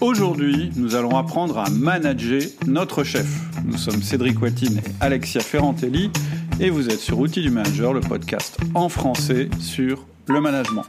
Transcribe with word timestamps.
Aujourd'hui, 0.00 0.70
nous 0.76 0.94
allons 0.94 1.14
apprendre 1.18 1.58
à 1.58 1.68
manager 1.68 2.40
notre 2.66 3.04
chef. 3.04 3.26
Nous 3.66 3.76
sommes 3.76 4.02
Cédric 4.02 4.40
Watine 4.40 4.78
et 4.78 4.90
Alexia 4.98 5.42
Ferrantelli 5.42 6.10
et 6.58 6.70
vous 6.70 6.88
êtes 6.88 7.00
sur 7.00 7.18
Outils 7.18 7.42
du 7.42 7.50
Manager, 7.50 7.92
le 7.92 8.00
podcast 8.00 8.56
en 8.74 8.88
français 8.88 9.50
sur 9.58 10.06
le 10.26 10.40
management. 10.40 10.84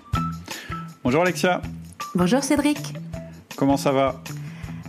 Bonjour 1.04 1.24
Alexia. 1.24 1.62
Bonjour 2.16 2.42
Cédric. 2.42 2.94
Comment 3.58 3.76
ça 3.76 3.92
va? 3.92 4.22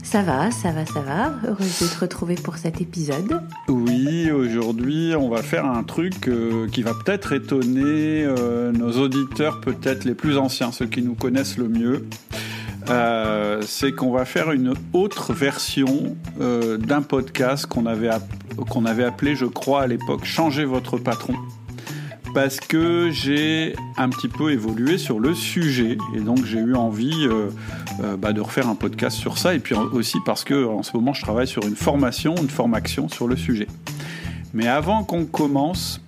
Ça 0.04 0.22
va, 0.22 0.52
ça 0.52 0.70
va, 0.70 0.86
ça 0.86 1.00
va. 1.00 1.32
Heureuse 1.48 1.80
de 1.80 1.86
te 1.86 1.98
retrouver 1.98 2.36
pour 2.36 2.58
cet 2.58 2.80
épisode. 2.80 3.40
Oui, 3.66 4.30
aujourd'hui, 4.30 5.14
on 5.18 5.30
va 5.30 5.42
faire 5.42 5.66
un 5.66 5.82
truc 5.82 6.28
euh, 6.28 6.68
qui 6.68 6.82
va 6.82 6.92
peut-être 6.94 7.32
étonner 7.32 8.24
euh, 8.24 8.70
nos 8.70 8.92
auditeurs, 8.98 9.60
peut-être 9.60 10.04
les 10.04 10.14
plus 10.14 10.38
anciens, 10.38 10.70
ceux 10.70 10.86
qui 10.86 11.02
nous 11.02 11.14
connaissent 11.14 11.56
le 11.56 11.68
mieux. 11.68 12.06
Euh, 12.90 13.62
c'est 13.66 13.92
qu'on 13.92 14.10
va 14.10 14.24
faire 14.24 14.50
une 14.52 14.74
autre 14.92 15.32
version 15.32 16.16
euh, 16.40 16.76
d'un 16.76 17.02
podcast 17.02 17.66
qu'on 17.66 17.86
avait, 17.86 18.08
appelé, 19.04 19.36
je 19.36 19.46
crois, 19.46 19.82
à 19.82 19.86
l'époque, 19.86 20.24
Changer 20.24 20.64
votre 20.64 20.98
patron. 20.98 21.34
Parce 22.34 22.60
que 22.60 23.10
j'ai 23.10 23.76
un 23.98 24.08
petit 24.08 24.28
peu 24.28 24.52
évolué 24.52 24.96
sur 24.96 25.20
le 25.20 25.34
sujet 25.34 25.98
et 26.14 26.20
donc 26.20 26.46
j'ai 26.46 26.60
eu 26.60 26.74
envie 26.74 27.28
euh, 27.28 27.50
bah, 28.16 28.32
de 28.32 28.40
refaire 28.40 28.68
un 28.68 28.74
podcast 28.74 29.18
sur 29.18 29.36
ça 29.36 29.54
et 29.54 29.58
puis 29.58 29.74
aussi 29.74 30.16
parce 30.24 30.42
que 30.42 30.64
en 30.64 30.82
ce 30.82 30.96
moment 30.96 31.12
je 31.12 31.20
travaille 31.20 31.46
sur 31.46 31.66
une 31.66 31.76
formation, 31.76 32.34
une 32.36 32.48
formation 32.48 33.10
sur 33.10 33.28
le 33.28 33.36
sujet. 33.36 33.66
Mais 34.54 34.66
avant 34.66 35.04
qu'on 35.04 35.26
commence, 35.26 36.00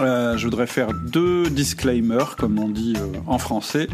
euh, 0.00 0.36
je 0.36 0.44
voudrais 0.44 0.66
faire 0.66 0.88
deux 0.92 1.48
disclaimers, 1.50 2.36
comme 2.36 2.58
on 2.58 2.68
dit 2.68 2.94
euh, 2.96 3.18
en 3.26 3.38
français. 3.38 3.88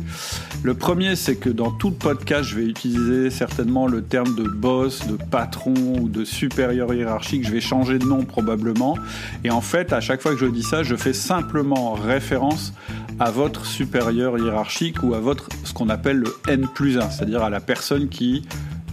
Le 0.63 0.75
premier, 0.75 1.17
c'est 1.17 1.37
que 1.37 1.51
dans 1.51 1.71
tout 1.71 1.91
le 1.91 1.97
podcast, 1.97 2.45
je 2.45 2.57
vais 2.57 2.65
utiliser 2.65 3.31
certainement 3.31 3.87
le 3.87 4.03
terme 4.03 4.35
de 4.35 4.45
boss, 4.45 5.07
de 5.07 5.17
patron 5.31 5.75
ou 6.01 6.09
de 6.09 6.25
supérieur 6.25 6.93
hiérarchique. 6.95 7.47
Je 7.47 7.53
vais 7.53 7.61
changer 7.61 7.99
de 7.99 8.05
nom 8.05 8.25
probablement. 8.25 8.97
Et 9.45 9.51
en 9.51 9.61
fait, 9.61 9.93
à 9.93 10.01
chaque 10.01 10.23
fois 10.23 10.33
que 10.33 10.39
je 10.39 10.47
dis 10.47 10.63
ça, 10.63 10.83
je 10.83 10.97
fais 10.97 11.13
simplement 11.13 11.93
référence 11.93 12.73
à 13.19 13.31
votre 13.31 13.67
supérieur 13.67 14.39
hiérarchique 14.39 15.03
ou 15.03 15.15
à 15.15 15.21
votre 15.21 15.49
ce 15.65 15.73
qu'on 15.73 15.89
appelle 15.89 16.19
le 16.19 16.37
N 16.49 16.67
plus 16.75 16.99
1, 16.99 17.11
c'est-à-dire 17.11 17.43
à 17.43 17.51
la 17.51 17.61
personne 17.61 18.09
qui 18.09 18.47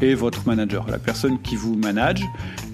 est 0.04 0.16
votre 0.16 0.48
manager, 0.48 0.86
la 0.88 1.00
personne 1.00 1.40
qui 1.42 1.56
vous 1.56 1.76
manage, 1.76 2.24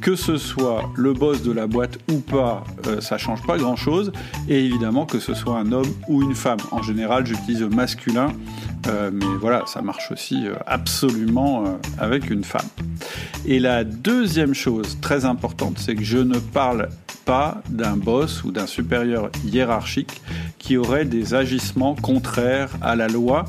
que 0.01 0.15
ce 0.15 0.37
soit 0.37 0.89
le 0.95 1.13
boss 1.13 1.43
de 1.43 1.51
la 1.51 1.67
boîte 1.67 1.97
ou 2.11 2.19
pas, 2.19 2.63
euh, 2.87 3.01
ça 3.01 3.17
change 3.17 3.41
pas 3.45 3.57
grand-chose, 3.57 4.11
et 4.47 4.65
évidemment 4.65 5.05
que 5.05 5.19
ce 5.19 5.33
soit 5.33 5.57
un 5.57 5.71
homme 5.71 5.91
ou 6.07 6.23
une 6.23 6.35
femme. 6.35 6.59
En 6.71 6.81
général, 6.81 7.25
j'utilise 7.25 7.61
le 7.61 7.69
masculin, 7.69 8.33
euh, 8.87 9.11
mais 9.13 9.25
voilà, 9.39 9.63
ça 9.65 9.81
marche 9.81 10.11
aussi 10.11 10.47
euh, 10.47 10.55
absolument 10.65 11.79
avec 11.97 12.29
une 12.29 12.43
femme. 12.43 12.67
Et 13.45 13.59
la 13.59 13.83
deuxième 13.83 14.53
chose 14.53 14.97
très 15.01 15.25
importante, 15.25 15.79
c'est 15.79 15.95
que 15.95 16.03
je 16.03 16.17
ne 16.17 16.39
parle 16.39 16.89
pas 17.25 17.61
d'un 17.69 17.95
boss 17.95 18.43
ou 18.43 18.51
d'un 18.51 18.65
supérieur 18.65 19.29
hiérarchique 19.45 20.21
qui 20.57 20.77
aurait 20.77 21.05
des 21.05 21.35
agissements 21.35 21.95
contraires 21.95 22.71
à 22.81 22.95
la 22.95 23.07
loi 23.07 23.45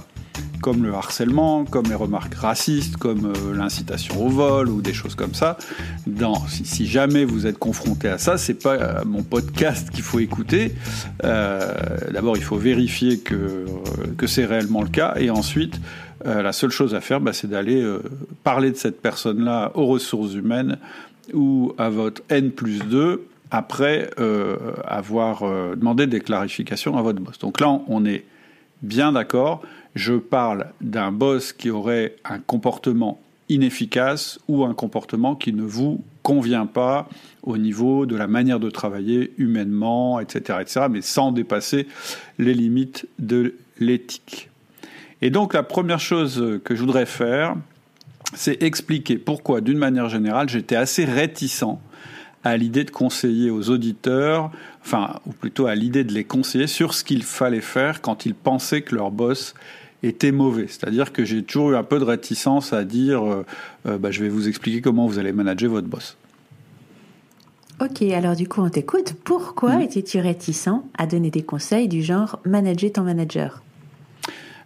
comme 0.60 0.84
le 0.84 0.92
harcèlement, 0.94 1.64
comme 1.64 1.86
les 1.86 1.94
remarques 1.94 2.34
racistes, 2.34 2.96
comme 2.96 3.26
euh, 3.26 3.56
l'incitation 3.56 4.24
au 4.24 4.28
vol 4.28 4.68
ou 4.68 4.82
des 4.82 4.92
choses 4.92 5.14
comme 5.14 5.34
ça. 5.34 5.56
si, 6.48 6.86
jamais 6.86 7.24
vous 7.24 7.46
êtes 7.46 7.58
confronté 7.58 8.08
à 8.08 8.18
ça, 8.18 8.36
c'est 8.38 8.62
pas 8.62 8.74
euh, 8.74 9.04
mon 9.04 9.22
podcast 9.22 9.90
qu'il 9.90 10.02
faut 10.02 10.18
écouter. 10.18 10.72
Euh, 11.24 11.72
d'abord, 12.12 12.36
il 12.36 12.42
faut 12.42 12.56
vérifier 12.56 13.18
que, 13.18 13.64
c'est 14.26 14.44
réellement 14.44 14.82
le 14.82 14.88
cas, 14.88 15.14
et 15.16 15.30
ensuite, 15.30 15.80
la 16.24 16.52
seule 16.52 16.70
chose 16.70 16.94
à 16.94 17.00
faire, 17.00 17.20
bah, 17.20 17.32
c'est 17.32 17.48
d'aller 17.48 17.82
parler 18.44 18.70
de 18.70 18.76
cette 18.76 19.00
personne-là 19.00 19.72
aux 19.74 19.86
ressources 19.86 20.34
humaines 20.34 20.76
ou 21.32 21.72
à 21.78 21.88
votre 21.88 22.22
N 22.28 22.50
plus 22.50 22.78
2 22.80 23.26
après 23.50 24.10
avoir 24.86 25.42
demandé 25.76 26.06
des 26.06 26.20
clarifications 26.20 26.96
à 26.98 27.02
votre 27.02 27.20
boss. 27.20 27.38
Donc 27.38 27.60
là, 27.60 27.80
on 27.88 28.04
est 28.04 28.24
bien 28.82 29.12
d'accord 29.12 29.62
je 29.94 30.14
parle 30.14 30.66
d'un 30.80 31.12
boss 31.12 31.52
qui 31.52 31.70
aurait 31.70 32.16
un 32.24 32.38
comportement 32.38 33.20
inefficace 33.48 34.38
ou 34.48 34.64
un 34.64 34.74
comportement 34.74 35.34
qui 35.34 35.52
ne 35.52 35.62
vous 35.62 36.04
convient 36.22 36.66
pas 36.66 37.08
au 37.42 37.58
niveau 37.58 38.06
de 38.06 38.14
la 38.16 38.28
manière 38.28 38.60
de 38.60 38.70
travailler 38.70 39.32
humainement, 39.38 40.20
etc., 40.20 40.58
etc., 40.60 40.86
mais 40.90 41.02
sans 41.02 41.32
dépasser 41.32 41.88
les 42.38 42.54
limites 42.54 43.06
de 43.18 43.56
l'éthique. 43.78 44.48
Et 45.22 45.30
donc 45.30 45.52
la 45.52 45.62
première 45.62 46.00
chose 46.00 46.60
que 46.64 46.74
je 46.74 46.80
voudrais 46.80 47.06
faire, 47.06 47.56
c'est 48.34 48.62
expliquer 48.62 49.18
pourquoi, 49.18 49.60
d'une 49.60 49.78
manière 49.78 50.08
générale, 50.08 50.48
j'étais 50.48 50.76
assez 50.76 51.04
réticent 51.04 51.64
à 52.44 52.56
l'idée 52.56 52.84
de 52.84 52.90
conseiller 52.90 53.50
aux 53.50 53.68
auditeurs, 53.68 54.50
enfin, 54.82 55.20
ou 55.26 55.32
plutôt 55.32 55.66
à 55.66 55.74
l'idée 55.74 56.04
de 56.04 56.12
les 56.12 56.24
conseiller 56.24 56.66
sur 56.66 56.94
ce 56.94 57.04
qu'il 57.04 57.22
fallait 57.22 57.60
faire 57.60 58.00
quand 58.00 58.24
ils 58.24 58.34
pensaient 58.34 58.82
que 58.82 58.94
leur 58.94 59.10
boss 59.10 59.54
était 60.02 60.32
mauvais. 60.32 60.66
C'est-à-dire 60.68 61.12
que 61.12 61.24
j'ai 61.24 61.42
toujours 61.42 61.72
eu 61.72 61.76
un 61.76 61.82
peu 61.82 61.98
de 61.98 62.04
réticence 62.04 62.72
à 62.72 62.84
dire 62.84 63.22
euh, 63.22 63.44
euh, 63.86 63.98
bah, 63.98 64.10
je 64.10 64.22
vais 64.22 64.28
vous 64.28 64.48
expliquer 64.48 64.80
comment 64.80 65.06
vous 65.06 65.18
allez 65.18 65.32
manager 65.32 65.70
votre 65.70 65.88
boss. 65.88 66.16
Ok, 67.80 68.02
alors 68.02 68.36
du 68.36 68.46
coup 68.46 68.60
on 68.60 68.68
t'écoute. 68.68 69.14
Pourquoi 69.24 69.76
mm. 69.76 69.82
étais-tu 69.82 70.20
réticent 70.20 70.68
à 70.98 71.06
donner 71.06 71.30
des 71.30 71.42
conseils 71.42 71.88
du 71.88 72.02
genre 72.02 72.38
manager 72.44 72.92
ton 72.92 73.02
manager? 73.02 73.62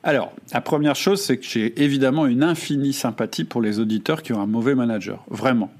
Alors, 0.02 0.32
la 0.52 0.60
première 0.60 0.96
chose, 0.96 1.22
c'est 1.22 1.38
que 1.38 1.46
j'ai 1.46 1.82
évidemment 1.82 2.26
une 2.26 2.42
infinie 2.42 2.92
sympathie 2.92 3.44
pour 3.44 3.62
les 3.62 3.80
auditeurs 3.80 4.22
qui 4.22 4.34
ont 4.34 4.40
un 4.40 4.46
mauvais 4.46 4.74
manager, 4.74 5.24
vraiment. 5.30 5.70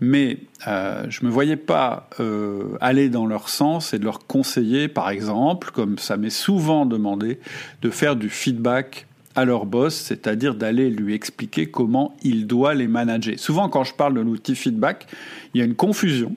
Mais 0.00 0.38
euh, 0.66 1.04
je 1.08 1.22
ne 1.22 1.28
me 1.28 1.32
voyais 1.32 1.56
pas 1.56 2.08
euh, 2.20 2.76
aller 2.80 3.08
dans 3.08 3.26
leur 3.26 3.48
sens 3.48 3.92
et 3.92 3.98
de 3.98 4.04
leur 4.04 4.26
conseiller, 4.26 4.88
par 4.88 5.10
exemple, 5.10 5.70
comme 5.72 5.98
ça 5.98 6.16
m'est 6.16 6.30
souvent 6.30 6.86
demandé, 6.86 7.38
de 7.82 7.90
faire 7.90 8.16
du 8.16 8.30
feedback 8.30 9.06
à 9.36 9.44
leur 9.44 9.66
boss, 9.66 9.94
c'est-à-dire 9.94 10.54
d'aller 10.54 10.90
lui 10.90 11.14
expliquer 11.14 11.66
comment 11.66 12.16
il 12.22 12.46
doit 12.46 12.74
les 12.74 12.88
manager. 12.88 13.38
Souvent, 13.38 13.68
quand 13.68 13.84
je 13.84 13.94
parle 13.94 14.14
de 14.14 14.20
l'outil 14.20 14.56
feedback, 14.56 15.06
il 15.54 15.58
y 15.58 15.62
a 15.62 15.64
une 15.64 15.76
confusion. 15.76 16.34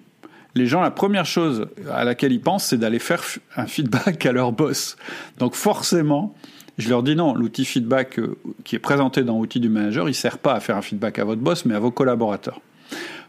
Les 0.55 0.67
gens, 0.67 0.81
la 0.81 0.91
première 0.91 1.25
chose 1.25 1.67
à 1.91 2.03
laquelle 2.03 2.31
ils 2.31 2.41
pensent, 2.41 2.65
c'est 2.65 2.77
d'aller 2.77 2.99
faire 2.99 3.23
un 3.55 3.65
feedback 3.65 4.25
à 4.25 4.31
leur 4.31 4.51
boss. 4.51 4.97
Donc 5.39 5.55
forcément, 5.55 6.35
je 6.77 6.89
leur 6.89 7.01
dis 7.01 7.15
non, 7.15 7.33
l'outil 7.33 7.65
feedback 7.65 8.19
euh, 8.19 8.37
qui 8.63 8.75
est 8.75 8.79
présenté 8.79 9.23
dans 9.23 9.39
l'outil 9.39 9.59
du 9.59 9.69
manager, 9.69 10.05
il 10.07 10.11
ne 10.11 10.15
sert 10.15 10.37
pas 10.37 10.53
à 10.53 10.59
faire 10.59 10.77
un 10.77 10.81
feedback 10.81 11.19
à 11.19 11.23
votre 11.23 11.41
boss, 11.41 11.65
mais 11.65 11.75
à 11.75 11.79
vos 11.79 11.91
collaborateurs. 11.91 12.61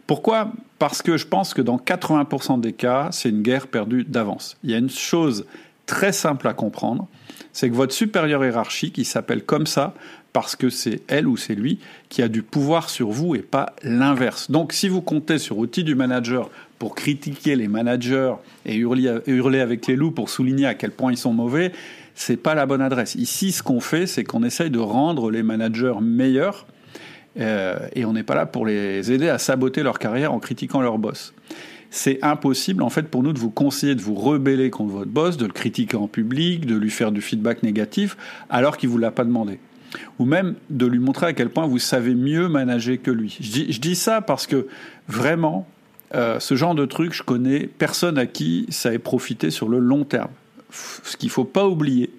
Pourquoi? 0.06 0.52
Parce 0.78 1.02
que 1.02 1.16
je 1.16 1.26
pense 1.26 1.54
que 1.54 1.62
dans 1.62 1.78
80% 1.78 2.60
des 2.60 2.72
cas, 2.72 3.08
c'est 3.10 3.30
une 3.30 3.42
guerre 3.42 3.68
perdue 3.68 4.04
d'avance. 4.04 4.56
Il 4.62 4.70
y 4.70 4.74
a 4.74 4.78
une 4.78 4.90
chose 4.90 5.46
très 5.86 6.12
simple 6.12 6.48
à 6.48 6.54
comprendre, 6.54 7.08
c'est 7.52 7.70
que 7.70 7.74
votre 7.74 7.94
supérieur 7.94 8.44
hiérarchique, 8.44 8.98
il 8.98 9.04
s'appelle 9.04 9.44
comme 9.44 9.66
ça 9.66 9.94
parce 10.32 10.56
que 10.56 10.68
c'est 10.68 11.02
elle 11.06 11.28
ou 11.28 11.36
c'est 11.36 11.54
lui 11.54 11.78
qui 12.08 12.20
a 12.20 12.28
du 12.28 12.42
pouvoir 12.42 12.90
sur 12.90 13.10
vous 13.10 13.36
et 13.36 13.40
pas 13.40 13.74
l'inverse. 13.82 14.50
Donc 14.50 14.72
si 14.72 14.88
vous 14.88 15.00
comptez 15.00 15.38
sur 15.38 15.58
outil 15.58 15.84
du 15.84 15.94
manager 15.94 16.50
pour 16.78 16.96
critiquer 16.96 17.54
les 17.54 17.68
managers 17.68 18.34
et 18.66 18.74
hurler, 18.74 19.60
avec 19.60 19.86
les 19.86 19.94
loups 19.94 20.10
pour 20.10 20.28
souligner 20.28 20.66
à 20.66 20.74
quel 20.74 20.90
point 20.90 21.12
ils 21.12 21.18
sont 21.18 21.32
mauvais, 21.32 21.72
c'est 22.16 22.36
pas 22.36 22.54
la 22.54 22.66
bonne 22.66 22.82
adresse. 22.82 23.14
Ici, 23.14 23.52
ce 23.52 23.62
qu'on 23.62 23.80
fait, 23.80 24.06
c'est 24.06 24.24
qu'on 24.24 24.42
essaye 24.42 24.70
de 24.70 24.78
rendre 24.80 25.30
les 25.30 25.42
managers 25.44 25.94
meilleurs 26.00 26.66
et 27.36 28.04
on 28.04 28.12
n'est 28.12 28.22
pas 28.22 28.34
là 28.34 28.46
pour 28.46 28.66
les 28.66 29.10
aider 29.10 29.28
à 29.28 29.38
saboter 29.38 29.82
leur 29.82 29.98
carrière 29.98 30.32
en 30.32 30.38
critiquant 30.38 30.80
leur 30.80 30.98
boss. 30.98 31.34
C'est 31.94 32.18
impossible 32.22 32.82
en 32.82 32.90
fait 32.90 33.08
pour 33.08 33.22
nous 33.22 33.32
de 33.32 33.38
vous 33.38 33.50
conseiller 33.50 33.94
de 33.94 34.00
vous 34.00 34.16
rebeller 34.16 34.68
contre 34.68 34.92
votre 34.92 35.10
boss, 35.10 35.36
de 35.36 35.46
le 35.46 35.52
critiquer 35.52 35.96
en 35.96 36.08
public, 36.08 36.66
de 36.66 36.74
lui 36.74 36.90
faire 36.90 37.12
du 37.12 37.20
feedback 37.20 37.62
négatif 37.62 38.16
alors 38.50 38.76
qu'il 38.76 38.88
vous 38.88 38.98
l'a 38.98 39.12
pas 39.12 39.24
demandé. 39.24 39.60
Ou 40.18 40.24
même 40.24 40.56
de 40.70 40.86
lui 40.86 40.98
montrer 40.98 41.26
à 41.26 41.32
quel 41.34 41.50
point 41.50 41.68
vous 41.68 41.78
savez 41.78 42.16
mieux 42.16 42.48
manager 42.48 43.00
que 43.00 43.12
lui. 43.12 43.38
Je 43.40 43.78
dis, 43.78 43.94
ça 43.94 44.20
parce 44.20 44.48
que 44.48 44.66
vraiment, 45.06 45.68
euh, 46.16 46.40
ce 46.40 46.56
genre 46.56 46.74
de 46.74 46.84
truc, 46.84 47.12
je 47.12 47.22
connais 47.22 47.68
personne 47.68 48.18
à 48.18 48.26
qui 48.26 48.66
ça 48.70 48.92
ait 48.92 48.98
profité 48.98 49.50
sur 49.50 49.68
le 49.68 49.78
long 49.78 50.04
terme. 50.04 50.30
Ce 50.70 51.16
qu'il 51.16 51.30
faut 51.30 51.44
pas 51.44 51.68
oublier, 51.68 52.10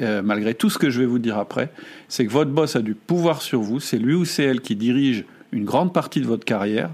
euh, 0.00 0.22
malgré 0.22 0.54
tout 0.54 0.70
ce 0.70 0.78
que 0.78 0.90
je 0.90 1.00
vais 1.00 1.06
vous 1.06 1.18
dire 1.18 1.38
après, 1.38 1.70
c'est 2.08 2.26
que 2.26 2.32
votre 2.32 2.50
boss 2.50 2.76
a 2.76 2.80
du 2.80 2.94
pouvoir 2.94 3.42
sur 3.42 3.60
vous, 3.60 3.80
c'est 3.80 3.98
lui 3.98 4.14
ou 4.14 4.24
c'est 4.24 4.44
elle 4.44 4.60
qui 4.60 4.76
dirige 4.76 5.24
une 5.52 5.64
grande 5.64 5.92
partie 5.92 6.20
de 6.20 6.26
votre 6.26 6.44
carrière. 6.44 6.90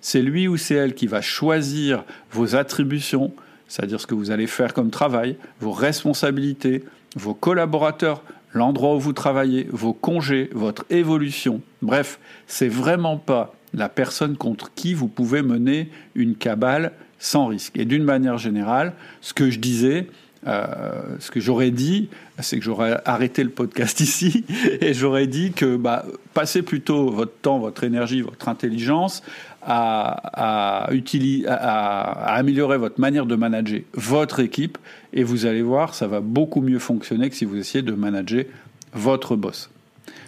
C'est 0.00 0.22
lui 0.22 0.48
ou 0.48 0.56
c'est 0.56 0.74
elle 0.74 0.94
qui 0.94 1.06
va 1.06 1.20
choisir 1.20 2.04
vos 2.32 2.56
attributions, 2.56 3.32
c'est-à-dire 3.68 4.00
ce 4.00 4.06
que 4.06 4.14
vous 4.14 4.30
allez 4.30 4.46
faire 4.46 4.74
comme 4.74 4.90
travail, 4.90 5.36
vos 5.60 5.72
responsabilités, 5.72 6.84
vos 7.16 7.34
collaborateurs, 7.34 8.22
l'endroit 8.52 8.96
où 8.96 9.00
vous 9.00 9.12
travaillez, 9.12 9.68
vos 9.70 9.92
congés, 9.92 10.50
votre 10.52 10.84
évolution. 10.90 11.60
Bref, 11.82 12.18
c'est 12.46 12.68
vraiment 12.68 13.16
pas 13.16 13.54
la 13.74 13.88
personne 13.88 14.36
contre 14.36 14.72
qui 14.74 14.94
vous 14.94 15.08
pouvez 15.08 15.42
mener 15.42 15.90
une 16.14 16.34
cabale 16.34 16.92
sans 17.18 17.46
risque. 17.46 17.78
Et 17.78 17.84
d'une 17.84 18.02
manière 18.02 18.38
générale, 18.38 18.94
ce 19.20 19.34
que 19.34 19.50
je 19.50 19.58
disais, 19.58 20.08
euh, 20.46 21.16
ce 21.18 21.30
que 21.30 21.38
j'aurais 21.38 21.70
dit, 21.70 22.08
c'est 22.42 22.58
que 22.58 22.64
j'aurais 22.64 23.00
arrêté 23.04 23.42
le 23.44 23.50
podcast 23.50 24.00
ici 24.00 24.44
et 24.80 24.94
j'aurais 24.94 25.26
dit 25.26 25.52
que 25.52 25.76
bah, 25.76 26.04
passez 26.34 26.62
plutôt 26.62 27.10
votre 27.10 27.34
temps, 27.42 27.58
votre 27.58 27.84
énergie, 27.84 28.22
votre 28.22 28.48
intelligence 28.48 29.22
à, 29.62 30.86
à, 30.86 30.92
utiliser, 30.92 31.46
à, 31.48 32.34
améliorer 32.34 32.78
votre 32.78 33.00
manière 33.00 33.26
de 33.26 33.36
manager 33.36 33.80
votre 33.94 34.40
équipe 34.40 34.78
et 35.12 35.22
vous 35.22 35.46
allez 35.46 35.62
voir, 35.62 35.94
ça 35.94 36.06
va 36.06 36.20
beaucoup 36.20 36.60
mieux 36.60 36.78
fonctionner 36.78 37.28
que 37.28 37.36
si 37.36 37.44
vous 37.44 37.56
essayez 37.56 37.82
de 37.82 37.92
manager 37.92 38.44
votre 38.92 39.36
boss. 39.36 39.70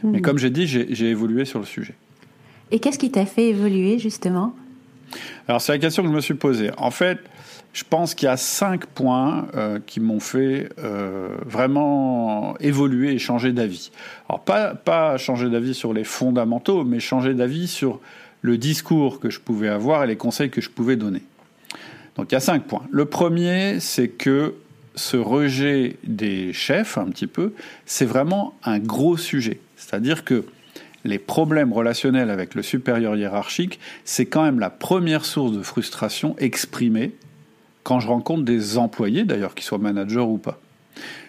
Mais 0.02 0.18
mmh. 0.18 0.22
comme 0.22 0.38
j'ai 0.38 0.50
dit, 0.50 0.66
j'ai 0.66 1.08
évolué 1.08 1.44
sur 1.44 1.58
le 1.58 1.64
sujet. 1.64 1.94
Et 2.70 2.78
qu'est-ce 2.78 2.98
qui 2.98 3.10
t'a 3.10 3.26
fait 3.26 3.48
évoluer 3.48 3.98
justement? 3.98 4.54
Alors 5.46 5.60
c'est 5.60 5.72
la 5.72 5.78
question 5.78 6.02
que 6.02 6.08
je 6.08 6.14
me 6.14 6.20
suis 6.20 6.34
posée. 6.34 6.70
En 6.78 6.90
fait, 6.90 7.18
je 7.72 7.84
pense 7.88 8.14
qu'il 8.14 8.26
y 8.26 8.30
a 8.30 8.36
cinq 8.36 8.86
points 8.86 9.46
euh, 9.54 9.78
qui 9.84 10.00
m'ont 10.00 10.20
fait 10.20 10.68
euh, 10.78 11.28
vraiment 11.46 12.56
évoluer 12.58 13.12
et 13.12 13.18
changer 13.18 13.52
d'avis. 13.52 13.90
Alors 14.28 14.40
pas, 14.40 14.74
pas 14.74 15.16
changer 15.16 15.48
d'avis 15.48 15.74
sur 15.74 15.92
les 15.92 16.04
fondamentaux, 16.04 16.84
mais 16.84 17.00
changer 17.00 17.34
d'avis 17.34 17.68
sur 17.68 18.00
le 18.42 18.58
discours 18.58 19.20
que 19.20 19.30
je 19.30 19.40
pouvais 19.40 19.68
avoir 19.68 20.04
et 20.04 20.06
les 20.06 20.16
conseils 20.16 20.50
que 20.50 20.60
je 20.60 20.68
pouvais 20.68 20.96
donner. 20.96 21.22
Donc 22.16 22.30
il 22.30 22.34
y 22.34 22.36
a 22.36 22.40
cinq 22.40 22.64
points. 22.64 22.82
Le 22.90 23.06
premier, 23.06 23.80
c'est 23.80 24.08
que 24.08 24.54
ce 24.94 25.16
rejet 25.16 25.96
des 26.04 26.52
chefs, 26.52 26.98
un 26.98 27.06
petit 27.06 27.26
peu, 27.26 27.54
c'est 27.86 28.04
vraiment 28.04 28.54
un 28.64 28.78
gros 28.78 29.16
sujet. 29.16 29.60
C'est-à-dire 29.76 30.24
que 30.24 30.44
les 31.04 31.18
problèmes 31.18 31.72
relationnels 31.72 32.28
avec 32.28 32.54
le 32.54 32.62
supérieur 32.62 33.16
hiérarchique, 33.16 33.80
c'est 34.04 34.26
quand 34.26 34.42
même 34.42 34.58
la 34.58 34.70
première 34.70 35.24
source 35.24 35.52
de 35.52 35.62
frustration 35.62 36.36
exprimée 36.38 37.12
quand 37.82 38.00
je 38.00 38.08
rencontre 38.08 38.44
des 38.44 38.78
employés, 38.78 39.24
d'ailleurs, 39.24 39.54
qu'ils 39.54 39.64
soient 39.64 39.78
managers 39.78 40.20
ou 40.20 40.38
pas. 40.38 40.58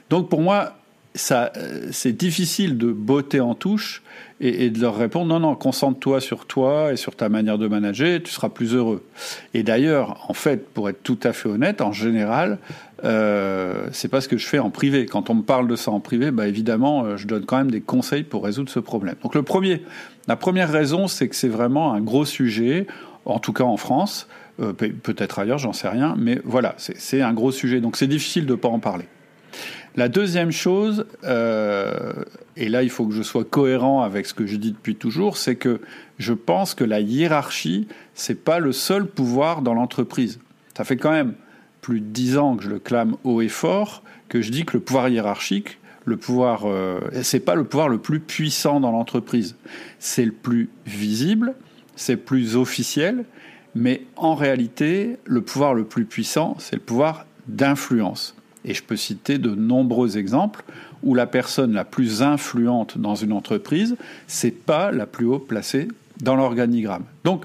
Donc 0.09 0.29
pour 0.29 0.41
moi, 0.41 0.75
ça, 1.15 1.51
euh, 1.57 1.89
c'est 1.91 2.13
difficile 2.13 2.77
de 2.77 2.91
botter 2.91 3.39
en 3.39 3.53
touche 3.55 4.01
et, 4.39 4.69
de 4.69 4.79
leur 4.81 4.97
répondre 4.97 5.27
non, 5.27 5.39
non, 5.39 5.55
concentre-toi 5.55 6.19
sur 6.19 6.45
toi 6.45 6.91
et 6.91 6.97
sur 6.97 7.15
ta 7.15 7.29
manière 7.29 7.57
de 7.57 7.67
manager, 7.67 8.19
tu 8.21 8.31
seras 8.31 8.49
plus 8.49 8.73
heureux. 8.73 9.05
Et 9.53 9.63
d'ailleurs, 9.63 10.25
en 10.27 10.33
fait, 10.33 10.67
pour 10.67 10.89
être 10.89 11.01
tout 11.01 11.19
à 11.23 11.31
fait 11.31 11.47
honnête, 11.47 11.81
en 11.81 11.93
général, 11.93 12.57
euh, 13.05 13.87
c'est 13.91 14.09
pas 14.09 14.21
ce 14.21 14.27
que 14.27 14.37
je 14.37 14.45
fais 14.45 14.59
en 14.59 14.69
privé. 14.69 15.05
Quand 15.05 15.29
on 15.29 15.35
me 15.35 15.43
parle 15.43 15.67
de 15.67 15.75
ça 15.75 15.91
en 15.91 15.99
privé, 15.99 16.31
bah 16.31 16.47
évidemment, 16.47 17.05
euh, 17.05 17.17
je 17.17 17.27
donne 17.27 17.45
quand 17.45 17.57
même 17.57 17.71
des 17.71 17.81
conseils 17.81 18.23
pour 18.23 18.43
résoudre 18.43 18.69
ce 18.69 18.79
problème. 18.79 19.15
Donc 19.23 19.35
le 19.35 19.43
premier, 19.43 19.83
la 20.27 20.35
première 20.35 20.71
raison, 20.71 21.07
c'est 21.07 21.29
que 21.29 21.35
c'est 21.35 21.47
vraiment 21.47 21.93
un 21.93 22.01
gros 22.01 22.25
sujet, 22.25 22.87
en 23.25 23.39
tout 23.39 23.53
cas 23.53 23.63
en 23.63 23.77
France, 23.77 24.27
euh, 24.59 24.73
peut-être 24.73 25.39
ailleurs, 25.39 25.57
j'en 25.57 25.73
sais 25.73 25.87
rien, 25.87 26.15
mais 26.17 26.39
voilà, 26.43 26.75
c'est 26.77 27.21
un 27.21 27.33
gros 27.33 27.51
sujet. 27.51 27.81
Donc 27.81 27.97
c'est 27.97 28.07
difficile 28.07 28.45
de 28.45 28.51
ne 28.51 28.57
pas 28.57 28.69
en 28.69 28.79
parler. 28.79 29.05
La 29.95 30.09
deuxième 30.09 30.51
chose, 30.51 31.05
euh, 31.23 32.13
et 32.57 32.67
là 32.67 32.81
il 32.81 32.89
faut 32.89 33.05
que 33.05 33.13
je 33.13 33.21
sois 33.21 33.43
cohérent 33.43 34.01
avec 34.01 34.25
ce 34.25 34.33
que 34.33 34.47
je 34.47 34.55
dis 34.55 34.71
depuis 34.71 34.95
toujours, 34.95 35.37
c'est 35.37 35.55
que 35.55 35.81
je 36.17 36.33
pense 36.33 36.73
que 36.73 36.83
la 36.83 36.99
hiérarchie, 36.99 37.87
c'est 38.15 38.43
pas 38.43 38.57
le 38.57 38.71
seul 38.71 39.05
pouvoir 39.05 39.61
dans 39.61 39.75
l'entreprise. 39.75 40.39
Ça 40.75 40.83
fait 40.83 40.97
quand 40.97 41.11
même 41.11 41.35
plus 41.81 41.99
de 41.99 42.05
dix 42.05 42.37
ans 42.39 42.55
que 42.55 42.63
je 42.63 42.69
le 42.69 42.79
clame 42.79 43.17
haut 43.23 43.41
et 43.41 43.49
fort, 43.49 44.01
que 44.29 44.41
je 44.41 44.49
dis 44.49 44.65
que 44.65 44.77
le 44.77 44.79
pouvoir 44.79 45.09
hiérarchique, 45.09 45.77
le 46.05 46.17
pouvoir, 46.17 46.63
euh, 46.65 46.99
c'est 47.21 47.39
pas 47.39 47.53
le 47.55 47.63
pouvoir 47.63 47.87
le 47.87 47.99
plus 47.99 48.19
puissant 48.19 48.79
dans 48.79 48.91
l'entreprise. 48.91 49.55
C'est 49.99 50.25
le 50.25 50.31
plus 50.31 50.69
visible, 50.87 51.53
c'est 51.95 52.17
plus 52.17 52.55
officiel, 52.55 53.25
mais 53.75 54.03
en 54.15 54.35
réalité, 54.35 55.17
le 55.25 55.41
pouvoir 55.41 55.73
le 55.73 55.83
plus 55.83 56.05
puissant, 56.05 56.55
c'est 56.59 56.75
le 56.75 56.81
pouvoir 56.81 57.25
d'influence. 57.47 58.35
Et 58.65 58.73
je 58.73 58.83
peux 58.83 58.95
citer 58.95 59.37
de 59.37 59.53
nombreux 59.53 60.17
exemples 60.17 60.63
où 61.01 61.15
la 61.15 61.27
personne 61.27 61.73
la 61.73 61.83
plus 61.83 62.21
influente 62.21 62.97
dans 62.97 63.15
une 63.15 63.33
entreprise, 63.33 63.97
c'est 64.27 64.51
pas 64.51 64.91
la 64.91 65.05
plus 65.05 65.25
haut 65.25 65.39
placée 65.39 65.87
dans 66.21 66.35
l'organigramme. 66.35 67.03
Donc, 67.23 67.43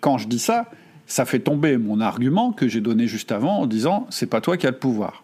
quand 0.00 0.18
je 0.18 0.26
dis 0.26 0.38
ça, 0.38 0.66
ça 1.06 1.24
fait 1.24 1.38
tomber 1.38 1.76
mon 1.78 2.00
argument 2.00 2.52
que 2.52 2.68
j'ai 2.68 2.80
donné 2.80 3.06
juste 3.06 3.30
avant 3.30 3.60
en 3.60 3.66
disant 3.66 4.06
c'est 4.10 4.26
pas 4.26 4.40
toi 4.40 4.56
qui 4.56 4.66
as 4.66 4.70
le 4.70 4.78
pouvoir. 4.78 5.22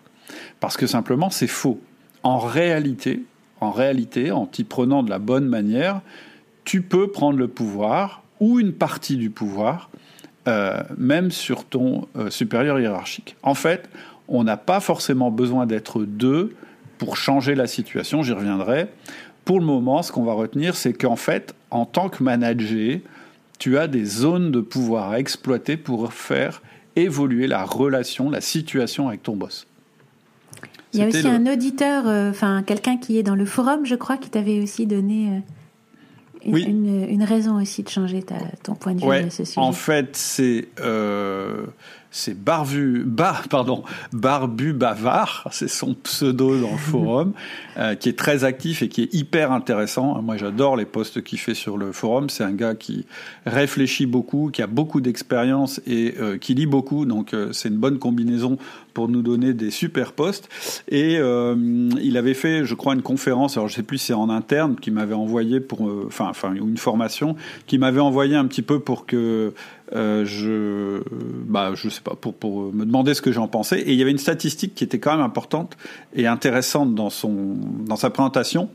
Parce 0.61 0.77
que 0.77 0.87
simplement 0.87 1.31
c'est 1.31 1.49
faux. 1.49 1.81
En 2.23 2.39
réalité, 2.39 3.25
en 3.61 3.73
réalité, 3.73 4.31
en 4.31 4.47
t'y 4.47 4.65
prenant 4.65 5.03
de 5.03 5.11
la 5.11 5.19
bonne 5.19 5.47
manière, 5.47 6.01
tu 6.65 6.83
peux 6.83 7.09
prendre 7.09 7.39
le 7.39 7.49
pouvoir 7.49 8.23
ou 8.39 8.61
une 8.61 8.73
partie 8.73 9.17
du 9.17 9.31
pouvoir, 9.31 9.91
euh, 10.49 10.83
même 10.99 11.31
sur 11.31 11.65
ton 11.65 12.09
euh, 12.17 12.29
supérieur 12.29 12.81
hiérarchique. 12.81 13.37
En 13.45 13.55
fait, 13.55 13.89
on 14.27 14.43
n'a 14.43 14.57
pas 14.57 14.81
forcément 14.81 15.31
besoin 15.31 15.67
d'être 15.67 16.03
deux 16.03 16.55
pour 16.99 17.17
changer 17.17 17.55
la 17.55 17.69
situation, 17.69 18.23
j'y 18.23 18.33
reviendrai. 18.33 18.89
Pour 19.45 19.61
le 19.61 19.67
moment, 19.67 20.03
ce 20.03 20.11
qu'on 20.11 20.25
va 20.25 20.33
retenir, 20.33 20.75
c'est 20.75 20.93
qu'en 20.93 21.17
fait, 21.17 21.55
en 21.71 21.85
tant 21.85 22.09
que 22.09 22.23
manager, 22.23 22.99
tu 23.59 23.79
as 23.79 23.87
des 23.87 24.05
zones 24.05 24.51
de 24.51 24.61
pouvoir 24.61 25.11
à 25.11 25.21
exploiter 25.21 25.77
pour 25.77 26.13
faire 26.13 26.63
évoluer 26.97 27.47
la 27.47 27.65
relation, 27.65 28.29
la 28.29 28.41
situation 28.41 29.09
avec 29.09 29.23
ton 29.23 29.37
boss. 29.37 29.67
Il 30.93 31.01
y 31.01 31.03
a 31.05 31.07
aussi 31.07 31.27
un 31.27 31.47
auditeur, 31.47 32.07
euh, 32.07 32.31
enfin 32.31 32.65
quelqu'un 32.65 32.97
qui 32.99 33.17
est 33.19 33.23
dans 33.23 33.37
le 33.37 33.47
forum, 33.47 33.87
je 33.87 33.95
crois, 33.95 34.17
qui 34.17 34.29
t'avait 34.29 34.61
aussi 34.61 34.87
donné 34.87 35.41
une, 36.45 37.23
raison 37.23 37.61
aussi 37.61 37.83
de 37.83 37.89
changer 37.89 38.25
ton 38.63 38.75
point 38.75 38.95
de 38.95 39.01
vue 39.01 39.11
à 39.11 39.31
ce 39.31 39.45
sujet. 39.45 39.61
En 39.61 39.73
fait, 39.73 40.17
c'est 40.17 40.69
euh, 40.81 41.67
c'est 42.13 42.39
Barbu, 42.39 43.05
bar, 43.07 43.49
pardon, 43.49 43.83
Barbu 44.13 44.75
Bavard, 44.75 45.49
c'est 45.51 45.69
son 45.69 45.95
pseudo 45.95 46.61
dans 46.61 46.73
le 46.73 46.77
forum, 46.79 47.33
euh, 47.79 47.95
qui 47.95 48.11
est 48.11 48.19
très 48.19 48.45
actif 48.45 48.83
et 48.83 48.89
qui 48.89 49.03
est 49.03 49.15
hyper 49.15 49.51
intéressant. 49.51 50.21
Moi, 50.21 50.37
j'adore 50.37 50.77
les 50.77 50.85
posts 50.85 51.23
qu'il 51.25 51.39
fait 51.39 51.55
sur 51.55 51.79
le 51.79 51.91
forum. 51.91 52.29
C'est 52.29 52.45
un 52.45 52.53
gars 52.53 52.75
qui 52.75 53.07
réfléchit 53.47 54.05
beaucoup, 54.05 54.51
qui 54.53 54.61
a 54.61 54.67
beaucoup 54.67 55.01
d'expérience 55.01 55.81
et 55.87 56.15
euh, 56.21 56.37
qui 56.37 56.53
lit 56.53 56.67
beaucoup. 56.67 57.07
Donc, 57.07 57.33
euh, 57.33 57.51
c'est 57.53 57.71
une 57.71 57.79
bonne 57.79 57.99
combinaison 57.99 58.59
pour 58.93 59.09
nous 59.09 59.23
donner 59.23 59.55
des 59.55 59.71
super 59.71 60.13
posts. 60.13 60.51
Et 60.91 61.15
il 61.15 62.17
avait 62.19 62.35
fait, 62.35 62.67
je 62.67 62.75
crois, 62.75 62.93
une 62.93 63.01
conférence. 63.01 63.57
Alors, 63.57 63.69
je 63.69 63.75
sais 63.75 63.83
plus 63.83 63.97
si 63.97 64.09
c'est 64.09 64.13
en 64.13 64.29
interne, 64.29 64.77
qui 64.77 64.91
m'avait 64.91 65.15
envoyé 65.15 65.61
pour, 65.61 65.91
enfin, 66.07 66.27
enfin, 66.29 66.53
une 66.53 66.77
formation, 66.77 67.35
qui 67.67 67.79
m'avait 67.79 68.01
envoyé 68.01 68.37
un 68.37 68.45
petit 68.45 68.61
peu 68.61 68.81
pour 68.81 69.07
que 69.07 69.55
euh, 69.95 70.25
je, 70.25 71.03
bah, 71.47 71.73
je 71.75 71.89
sais 71.89 72.01
pas, 72.01 72.15
pour, 72.15 72.35
pour 72.35 72.73
me 72.73 72.85
demander 72.85 73.15
ce 73.15 73.23
que 73.23 73.33
j'en 73.33 73.49
pensais. 73.49 73.81
Et 73.81 73.93
il 73.93 73.99
y 73.99 74.03
avait 74.03 74.11
une 74.11 74.19
statistique 74.19 74.75
qui 74.75 74.85
était 74.85 74.99
quand 74.99 75.13
même 75.13 75.25
importante 75.25 75.77
et 76.15 76.27
intéressante 76.27 76.95
dans, 76.95 77.11
son, 77.11 77.57
dans 77.87 77.97
sa 77.97 78.11
présentation. 78.11 78.71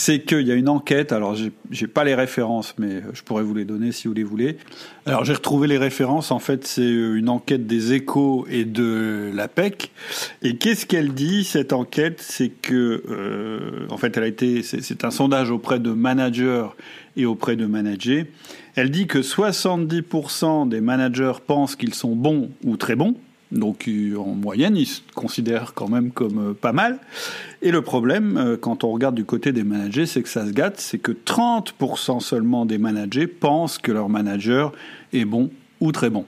C'est 0.00 0.20
qu'il 0.20 0.46
y 0.46 0.52
a 0.52 0.54
une 0.54 0.68
enquête, 0.68 1.10
alors 1.10 1.34
j'ai 1.34 1.86
pas 1.88 2.04
les 2.04 2.14
références, 2.14 2.72
mais 2.78 3.02
je 3.14 3.22
pourrais 3.24 3.42
vous 3.42 3.52
les 3.52 3.64
donner 3.64 3.90
si 3.90 4.06
vous 4.06 4.14
les 4.14 4.22
voulez. 4.22 4.56
Alors 5.06 5.24
j'ai 5.24 5.32
retrouvé 5.32 5.66
les 5.66 5.76
références, 5.76 6.30
en 6.30 6.38
fait 6.38 6.68
c'est 6.68 6.88
une 6.88 7.28
enquête 7.28 7.66
des 7.66 7.94
échos 7.94 8.46
et 8.48 8.64
de 8.64 9.32
l'APEC. 9.34 9.90
Et 10.42 10.56
qu'est-ce 10.56 10.86
qu'elle 10.86 11.14
dit, 11.14 11.42
cette 11.42 11.72
enquête? 11.72 12.20
C'est 12.20 12.50
que, 12.50 13.02
euh, 13.10 13.88
en 13.90 13.96
fait, 13.96 14.16
elle 14.16 14.22
a 14.22 14.28
été, 14.28 14.62
c'est 14.62 15.04
un 15.04 15.10
sondage 15.10 15.50
auprès 15.50 15.80
de 15.80 15.90
managers 15.90 16.68
et 17.16 17.26
auprès 17.26 17.56
de 17.56 17.66
managers. 17.66 18.30
Elle 18.76 18.92
dit 18.92 19.08
que 19.08 19.18
70% 19.18 20.68
des 20.68 20.80
managers 20.80 21.40
pensent 21.44 21.74
qu'ils 21.74 21.94
sont 21.94 22.14
bons 22.14 22.50
ou 22.64 22.76
très 22.76 22.94
bons. 22.94 23.16
Donc 23.50 23.88
en 24.16 24.34
moyenne, 24.34 24.76
ils 24.76 24.86
se 24.86 25.00
considèrent 25.14 25.72
quand 25.74 25.88
même 25.88 26.10
comme 26.10 26.50
euh, 26.50 26.54
pas 26.54 26.72
mal. 26.72 26.98
Et 27.62 27.70
le 27.70 27.80
problème, 27.80 28.36
euh, 28.36 28.56
quand 28.58 28.84
on 28.84 28.90
regarde 28.90 29.14
du 29.14 29.24
côté 29.24 29.52
des 29.52 29.64
managers, 29.64 30.06
c'est 30.06 30.22
que 30.22 30.28
ça 30.28 30.46
se 30.46 30.52
gâte, 30.52 30.78
c'est 30.78 30.98
que 30.98 31.12
30% 31.12 32.20
seulement 32.20 32.66
des 32.66 32.78
managers 32.78 33.26
pensent 33.26 33.78
que 33.78 33.90
leur 33.90 34.08
manager 34.08 34.72
est 35.12 35.24
bon 35.24 35.50
ou 35.80 35.92
très 35.92 36.10
bon. 36.10 36.26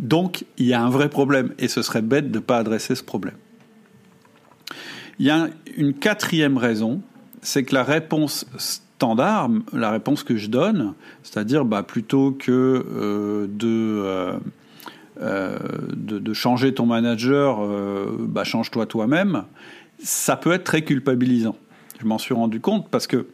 Donc 0.00 0.44
il 0.56 0.66
y 0.66 0.72
a 0.72 0.82
un 0.82 0.90
vrai 0.90 1.10
problème 1.10 1.54
et 1.58 1.68
ce 1.68 1.82
serait 1.82 2.02
bête 2.02 2.30
de 2.30 2.38
ne 2.38 2.42
pas 2.42 2.58
adresser 2.58 2.94
ce 2.94 3.04
problème. 3.04 3.36
Il 5.18 5.26
y 5.26 5.30
a 5.30 5.48
une 5.76 5.92
quatrième 5.92 6.56
raison, 6.56 7.02
c'est 7.42 7.62
que 7.62 7.74
la 7.74 7.84
réponse 7.84 8.46
standard, 8.56 9.50
la 9.72 9.90
réponse 9.90 10.24
que 10.24 10.36
je 10.36 10.48
donne, 10.48 10.94
c'est-à-dire 11.22 11.64
bah, 11.64 11.82
plutôt 11.82 12.32
que 12.32 12.50
euh, 12.50 13.46
euh, 13.64 14.38
euh, 15.20 15.58
de, 15.94 16.32
changer 16.32 16.74
ton 16.74 16.86
manager, 16.86 17.60
bah, 18.18 18.44
change-toi 18.44 18.86
toi-même, 18.86 19.44
ça 20.02 20.36
peut 20.36 20.52
être 20.52 20.64
très 20.64 20.82
culpabilisant. 20.82 21.56
Je 22.00 22.06
m'en 22.06 22.18
suis 22.18 22.34
rendu 22.34 22.60
compte 22.60 22.88
parce 22.88 23.06
que 23.06 23.26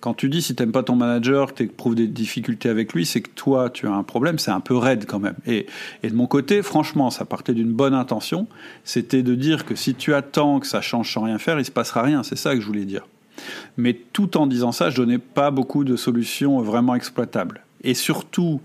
quand 0.00 0.14
tu 0.14 0.28
dis 0.28 0.42
si 0.42 0.54
t'aimes 0.54 0.72
pas 0.72 0.82
ton 0.82 0.96
manager, 0.96 1.48
que 1.48 1.58
tu 1.58 1.62
éprouves 1.64 1.94
des 1.94 2.06
difficultés 2.06 2.68
avec 2.68 2.94
lui, 2.94 3.04
c'est 3.04 3.20
que 3.20 3.30
toi, 3.30 3.70
tu 3.70 3.86
as 3.86 3.92
un 3.92 4.02
problème, 4.02 4.38
c'est 4.38 4.50
un 4.50 4.60
peu 4.60 4.76
raide 4.76 5.04
quand 5.06 5.18
même. 5.18 5.36
Et, 5.46 5.66
et 6.02 6.08
de 6.08 6.14
mon 6.14 6.26
côté, 6.26 6.62
franchement, 6.62 7.10
ça 7.10 7.24
partait 7.24 7.52
d'une 7.52 7.72
bonne 7.72 7.94
intention. 7.94 8.46
C'était 8.84 9.22
de 9.22 9.34
dire 9.34 9.66
que 9.66 9.74
si 9.74 9.94
tu 9.94 10.14
attends 10.14 10.60
que 10.60 10.66
ça 10.66 10.80
change 10.80 11.12
sans 11.12 11.22
rien 11.22 11.38
faire, 11.38 11.58
il 11.58 11.64
se 11.64 11.70
passera 11.70 12.02
rien. 12.02 12.22
C'est 12.22 12.36
ça 12.36 12.54
que 12.54 12.60
je 12.60 12.66
voulais 12.66 12.86
dire. 12.86 13.06
Mais 13.76 13.94
tout 13.94 14.36
en 14.36 14.46
disant 14.46 14.72
ça, 14.72 14.90
je 14.90 14.96
donnais 14.96 15.18
pas 15.18 15.50
beaucoup 15.50 15.84
de 15.84 15.96
solutions 15.96 16.60
vraiment 16.62 16.94
exploitables. 16.94 17.62
Et 17.82 17.94
surtout, 17.94 18.60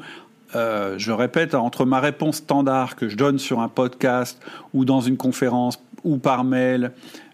euh, 0.56 0.96
je 0.98 1.12
répète, 1.12 1.54
entre 1.54 1.86
ma 1.86 2.00
réponse 2.00 2.38
standard 2.38 2.96
que 2.96 3.10
je 3.10 3.18
donne 3.18 3.40
sur 3.40 3.60
un 3.60 3.68
podcast 3.68 4.42
ou 4.74 4.86
dans 4.86 5.02
une 5.02 5.18
conférence 5.18 5.80
ou 6.04 6.18
par 6.18 6.44
mail, 6.44 6.92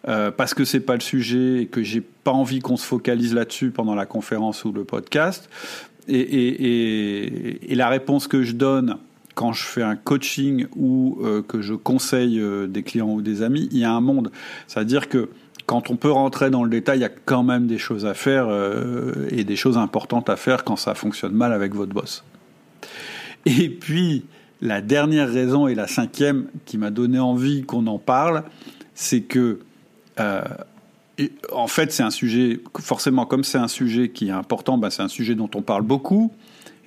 euh, 0.07 0.31
parce 0.31 0.53
que 0.53 0.65
c'est 0.65 0.79
pas 0.79 0.95
le 0.95 1.01
sujet 1.01 1.61
et 1.61 1.65
que 1.67 1.83
j'ai 1.83 2.01
pas 2.01 2.31
envie 2.31 2.59
qu'on 2.59 2.77
se 2.77 2.85
focalise 2.85 3.33
là-dessus 3.33 3.69
pendant 3.69 3.95
la 3.95 4.05
conférence 4.05 4.65
ou 4.65 4.71
le 4.71 4.85
podcast, 4.85 5.49
et, 6.07 7.59
la 7.69 7.89
réponse 7.89 8.27
que 8.27 8.43
je 8.43 8.53
donne 8.53 8.97
quand 9.35 9.53
je 9.53 9.63
fais 9.63 9.83
un 9.83 9.95
coaching 9.95 10.65
ou 10.75 11.19
euh, 11.23 11.41
que 11.41 11.61
je 11.61 11.73
conseille 11.73 12.41
des 12.67 12.83
clients 12.83 13.09
ou 13.09 13.21
des 13.21 13.43
amis, 13.43 13.69
il 13.71 13.77
y 13.77 13.83
a 13.83 13.91
un 13.91 14.01
monde. 14.01 14.31
C'est-à-dire 14.67 15.09
que 15.09 15.29
quand 15.67 15.89
on 15.89 15.95
peut 15.95 16.11
rentrer 16.11 16.49
dans 16.49 16.63
le 16.63 16.69
détail, 16.69 16.99
il 16.99 17.01
y 17.01 17.05
a 17.05 17.09
quand 17.09 17.43
même 17.43 17.67
des 17.67 17.77
choses 17.77 18.05
à 18.05 18.13
faire 18.13 18.49
et 19.29 19.43
des 19.43 19.55
choses 19.55 19.77
importantes 19.77 20.29
à 20.29 20.35
faire 20.35 20.63
quand 20.63 20.75
ça 20.75 20.95
fonctionne 20.95 21.33
mal 21.33 21.53
avec 21.53 21.73
votre 21.73 21.93
boss. 21.93 22.23
Et 23.45 23.69
puis, 23.69 24.25
la 24.61 24.81
dernière 24.81 25.31
raison 25.31 25.67
et 25.67 25.75
la 25.75 25.87
cinquième 25.87 26.47
qui 26.65 26.77
m'a 26.77 26.91
donné 26.91 27.19
envie 27.19 27.63
qu'on 27.63 27.87
en 27.87 27.97
parle, 27.97 28.43
c'est 28.93 29.21
que, 29.21 29.59
euh, 30.19 30.41
en 31.51 31.67
fait, 31.67 31.91
c'est 31.91 32.03
un 32.03 32.11
sujet, 32.11 32.59
forcément, 32.79 33.25
comme 33.25 33.43
c'est 33.43 33.57
un 33.57 33.67
sujet 33.67 34.09
qui 34.09 34.27
est 34.27 34.31
important, 34.31 34.77
bah, 34.77 34.89
c'est 34.89 35.01
un 35.01 35.07
sujet 35.07 35.35
dont 35.35 35.49
on 35.55 35.61
parle 35.61 35.83
beaucoup. 35.83 36.31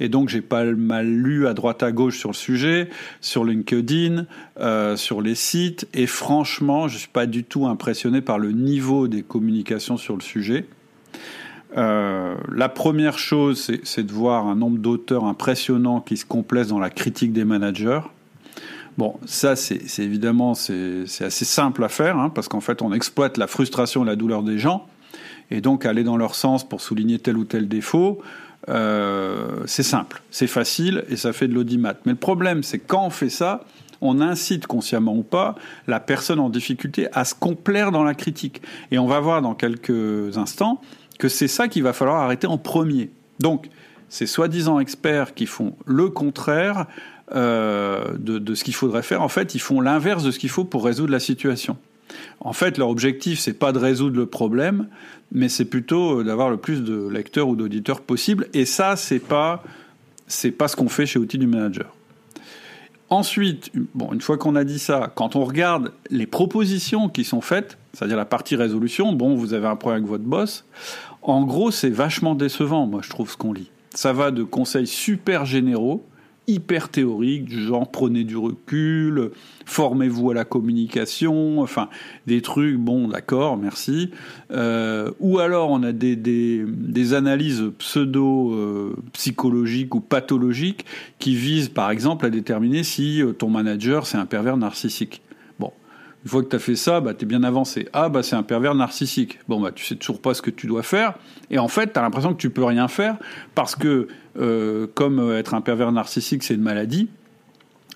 Et 0.00 0.08
donc, 0.08 0.28
j'ai 0.28 0.40
pas 0.40 0.64
mal 0.64 1.06
lu 1.06 1.46
à 1.46 1.54
droite 1.54 1.82
à 1.82 1.92
gauche 1.92 2.18
sur 2.18 2.30
le 2.30 2.34
sujet, 2.34 2.88
sur 3.20 3.44
LinkedIn, 3.44 4.26
euh, 4.58 4.96
sur 4.96 5.22
les 5.22 5.36
sites. 5.36 5.86
Et 5.94 6.06
franchement, 6.06 6.88
je 6.88 6.98
suis 6.98 7.08
pas 7.08 7.26
du 7.26 7.44
tout 7.44 7.66
impressionné 7.66 8.20
par 8.20 8.38
le 8.38 8.52
niveau 8.52 9.06
des 9.06 9.22
communications 9.22 9.96
sur 9.96 10.16
le 10.16 10.22
sujet. 10.22 10.66
Euh, 11.76 12.36
la 12.52 12.68
première 12.68 13.18
chose, 13.18 13.70
c'est 13.82 14.02
de 14.04 14.12
voir 14.12 14.46
un 14.46 14.54
nombre 14.54 14.78
d'auteurs 14.78 15.24
impressionnants 15.24 16.00
qui 16.00 16.16
se 16.16 16.24
complaisent 16.24 16.68
dans 16.68 16.78
la 16.78 16.90
critique 16.90 17.32
des 17.32 17.44
managers. 17.44 18.00
Bon, 18.96 19.18
ça, 19.24 19.56
c'est 19.56 19.82
évidemment, 19.98 20.54
c'est 20.54 21.04
assez 21.20 21.44
simple 21.44 21.82
à 21.82 21.88
faire, 21.88 22.16
hein, 22.16 22.30
parce 22.30 22.46
qu'en 22.46 22.60
fait, 22.60 22.80
on 22.80 22.92
exploite 22.92 23.38
la 23.38 23.48
frustration 23.48 24.04
et 24.04 24.06
la 24.06 24.14
douleur 24.14 24.44
des 24.44 24.58
gens, 24.58 24.86
et 25.50 25.60
donc 25.60 25.84
aller 25.84 26.04
dans 26.04 26.16
leur 26.16 26.36
sens 26.36 26.66
pour 26.66 26.80
souligner 26.80 27.18
tel 27.18 27.36
ou 27.36 27.44
tel 27.44 27.66
défaut, 27.66 28.22
euh, 28.68 29.62
c'est 29.66 29.82
simple, 29.82 30.22
c'est 30.30 30.46
facile, 30.46 31.04
et 31.08 31.16
ça 31.16 31.32
fait 31.32 31.48
de 31.48 31.54
l'audimat. 31.54 31.94
Mais 32.06 32.12
le 32.12 32.18
problème, 32.18 32.62
c'est 32.62 32.78
quand 32.78 33.04
on 33.04 33.10
fait 33.10 33.30
ça, 33.30 33.64
on 34.00 34.20
incite 34.20 34.66
consciemment 34.66 35.16
ou 35.16 35.22
pas 35.22 35.56
la 35.88 35.98
personne 35.98 36.38
en 36.38 36.50
difficulté 36.50 37.08
à 37.12 37.24
se 37.24 37.34
complaire 37.34 37.90
dans 37.90 38.04
la 38.04 38.14
critique. 38.14 38.62
Et 38.90 38.98
on 38.98 39.06
va 39.06 39.18
voir 39.18 39.42
dans 39.42 39.54
quelques 39.54 40.36
instants 40.36 40.80
que 41.18 41.28
c'est 41.28 41.48
ça 41.48 41.68
qu'il 41.68 41.82
va 41.82 41.92
falloir 41.92 42.16
arrêter 42.16 42.46
en 42.46 42.58
premier. 42.58 43.10
Donc, 43.40 43.68
ces 44.08 44.26
soi-disant 44.26 44.78
experts 44.80 45.34
qui 45.34 45.46
font 45.46 45.74
le 45.86 46.08
contraire 46.08 46.86
euh, 47.34 48.16
de, 48.18 48.54
ce 48.54 48.64
qu'il 48.64 48.74
faudrait 48.74 49.02
faire, 49.02 49.22
en 49.22 49.28
fait, 49.28 49.54
ils 49.54 49.60
font 49.60 49.80
l'inverse 49.80 50.22
de 50.22 50.30
ce 50.30 50.38
qu'il 50.38 50.50
faut 50.50 50.64
pour 50.64 50.84
résoudre 50.84 51.10
la 51.10 51.20
situation. 51.20 51.76
En 52.40 52.52
fait, 52.52 52.78
leur 52.78 52.90
objectif, 52.90 53.40
c'est 53.40 53.58
pas 53.58 53.72
de 53.72 53.78
résoudre 53.78 54.16
le 54.16 54.26
problème, 54.26 54.88
mais 55.32 55.48
c'est 55.48 55.64
plutôt 55.64 56.22
d'avoir 56.22 56.50
le 56.50 56.58
plus 56.58 56.82
de 56.82 57.08
lecteurs 57.08 57.48
ou 57.48 57.56
d'auditeurs 57.56 58.02
possible. 58.02 58.46
Et 58.52 58.66
ça, 58.66 58.96
c'est 58.96 59.18
pas, 59.18 59.64
pas 60.58 60.68
ce 60.68 60.76
qu'on 60.76 60.88
fait 60.88 61.06
chez 61.06 61.18
Outils 61.18 61.38
du 61.38 61.46
Manager. 61.46 61.92
Ensuite, 63.14 63.70
bon, 63.94 64.12
une 64.12 64.20
fois 64.20 64.38
qu'on 64.38 64.56
a 64.56 64.64
dit 64.64 64.80
ça, 64.80 65.12
quand 65.14 65.36
on 65.36 65.44
regarde 65.44 65.92
les 66.10 66.26
propositions 66.26 67.08
qui 67.08 67.22
sont 67.22 67.40
faites, 67.40 67.78
c'est-à-dire 67.92 68.16
la 68.16 68.24
partie 68.24 68.56
résolution, 68.56 69.12
bon, 69.12 69.36
vous 69.36 69.54
avez 69.54 69.68
un 69.68 69.76
problème 69.76 70.00
avec 70.00 70.10
votre 70.10 70.24
boss, 70.24 70.64
en 71.22 71.44
gros, 71.44 71.70
c'est 71.70 71.90
vachement 71.90 72.34
décevant, 72.34 72.86
moi, 72.86 73.02
je 73.04 73.10
trouve, 73.10 73.30
ce 73.30 73.36
qu'on 73.36 73.52
lit. 73.52 73.70
Ça 73.94 74.12
va 74.12 74.32
de 74.32 74.42
conseils 74.42 74.88
super 74.88 75.46
généraux 75.46 76.04
hyper 76.46 76.88
théorique, 76.88 77.46
du 77.46 77.60
genre 77.62 77.90
prenez 77.90 78.22
du 78.24 78.36
recul, 78.36 79.30
formez-vous 79.64 80.30
à 80.30 80.34
la 80.34 80.44
communication, 80.44 81.60
enfin 81.60 81.88
des 82.26 82.42
trucs, 82.42 82.76
bon 82.76 83.08
d'accord, 83.08 83.56
merci. 83.56 84.10
Euh, 84.50 85.10
ou 85.20 85.38
alors 85.38 85.70
on 85.70 85.82
a 85.82 85.92
des, 85.92 86.16
des, 86.16 87.14
analyses 87.14 87.64
pseudo-psychologiques 87.78 89.94
euh, 89.94 89.98
ou 89.98 90.00
pathologiques 90.00 90.84
qui 91.18 91.34
visent 91.34 91.68
par 91.68 91.90
exemple 91.90 92.26
à 92.26 92.30
déterminer 92.30 92.82
si 92.82 93.22
euh, 93.22 93.32
ton 93.32 93.48
manager 93.48 94.06
c'est 94.06 94.18
un 94.18 94.26
pervers 94.26 94.56
narcissique. 94.56 95.22
Une 96.24 96.30
fois 96.30 96.42
que 96.42 96.48
tu 96.48 96.56
as 96.56 96.58
fait 96.58 96.76
ça, 96.76 97.00
bah, 97.00 97.12
tu 97.12 97.24
es 97.24 97.28
bien 97.28 97.42
avancé. 97.42 97.86
Ah, 97.92 98.08
bah, 98.08 98.22
c'est 98.22 98.34
un 98.34 98.42
pervers 98.42 98.74
narcissique. 98.74 99.38
Bon, 99.46 99.60
bah, 99.60 99.72
tu 99.72 99.84
sais 99.84 99.94
toujours 99.94 100.22
pas 100.22 100.32
ce 100.32 100.40
que 100.40 100.50
tu 100.50 100.66
dois 100.66 100.82
faire. 100.82 101.14
Et 101.50 101.58
en 101.58 101.68
fait, 101.68 101.92
tu 101.92 101.98
as 101.98 102.02
l'impression 102.02 102.32
que 102.32 102.38
tu 102.38 102.48
peux 102.48 102.64
rien 102.64 102.88
faire 102.88 103.18
parce 103.54 103.76
que, 103.76 104.08
euh, 104.38 104.86
comme 104.94 105.18
euh, 105.18 105.38
être 105.38 105.54
un 105.54 105.60
pervers 105.60 105.92
narcissique, 105.92 106.42
c'est 106.42 106.54
une 106.54 106.62
maladie, 106.62 107.08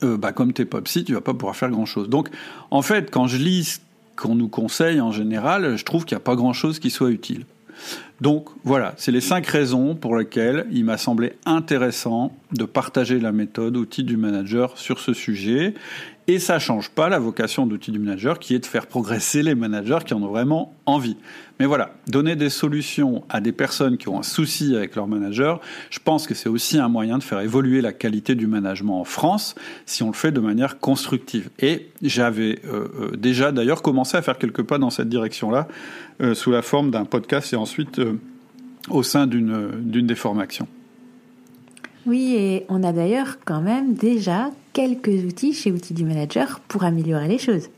euh, 0.02 0.16
bah, 0.16 0.32
comme 0.32 0.52
tu 0.52 0.64
pas 0.66 0.80
psy, 0.82 1.04
tu 1.04 1.14
vas 1.14 1.20
pas 1.20 1.34
pouvoir 1.34 1.56
faire 1.56 1.70
grand-chose. 1.70 2.08
Donc, 2.08 2.28
en 2.70 2.82
fait, 2.82 3.10
quand 3.10 3.26
je 3.26 3.36
lis 3.36 3.64
ce 3.64 3.78
qu'on 4.16 4.34
nous 4.34 4.48
conseille 4.48 5.00
en 5.00 5.12
général, 5.12 5.76
je 5.76 5.84
trouve 5.84 6.04
qu'il 6.04 6.16
n'y 6.16 6.22
a 6.22 6.24
pas 6.24 6.36
grand-chose 6.36 6.78
qui 6.78 6.90
soit 6.90 7.10
utile. 7.10 7.44
Donc 8.20 8.48
voilà, 8.64 8.94
c'est 8.96 9.12
les 9.12 9.20
cinq 9.20 9.46
raisons 9.46 9.94
pour 9.94 10.16
lesquelles 10.16 10.66
il 10.72 10.84
m'a 10.84 10.98
semblé 10.98 11.34
intéressant 11.46 12.32
de 12.52 12.64
partager 12.64 13.20
la 13.20 13.30
méthode 13.30 13.76
outil 13.76 14.02
du 14.02 14.16
manager 14.16 14.76
sur 14.76 14.98
ce 14.98 15.12
sujet. 15.12 15.74
Et 16.30 16.38
ça 16.38 16.58
change 16.58 16.90
pas 16.90 17.08
la 17.08 17.18
vocation 17.18 17.66
d'outil 17.66 17.90
du 17.90 17.98
manager 17.98 18.38
qui 18.38 18.54
est 18.54 18.58
de 18.58 18.66
faire 18.66 18.86
progresser 18.86 19.42
les 19.42 19.54
managers 19.54 20.00
qui 20.04 20.12
en 20.12 20.22
ont 20.22 20.28
vraiment 20.28 20.74
envie. 20.84 21.16
Mais 21.58 21.64
voilà, 21.64 21.94
donner 22.06 22.36
des 22.36 22.50
solutions 22.50 23.24
à 23.30 23.40
des 23.40 23.50
personnes 23.50 23.96
qui 23.96 24.10
ont 24.10 24.18
un 24.18 24.22
souci 24.22 24.76
avec 24.76 24.94
leur 24.94 25.06
manager, 25.06 25.58
je 25.88 25.98
pense 26.04 26.26
que 26.26 26.34
c'est 26.34 26.50
aussi 26.50 26.78
un 26.78 26.88
moyen 26.88 27.16
de 27.16 27.22
faire 27.22 27.40
évoluer 27.40 27.80
la 27.80 27.94
qualité 27.94 28.34
du 28.34 28.46
management 28.46 29.00
en 29.00 29.04
France 29.04 29.54
si 29.86 30.02
on 30.02 30.08
le 30.08 30.12
fait 30.12 30.30
de 30.30 30.40
manière 30.40 30.78
constructive. 30.78 31.48
Et 31.60 31.88
j'avais 32.02 32.58
euh, 32.66 32.88
euh, 33.00 33.16
déjà 33.16 33.50
d'ailleurs 33.50 33.80
commencé 33.80 34.18
à 34.18 34.20
faire 34.20 34.36
quelques 34.36 34.62
pas 34.62 34.76
dans 34.76 34.90
cette 34.90 35.08
direction-là 35.08 35.66
euh, 36.20 36.34
sous 36.34 36.50
la 36.50 36.60
forme 36.60 36.90
d'un 36.90 37.06
podcast 37.06 37.54
et 37.54 37.56
ensuite 37.56 38.02
au 38.90 39.02
sein 39.02 39.26
d'une 39.26 40.06
des 40.06 40.14
formations. 40.14 40.68
Oui, 42.08 42.36
et 42.36 42.64
on 42.70 42.82
a 42.84 42.92
d'ailleurs 42.92 43.36
quand 43.44 43.60
même 43.60 43.92
déjà 43.92 44.50
quelques 44.72 45.26
outils 45.26 45.52
chez 45.52 45.70
Outils 45.70 45.92
du 45.92 46.06
Manager 46.06 46.58
pour 46.66 46.84
améliorer 46.84 47.28
les 47.28 47.36
choses. 47.36 47.68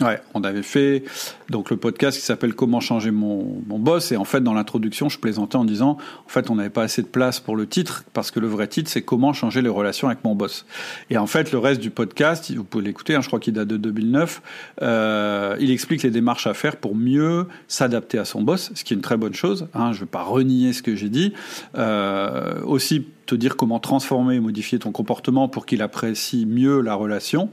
Ouais, 0.00 0.20
on 0.34 0.42
avait 0.42 0.62
fait 0.62 1.04
donc 1.48 1.70
le 1.70 1.76
podcast 1.76 2.18
qui 2.18 2.24
s'appelle 2.24 2.54
Comment 2.54 2.80
changer 2.80 3.12
mon, 3.12 3.62
mon 3.68 3.78
boss. 3.78 4.10
Et 4.10 4.16
en 4.16 4.24
fait 4.24 4.40
dans 4.40 4.54
l'introduction 4.54 5.08
je 5.08 5.18
plaisantais 5.18 5.56
en 5.56 5.64
disant 5.64 5.98
en 6.24 6.28
fait 6.28 6.50
on 6.50 6.56
n'avait 6.56 6.70
pas 6.70 6.82
assez 6.82 7.02
de 7.02 7.06
place 7.06 7.38
pour 7.38 7.54
le 7.54 7.68
titre 7.68 8.04
parce 8.12 8.32
que 8.32 8.40
le 8.40 8.48
vrai 8.48 8.66
titre 8.66 8.90
c'est 8.90 9.02
Comment 9.02 9.32
changer 9.32 9.62
les 9.62 9.68
relations 9.68 10.08
avec 10.08 10.24
mon 10.24 10.34
boss. 10.34 10.66
Et 11.10 11.18
en 11.18 11.26
fait 11.26 11.52
le 11.52 11.58
reste 11.58 11.80
du 11.80 11.90
podcast 11.90 12.52
vous 12.52 12.64
pouvez 12.64 12.84
l'écouter 12.84 13.14
hein, 13.14 13.20
je 13.20 13.28
crois 13.28 13.40
qu'il 13.40 13.54
date 13.54 13.68
de 13.68 13.76
2009 13.76 14.42
euh, 14.82 15.56
il 15.60 15.70
explique 15.70 16.02
les 16.02 16.10
démarches 16.10 16.48
à 16.48 16.54
faire 16.54 16.76
pour 16.76 16.96
mieux 16.96 17.46
s'adapter 17.66 18.18
à 18.18 18.24
son 18.24 18.42
boss 18.42 18.72
ce 18.74 18.82
qui 18.82 18.94
est 18.94 18.96
une 18.96 19.02
très 19.02 19.16
bonne 19.16 19.34
chose 19.34 19.68
hein, 19.74 19.92
je 19.92 19.98
ne 19.98 20.00
vais 20.04 20.10
pas 20.10 20.22
renier 20.22 20.72
ce 20.72 20.82
que 20.82 20.94
j'ai 20.94 21.08
dit. 21.08 21.32
Euh, 21.76 22.60
aussi 22.64 23.04
te 23.28 23.34
dire 23.34 23.56
comment 23.56 23.78
transformer 23.78 24.36
et 24.36 24.40
modifier 24.40 24.78
ton 24.78 24.90
comportement 24.90 25.48
pour 25.48 25.66
qu'il 25.66 25.82
apprécie 25.82 26.46
mieux 26.46 26.80
la 26.80 26.94
relation. 26.94 27.50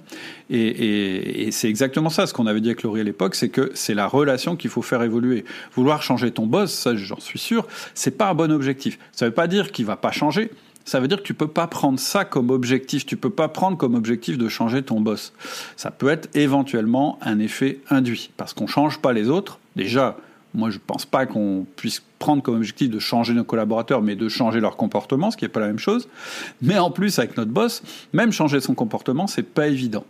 Et, 0.50 1.50
c'est 1.52 1.68
exactement 1.70 2.10
ça, 2.10 2.28
ce 2.28 2.34
qu'on 2.34 2.48
avait 2.48 2.62
dit 2.62 2.70
avec 2.70 2.84
Laurie 2.84 3.02
à 3.02 3.04
l'époque, 3.04 3.36
c'est 3.36 3.50
que 3.50 3.72
c'est 3.76 3.94
la 3.94 4.08
relation 4.08 4.56
qu'il 4.56 4.70
faut 4.70 4.82
faire 4.82 5.04
évoluer. 5.04 5.44
Vouloir 5.76 6.02
changer 6.02 6.32
ton 6.32 6.48
boss, 6.48 6.74
ça 6.74 6.96
j'en 6.96 7.20
suis 7.20 7.40
sûr, 7.40 7.68
c'est 7.94 8.18
pas 8.18 8.30
un 8.30 8.34
bon 8.34 8.52
objectif. 8.52 8.98
Ça 9.12 9.26
veut 9.26 9.34
pas 9.34 9.48
dire 9.48 9.72
qu'il 9.72 9.86
va 9.86 9.98
pas 9.98 10.12
changer. 10.12 10.50
Ça 10.86 11.00
veut 11.00 11.08
dire 11.08 11.18
que 11.18 11.24
tu 11.24 11.34
peux 11.34 11.48
pas 11.48 11.68
prendre 11.68 12.00
ça 12.00 12.24
comme 12.24 12.52
objectif. 12.52 13.06
Tu 13.06 13.18
peux 13.18 13.32
pas 13.32 13.48
prendre 13.50 13.76
comme 13.76 13.96
objectif 13.96 14.38
de 14.38 14.48
changer 14.48 14.82
ton 14.84 15.02
boss. 15.02 15.34
Ça 15.76 15.92
peut 15.92 16.10
être 16.10 16.30
éventuellement 16.36 17.18
un 17.22 17.40
effet 17.40 17.80
induit 17.90 18.30
parce 18.38 18.54
qu'on 18.54 18.68
change 18.68 19.00
pas 19.00 19.12
les 19.12 19.28
autres. 19.30 19.60
Déjà, 19.76 20.16
moi, 20.56 20.70
je 20.70 20.78
ne 20.78 20.82
pense 20.86 21.06
pas 21.06 21.26
qu'on 21.26 21.66
puisse 21.76 22.02
prendre 22.20 22.42
comme 22.42 22.56
objectif 22.56 22.90
de 22.90 23.00
changer 23.00 23.34
nos 23.34 23.44
collaborateurs, 23.44 24.02
mais 24.02 24.16
de 24.16 24.30
changer 24.30 24.60
leur 24.60 24.78
comportement, 24.78 25.32
ce 25.32 25.38
qui 25.38 25.46
n'est 25.46 25.50
pas 25.50 25.60
la 25.60 25.68
même 25.68 25.80
chose. 25.80 26.08
Mais 26.62 26.78
en 26.78 26.92
plus, 26.92 27.20
avec 27.20 27.38
notre 27.38 27.52
boss, 27.52 27.84
même 28.14 28.32
changer 28.32 28.62
son 28.62 28.74
comportement, 28.74 29.28
c'est 29.28 29.44
pas 29.44 29.68
évident. 29.68 30.06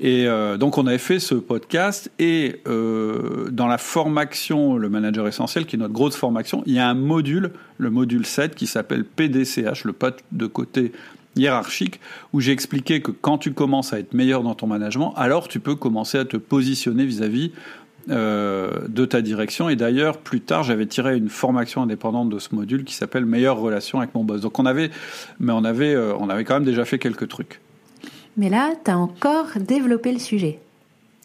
Et 0.00 0.28
euh, 0.28 0.56
donc 0.56 0.78
on 0.78 0.86
avait 0.86 0.98
fait 0.98 1.18
ce 1.18 1.34
podcast 1.34 2.10
et 2.20 2.60
euh, 2.68 3.48
dans 3.50 3.66
la 3.66 3.78
formation, 3.78 4.76
le 4.76 4.88
manager 4.88 5.26
essentiel, 5.26 5.66
qui 5.66 5.74
est 5.74 5.78
notre 5.78 5.92
grosse 5.92 6.14
formation, 6.14 6.62
il 6.66 6.74
y 6.74 6.78
a 6.78 6.88
un 6.88 6.94
module, 6.94 7.50
le 7.78 7.90
module 7.90 8.24
7, 8.24 8.54
qui 8.54 8.68
s'appelle 8.68 9.04
PDCH, 9.04 9.84
le 9.84 9.92
pas 9.92 10.12
de 10.30 10.46
côté 10.46 10.92
hiérarchique, 11.34 12.00
où 12.32 12.40
j'ai 12.40 12.52
expliqué 12.52 13.00
que 13.00 13.10
quand 13.10 13.38
tu 13.38 13.52
commences 13.52 13.92
à 13.92 13.98
être 13.98 14.14
meilleur 14.14 14.44
dans 14.44 14.54
ton 14.54 14.68
management, 14.68 15.14
alors 15.16 15.48
tu 15.48 15.58
peux 15.58 15.74
commencer 15.74 16.18
à 16.18 16.24
te 16.24 16.36
positionner 16.36 17.04
vis-à-vis 17.04 17.52
de 18.08 19.04
ta 19.04 19.20
direction. 19.20 19.68
Et 19.68 19.76
d'ailleurs, 19.76 20.18
plus 20.18 20.40
tard, 20.40 20.62
j'avais 20.62 20.86
tiré 20.86 21.16
une 21.16 21.28
formation 21.28 21.82
indépendante 21.82 22.30
de 22.30 22.38
ce 22.38 22.54
module 22.54 22.84
qui 22.84 22.94
s'appelle 22.94 23.26
Meilleure 23.26 23.58
relation 23.58 23.98
avec 23.98 24.14
mon 24.14 24.24
boss. 24.24 24.40
Donc 24.40 24.58
on 24.58 24.66
avait, 24.66 24.90
mais 25.38 25.52
on 25.52 25.64
avait, 25.64 25.96
on 25.96 26.28
avait 26.30 26.44
quand 26.44 26.54
même 26.54 26.64
déjà 26.64 26.84
fait 26.84 26.98
quelques 26.98 27.28
trucs. 27.28 27.60
Mais 28.38 28.48
là, 28.48 28.72
tu 28.82 28.90
as 28.90 28.96
encore 28.96 29.48
développé 29.58 30.12
le 30.12 30.18
sujet. 30.20 30.60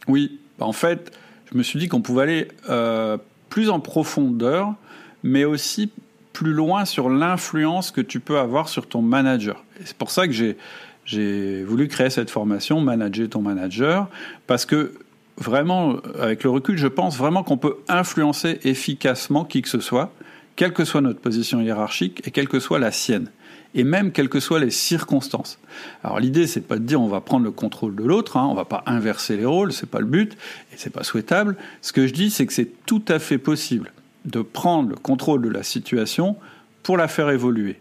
Oui, 0.07 0.39
bah, 0.59 0.65
en 0.65 0.73
fait, 0.73 1.11
je 1.51 1.57
me 1.57 1.63
suis 1.63 1.79
dit 1.79 1.87
qu'on 1.87 2.01
pouvait 2.01 2.23
aller 2.23 2.47
euh, 2.69 3.17
plus 3.49 3.69
en 3.69 3.79
profondeur, 3.79 4.73
mais 5.21 5.45
aussi 5.45 5.91
plus 6.33 6.51
loin 6.51 6.85
sur 6.85 7.09
l'influence 7.09 7.91
que 7.91 8.01
tu 8.01 8.19
peux 8.19 8.39
avoir 8.39 8.67
sur 8.67 8.87
ton 8.87 9.03
manager. 9.03 9.63
c'est 9.85 9.95
pour 9.95 10.09
ça 10.09 10.25
que 10.25 10.33
j'ai, 10.33 10.57
j'ai 11.05 11.63
voulu 11.63 11.87
créer 11.87 12.09
cette 12.09 12.31
formation, 12.31 12.81
Manager 12.81 13.29
ton 13.29 13.41
manager, 13.41 14.09
parce 14.47 14.65
que 14.65 14.93
vraiment, 15.37 15.97
avec 16.19 16.43
le 16.43 16.49
recul, 16.49 16.77
je 16.77 16.87
pense 16.87 17.17
vraiment 17.17 17.43
qu'on 17.43 17.57
peut 17.57 17.77
influencer 17.87 18.59
efficacement 18.63 19.45
qui 19.45 19.61
que 19.61 19.69
ce 19.69 19.79
soit, 19.79 20.13
quelle 20.55 20.73
que 20.73 20.85
soit 20.85 21.01
notre 21.01 21.19
position 21.19 21.61
hiérarchique 21.61 22.21
et 22.27 22.31
quelle 22.31 22.47
que 22.47 22.59
soit 22.59 22.79
la 22.79 22.91
sienne 22.91 23.29
et 23.75 23.83
même 23.83 24.11
quelles 24.11 24.29
que 24.29 24.39
soient 24.39 24.59
les 24.59 24.69
circonstances. 24.69 25.59
Alors 26.03 26.19
l'idée, 26.19 26.47
c'est 26.47 26.61
pas 26.61 26.77
de 26.77 26.83
dire 26.83 27.01
on 27.01 27.07
va 27.07 27.21
prendre 27.21 27.43
le 27.43 27.51
contrôle 27.51 27.95
de 27.95 28.03
l'autre, 28.03 28.37
hein, 28.37 28.47
on 28.49 28.53
va 28.53 28.65
pas 28.65 28.83
inverser 28.85 29.35
les 29.35 29.45
rôles, 29.45 29.73
c'est 29.73 29.89
pas 29.89 29.99
le 29.99 30.05
but 30.05 30.33
et 30.71 30.75
c'est 30.77 30.91
pas 30.91 31.03
souhaitable. 31.03 31.57
Ce 31.81 31.91
que 31.91 32.05
je 32.07 32.13
dis, 32.13 32.29
c'est 32.29 32.45
que 32.45 32.53
c'est 32.53 32.85
tout 32.85 33.03
à 33.07 33.19
fait 33.19 33.37
possible 33.37 33.91
de 34.25 34.41
prendre 34.41 34.89
le 34.89 34.95
contrôle 34.95 35.41
de 35.41 35.49
la 35.49 35.63
situation 35.63 36.37
pour 36.83 36.97
la 36.97 37.07
faire 37.07 37.29
évoluer. 37.29 37.79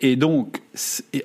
Et 0.00 0.16
donc, 0.16 0.62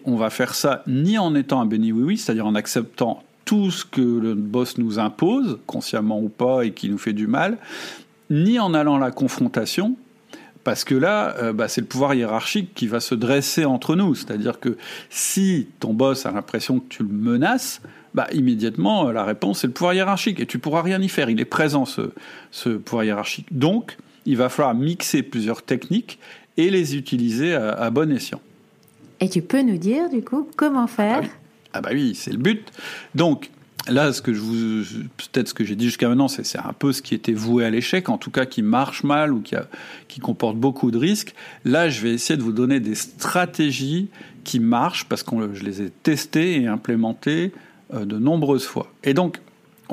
on 0.06 0.16
va 0.16 0.30
faire 0.30 0.56
ça 0.56 0.84
ni 0.88 1.18
en 1.18 1.36
étant 1.36 1.62
un 1.62 1.66
béni 1.66 1.92
oui 1.92 2.04
oui, 2.04 2.18
c'est-à-dire 2.18 2.48
en 2.48 2.56
acceptant 2.56 3.24
tout 3.54 3.70
ce 3.70 3.86
que 3.86 4.02
le 4.02 4.34
boss 4.34 4.80
nous 4.80 4.98
impose, 4.98 5.60
consciemment 5.68 6.20
ou 6.20 6.28
pas, 6.28 6.66
et 6.66 6.72
qui 6.72 6.90
nous 6.90 6.98
fait 6.98 7.14
du 7.14 7.28
mal, 7.28 7.60
ni 8.32 8.58
en 8.58 8.74
allant 8.74 8.96
à 8.96 9.00
la 9.00 9.12
confrontation, 9.12 9.96
parce 10.64 10.84
que 10.84 10.96
là, 10.96 11.36
euh, 11.38 11.54
bah, 11.54 11.68
c'est 11.68 11.82
le 11.82 11.86
pouvoir 11.86 12.16
hiérarchique 12.16 12.74
qui 12.74 12.88
va 12.88 13.00
se 13.00 13.14
dresser 13.14 13.66
entre 13.66 13.96
nous. 13.96 14.16
C'est-à-dire 14.16 14.60
que 14.60 14.76
si 15.12 15.68
ton 15.80 15.94
boss 15.94 16.26
a 16.26 16.32
l'impression 16.32 16.80
que 16.80 16.86
tu 16.90 17.04
le 17.04 17.10
menaces, 17.10 17.80
bah, 18.16 18.26
immédiatement, 18.34 19.10
euh, 19.10 19.14
la 19.14 19.24
réponse, 19.24 19.60
c'est 19.60 19.68
le 19.68 19.74
pouvoir 19.74 19.94
hiérarchique. 19.94 20.40
Et 20.40 20.48
tu 20.48 20.58
pourras 20.58 20.82
rien 20.82 21.00
y 21.00 21.08
faire. 21.08 21.30
Il 21.30 21.40
est 21.40 21.46
présent, 21.46 21.86
ce, 21.86 22.10
ce 22.50 22.70
pouvoir 22.70 23.04
hiérarchique. 23.04 23.46
Donc, 23.52 23.98
il 24.26 24.36
va 24.36 24.50
falloir 24.50 24.74
mixer 24.74 25.22
plusieurs 25.22 25.62
techniques 25.62 26.18
et 26.58 26.72
les 26.72 26.96
utiliser 26.96 27.54
à, 27.54 27.88
bon 27.92 28.12
escient. 28.12 28.42
Et 29.20 29.30
tu 29.30 29.44
peux 29.44 29.62
nous 29.62 29.78
dire, 29.78 30.10
du 30.10 30.24
coup, 30.24 30.50
comment 30.58 30.88
faire 30.88 31.20
ah 31.20 31.22
oui, 31.22 31.30
ah 31.74 31.82
bah 31.82 31.90
oui 31.92 32.16
c'est 32.16 32.32
le 32.32 32.38
but. 32.38 32.72
Donc, 33.16 33.50
Là, 33.90 34.14
ce 34.14 34.22
que 34.22 34.34
je 34.34 34.40
vous, 34.40 34.84
peut-être 35.18 35.50
ce 35.50 35.54
que 35.54 35.66
j'ai 35.66 35.76
dit 35.76 35.86
jusqu'à 35.86 36.08
maintenant, 36.08 36.30
c'est 36.30 36.58
un 36.58 36.72
peu 36.72 36.94
ce 36.94 37.02
qui 37.02 37.14
était 37.16 37.34
voué 37.34 37.66
à 37.66 37.70
l'échec, 37.70 38.08
en 38.08 38.18
tout 38.18 38.32
cas 38.32 38.46
qui 38.46 38.62
marche 38.62 39.04
mal 39.04 39.34
ou 39.34 39.42
qui, 39.42 39.56
a, 39.58 39.68
qui 40.08 40.22
comporte 40.22 40.56
beaucoup 40.56 40.90
de 40.90 40.98
risques. 40.98 41.36
Là, 41.66 41.90
je 41.90 42.00
vais 42.00 42.14
essayer 42.14 42.38
de 42.38 42.44
vous 42.44 42.54
donner 42.54 42.80
des 42.80 42.96
stratégies 42.96 44.08
qui 44.46 44.60
marchent 44.60 45.06
parce 45.06 45.22
que 45.22 45.54
je 45.54 45.64
les 45.64 45.82
ai 45.82 45.90
testées 45.90 46.62
et 46.62 46.68
implémentées 46.68 47.52
euh, 47.94 48.06
de 48.06 48.18
nombreuses 48.18 48.66
fois. 48.66 48.90
Et 49.04 49.14
donc, 49.14 49.42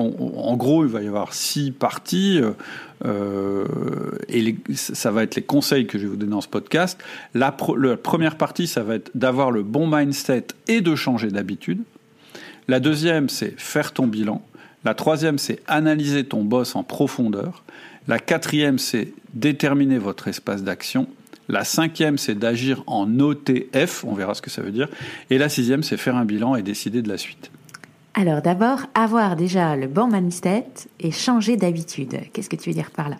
en 0.01 0.55
gros, 0.55 0.85
il 0.85 0.91
va 0.91 1.01
y 1.01 1.07
avoir 1.07 1.33
six 1.33 1.71
parties, 1.71 2.39
euh, 2.39 2.51
euh, 3.05 3.65
et 4.29 4.55
ça 4.73 5.11
va 5.11 5.23
être 5.23 5.35
les 5.35 5.41
conseils 5.41 5.87
que 5.87 5.97
je 5.97 6.03
vais 6.03 6.09
vous 6.09 6.15
donner 6.15 6.31
dans 6.31 6.41
ce 6.41 6.47
podcast. 6.47 7.01
La, 7.33 7.55
la 7.77 7.97
première 7.97 8.37
partie, 8.37 8.67
ça 8.67 8.83
va 8.83 8.95
être 8.95 9.11
d'avoir 9.15 9.51
le 9.51 9.63
bon 9.63 9.87
mindset 9.87 10.47
et 10.67 10.81
de 10.81 10.95
changer 10.95 11.29
d'habitude. 11.29 11.81
La 12.67 12.79
deuxième, 12.79 13.29
c'est 13.29 13.59
faire 13.59 13.91
ton 13.91 14.07
bilan. 14.07 14.41
La 14.83 14.93
troisième, 14.93 15.37
c'est 15.37 15.61
analyser 15.67 16.23
ton 16.23 16.43
boss 16.43 16.75
en 16.75 16.83
profondeur. 16.83 17.63
La 18.07 18.19
quatrième, 18.19 18.79
c'est 18.79 19.13
déterminer 19.33 19.97
votre 19.97 20.27
espace 20.27 20.63
d'action. 20.63 21.07
La 21.49 21.63
cinquième, 21.63 22.17
c'est 22.17 22.35
d'agir 22.35 22.83
en 22.87 23.19
OTF, 23.19 24.05
on 24.05 24.13
verra 24.13 24.33
ce 24.33 24.41
que 24.41 24.49
ça 24.49 24.61
veut 24.61 24.71
dire. 24.71 24.87
Et 25.29 25.37
la 25.37 25.49
sixième, 25.49 25.83
c'est 25.83 25.97
faire 25.97 26.15
un 26.15 26.25
bilan 26.25 26.55
et 26.55 26.63
décider 26.63 27.01
de 27.01 27.09
la 27.09 27.17
suite. 27.17 27.51
Alors 28.13 28.41
d'abord, 28.41 28.81
avoir 28.93 29.35
déjà 29.35 29.75
le 29.75 29.87
bon 29.87 30.07
mindset 30.07 30.65
et 30.99 31.11
changer 31.11 31.55
d'habitude. 31.55 32.19
Qu'est-ce 32.33 32.49
que 32.49 32.55
tu 32.55 32.69
veux 32.69 32.75
dire 32.75 32.91
par 32.91 33.09
là? 33.09 33.17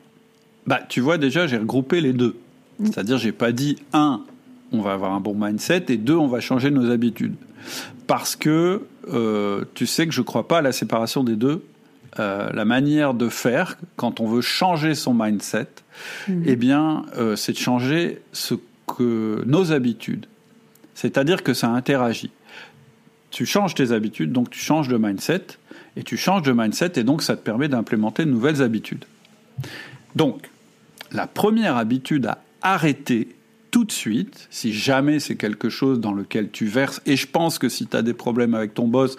Bah, 0.68 0.82
tu 0.88 1.02
vois 1.02 1.18
déjà, 1.18 1.48
j'ai 1.48 1.58
regroupé 1.58 2.02
les 2.02 2.14
deux. 2.14 2.38
Mm. 2.80 2.86
C'est-à-dire, 2.88 3.18
j'ai 3.18 3.32
pas 3.32 3.52
dit 3.52 3.78
un, 3.94 4.22
on 4.72 4.82
va 4.82 4.94
avoir 4.94 5.14
un 5.14 5.20
bon 5.20 5.34
mindset, 5.36 5.86
et 5.90 5.98
deux, 5.98 6.16
on 6.16 6.28
va 6.28 6.40
changer 6.40 6.72
nos 6.72 6.90
habitudes 6.92 7.36
parce 8.08 8.36
que 8.36 8.82
euh, 9.08 9.64
tu 9.74 9.86
sais 9.86 10.06
que 10.06 10.14
je 10.14 10.20
ne 10.20 10.26
crois 10.26 10.48
pas 10.48 10.58
à 10.58 10.62
la 10.62 10.72
séparation 10.72 11.24
des 11.24 11.36
deux. 11.36 11.64
Euh, 12.20 12.50
la 12.52 12.66
manière 12.66 13.14
de 13.14 13.30
faire, 13.30 13.78
quand 13.96 14.20
on 14.20 14.28
veut 14.28 14.42
changer 14.42 14.96
son 14.96 15.14
mindset, 15.14 15.70
mhm. 16.28 16.44
eh 16.46 16.56
bien, 16.58 17.06
euh, 17.18 17.38
c'est 17.38 17.54
de 17.54 17.58
changer 17.58 18.22
ce 18.34 18.56
que 18.86 19.42
nos 19.46 19.72
habitudes. 19.72 20.26
C'est-à-dire 20.94 21.42
que 21.42 21.54
ça 21.54 21.70
interagit. 21.70 22.32
Tu 23.32 23.46
changes 23.46 23.74
tes 23.74 23.92
habitudes, 23.92 24.32
donc 24.32 24.50
tu 24.50 24.60
changes 24.60 24.88
de 24.88 24.98
mindset, 24.98 25.58
et 25.96 26.04
tu 26.04 26.18
changes 26.18 26.44
de 26.44 26.52
mindset, 26.52 26.94
et 26.98 27.04
donc 27.04 27.24
ça 27.24 27.36
te 27.36 27.42
permet 27.42 27.68
d'implémenter 27.68 28.26
de 28.26 28.30
nouvelles 28.30 28.62
habitudes. 28.62 29.06
Donc, 30.16 30.50
la 31.12 31.28
première 31.28 31.78
habitude 31.78 32.26
à 32.26 32.44
arrêter, 32.62 33.30
tout 33.72 33.86
de 33.86 33.92
suite, 33.92 34.48
si 34.50 34.74
jamais 34.74 35.20
c'est 35.20 35.36
quelque 35.36 35.70
chose 35.70 36.00
dans 36.00 36.14
lequel 36.14 36.52
tu 36.52 36.66
verses, 36.66 37.02
et 37.06 37.16
je 37.16 37.28
pense 37.28 37.58
que 37.58 37.70
si 37.70 37.88
tu 37.88 37.96
as 37.96 38.02
des 38.02 38.14
problèmes 38.14 38.54
avec 38.54 38.74
ton 38.74 38.88
boss, 38.88 39.16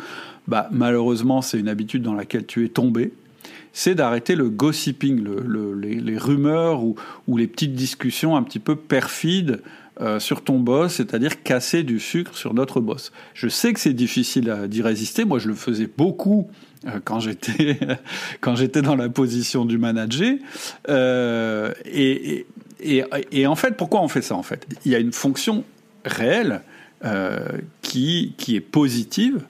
bah, 0.46 0.68
malheureusement 0.70 1.40
c'est 1.40 1.58
une 1.58 1.68
habitude 1.68 2.02
dans 2.02 2.14
laquelle 2.14 2.46
tu 2.46 2.64
es 2.64 2.68
tombé, 2.68 3.12
c'est 3.72 3.94
d'arrêter 3.94 4.34
le 4.34 4.50
gossiping, 4.50 5.24
les, 5.80 6.18
rumeurs 6.18 6.84
ou, 6.84 6.96
les 7.36 7.46
petites 7.46 7.74
discussions 7.74 8.36
un 8.36 8.42
petit 8.42 8.58
peu 8.58 8.76
perfides 8.76 9.62
euh, 10.02 10.18
sur 10.18 10.42
ton 10.42 10.58
boss, 10.58 10.94
c'est-à-dire 10.94 11.44
casser 11.44 11.84
du 11.84 12.00
sucre 12.00 12.36
sur 12.36 12.54
notre 12.54 12.80
boss. 12.80 13.12
Je 13.34 13.46
sais 13.46 13.72
que 13.72 13.78
c'est 13.78 13.92
difficile 13.92 14.52
d'y 14.66 14.82
résister, 14.82 15.24
moi 15.24 15.38
je 15.38 15.46
le 15.46 15.54
faisais 15.54 15.88
beaucoup 15.96 16.50
euh, 16.86 16.98
quand 17.04 17.20
j'étais 17.20 17.78
dans 18.82 18.96
la 18.96 19.08
position 19.08 19.64
du 19.64 19.78
manager 19.78 20.34
euh, 20.88 21.72
et, 21.84 22.46
et, 22.80 23.46
en 23.46 23.54
fait, 23.54 23.76
pourquoi 23.76 24.02
on 24.02 24.08
fait 24.08 24.22
ça 24.22 24.34
en 24.34 24.42
fait? 24.42 24.66
Il 24.84 24.90
y 24.90 24.96
a 24.96 24.98
une 24.98 25.12
fonction 25.12 25.62
réelle 26.04 26.62
qui, 27.80 28.34
qui 28.38 28.56
est 28.56 28.60
positive 28.60 29.42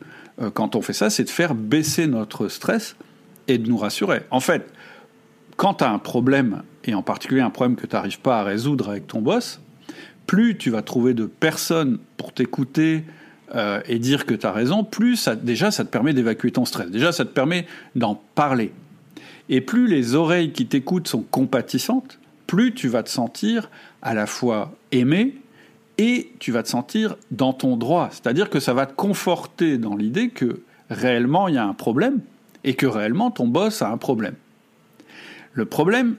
quand 0.53 0.77
on 0.77 0.83
fait 0.83 0.93
ça, 0.93 1.09
c'est 1.09 1.25
de 1.25 1.31
faire 1.31 1.55
baisser 1.55 2.07
notre 2.07 2.49
stress 2.49 2.97
et 3.49 3.57
de 3.57 3.69
nous 3.69 3.79
rassurer. 3.79 4.21
En 4.31 4.41
fait, 4.41 4.71
quand 5.57 5.75
tu 5.75 5.85
as 5.85 5.91
un 5.91 5.99
problème, 5.99 6.63
et 6.85 6.95
en 6.95 7.03
particulier 7.03 7.41
un 7.41 7.51
problème 7.51 7.77
que 7.77 7.87
tu 7.87 7.95
n'arrives 7.97 8.21
pas 8.21 8.41
à 8.41 8.45
résoudre 8.45 8.91
avec 8.91 9.07
ton 9.07 9.23
boss, 9.23 9.61
plus 10.33 10.57
tu 10.57 10.71
vas 10.71 10.81
trouver 10.81 11.13
de 11.13 11.27
personnes 11.27 11.99
pour 12.17 12.33
t'écouter 12.33 13.05
euh, 13.55 13.83
et 13.87 13.99
dire 13.99 14.25
que 14.25 14.33
tu 14.33 14.47
as 14.47 14.53
raison, 14.53 14.83
plus 14.83 15.17
ça, 15.17 15.37
déjà 15.37 15.71
ça 15.71 15.85
te 15.85 15.91
permet 15.91 16.15
d'évacuer 16.15 16.51
ton 16.51 16.65
stress. 16.65 16.91
Déjà 16.91 17.13
ça 17.13 17.27
te 17.27 17.31
permet 17.31 17.67
d'en 17.97 18.15
parler. 18.35 18.73
Et 19.51 19.61
plus 19.61 19.89
les 19.89 20.15
oreilles 20.15 20.53
qui 20.53 20.65
t'écoutent 20.65 21.07
sont 21.07 21.21
compatissantes, 21.21 22.19
plus 22.47 22.73
tu 22.73 22.89
vas 22.89 23.03
te 23.03 23.11
sentir 23.11 23.69
à 24.01 24.15
la 24.15 24.25
fois 24.25 24.73
aimé 24.91 25.35
et 25.99 26.33
tu 26.39 26.51
vas 26.51 26.63
te 26.63 26.69
sentir 26.71 27.17
dans 27.31 27.53
ton 27.53 27.77
droit. 27.77 28.09
C'est-à-dire 28.11 28.49
que 28.49 28.59
ça 28.59 28.73
va 28.73 28.87
te 28.87 28.95
conforter 28.95 29.77
dans 29.77 29.97
l'idée 29.97 30.31
que 30.31 30.63
réellement 30.89 31.47
il 31.49 31.57
y 31.57 31.59
a 31.59 31.67
un 31.67 31.75
problème 31.75 32.21
et 32.65 32.73
que 32.73 32.87
réellement 32.87 33.31
ton 33.31 33.49
boss 33.49 33.83
a 33.83 33.91
un 33.91 33.99
problème. 33.99 34.37
Le 35.53 35.67
problème, 35.67 36.17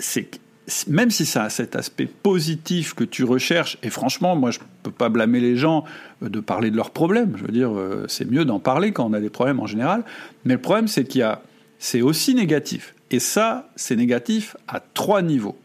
c'est 0.00 0.40
même 0.88 1.10
si 1.10 1.26
ça 1.26 1.44
a 1.44 1.50
cet 1.50 1.76
aspect 1.76 2.06
positif 2.06 2.94
que 2.94 3.04
tu 3.04 3.24
recherches, 3.24 3.78
et 3.82 3.90
franchement, 3.90 4.36
moi 4.36 4.50
je 4.50 4.58
ne 4.58 4.64
peux 4.82 4.90
pas 4.90 5.08
blâmer 5.08 5.40
les 5.40 5.56
gens 5.56 5.84
euh, 6.22 6.28
de 6.28 6.40
parler 6.40 6.70
de 6.70 6.76
leurs 6.76 6.90
problèmes, 6.90 7.36
je 7.36 7.44
veux 7.44 7.52
dire, 7.52 7.76
euh, 7.76 8.04
c'est 8.08 8.30
mieux 8.30 8.44
d'en 8.44 8.60
parler 8.60 8.92
quand 8.92 9.06
on 9.06 9.12
a 9.12 9.20
des 9.20 9.30
problèmes 9.30 9.60
en 9.60 9.66
général, 9.66 10.04
mais 10.44 10.54
le 10.54 10.60
problème 10.60 10.88
c'est 10.88 11.04
qu'il 11.04 11.20
y 11.20 11.24
a, 11.24 11.42
c'est 11.78 12.02
aussi 12.02 12.34
négatif. 12.34 12.94
Et 13.10 13.18
ça, 13.18 13.68
c'est 13.76 13.96
négatif 13.96 14.56
à 14.68 14.80
trois 14.80 15.20
niveaux. 15.20 15.58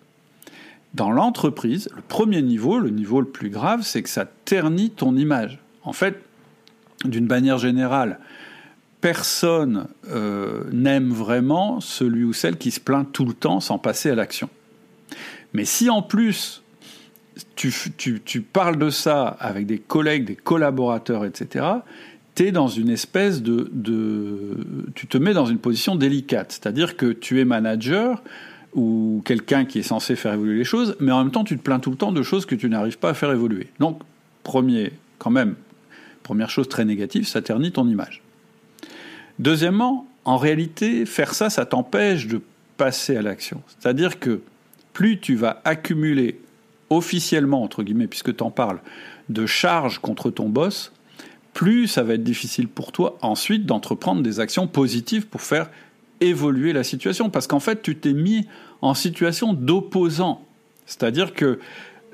Dans 0.94 1.12
l'entreprise, 1.12 1.90
le 1.96 2.02
premier 2.02 2.42
niveau, 2.42 2.80
le 2.80 2.90
niveau 2.90 3.22
le 3.22 3.28
plus 3.28 3.50
grave, 3.50 3.82
c'est 3.84 4.04
que 4.04 4.10
ça 4.10 4.26
ternit 4.26 4.90
ton 4.90 5.16
image. 5.16 5.60
En 5.84 5.94
fait, 5.94 6.22
d'une 7.06 7.28
manière 7.28 7.58
générale, 7.58 8.20
personne 9.00 9.88
euh, 10.10 10.64
n'aime 10.72 11.12
vraiment 11.12 11.80
celui 11.80 12.24
ou 12.24 12.34
celle 12.34 12.58
qui 12.58 12.72
se 12.72 12.80
plaint 12.80 13.10
tout 13.10 13.26
le 13.26 13.34
temps 13.34 13.60
sans 13.60 13.78
passer 13.78 14.10
à 14.10 14.16
l'action. 14.16 14.50
Mais 15.54 15.66
si 15.66 15.90
en 15.90 16.02
plus 16.02 16.64
tu, 17.56 18.42
parles 18.42 18.78
de 18.78 18.90
ça 18.90 19.28
avec 19.40 19.66
des 19.66 19.80
collègues, 19.80 20.26
des 20.26 20.36
collaborateurs, 20.36 21.26
etc., 21.26 21.66
tu 22.36 22.52
dans 22.52 22.68
une 22.68 22.90
espèce 22.90 23.42
de... 23.42 23.72
Tu 24.94 25.08
te 25.08 25.18
mets 25.18 25.34
dans 25.34 25.48
une 25.48 25.58
position 25.58 25.96
délicate. 25.96 26.52
C'est-à-dire 26.52 26.96
que 26.96 27.12
tu 27.12 27.40
es 27.40 27.46
manager, 27.46 28.22
ou 28.78 29.24
quelqu'un 29.26 29.66
qui 29.66 29.80
est 29.80 29.84
censé 29.84 30.16
faire 30.16 30.34
évoluer 30.34 30.56
les 30.56 30.64
choses, 30.64 30.96
mais 31.00 31.12
en 31.12 31.24
même 31.24 31.32
temps, 31.32 31.44
tu 31.44 31.58
te 31.58 31.64
plains 31.64 31.80
tout 31.80 31.90
le 31.90 31.98
temps 31.98 32.12
de 32.12 32.22
choses 32.22 32.46
que 32.46 32.54
tu 32.54 32.70
n'arrives 32.70 33.00
pas 33.00 33.10
à 33.10 33.14
faire 33.16 33.32
évoluer. 33.32 33.70
Donc, 33.80 34.02
premier, 34.44 34.92
quand 35.18 35.32
même, 35.32 35.56
première 36.22 36.52
chose 36.52 36.70
très 36.70 36.86
négative, 36.86 37.28
ça 37.28 37.42
ternit 37.42 37.72
ton 37.72 37.88
image. 37.88 38.22
Deuxièmement, 39.40 40.08
en 40.26 40.38
réalité, 40.38 41.08
faire 41.08 41.34
ça, 41.34 41.50
ça 41.50 41.66
t'empêche 41.66 42.28
de 42.28 42.40
passer 42.78 43.16
à 43.16 43.24
l'action. 43.24 43.64
C'est-à-dire 43.68 44.20
que 44.20 44.42
plus 44.98 45.20
tu 45.20 45.36
vas 45.36 45.62
accumuler 45.64 46.40
officiellement, 46.90 47.62
entre 47.62 47.84
guillemets, 47.84 48.08
puisque 48.08 48.36
tu 48.36 48.44
en 48.44 48.50
parles, 48.50 48.80
de 49.30 49.46
charges 49.46 50.00
contre 50.00 50.32
ton 50.32 50.50
boss, 50.50 50.92
plus 51.54 51.86
ça 51.86 52.02
va 52.02 52.16
être 52.16 52.24
difficile 52.24 52.68
pour 52.68 52.92
toi 52.92 53.16
ensuite 53.22 53.68
d'entreprendre 53.68 54.24
des 54.24 54.40
actions 54.40 54.66
positives 54.66 55.28
pour 55.28 55.44
faire 55.44 55.70
évoluer 56.20 56.74
la 56.74 56.84
situation. 56.84 57.30
Parce 57.30 57.46
qu'en 57.46 57.60
fait, 57.60 57.84
tu 57.84 57.96
t'es 57.96 58.14
mis 58.14 58.48
en 58.82 58.96
situation 58.96 59.54
d'opposant. 59.54 60.44
C'est-à-dire 60.88 61.36
que 61.36 61.60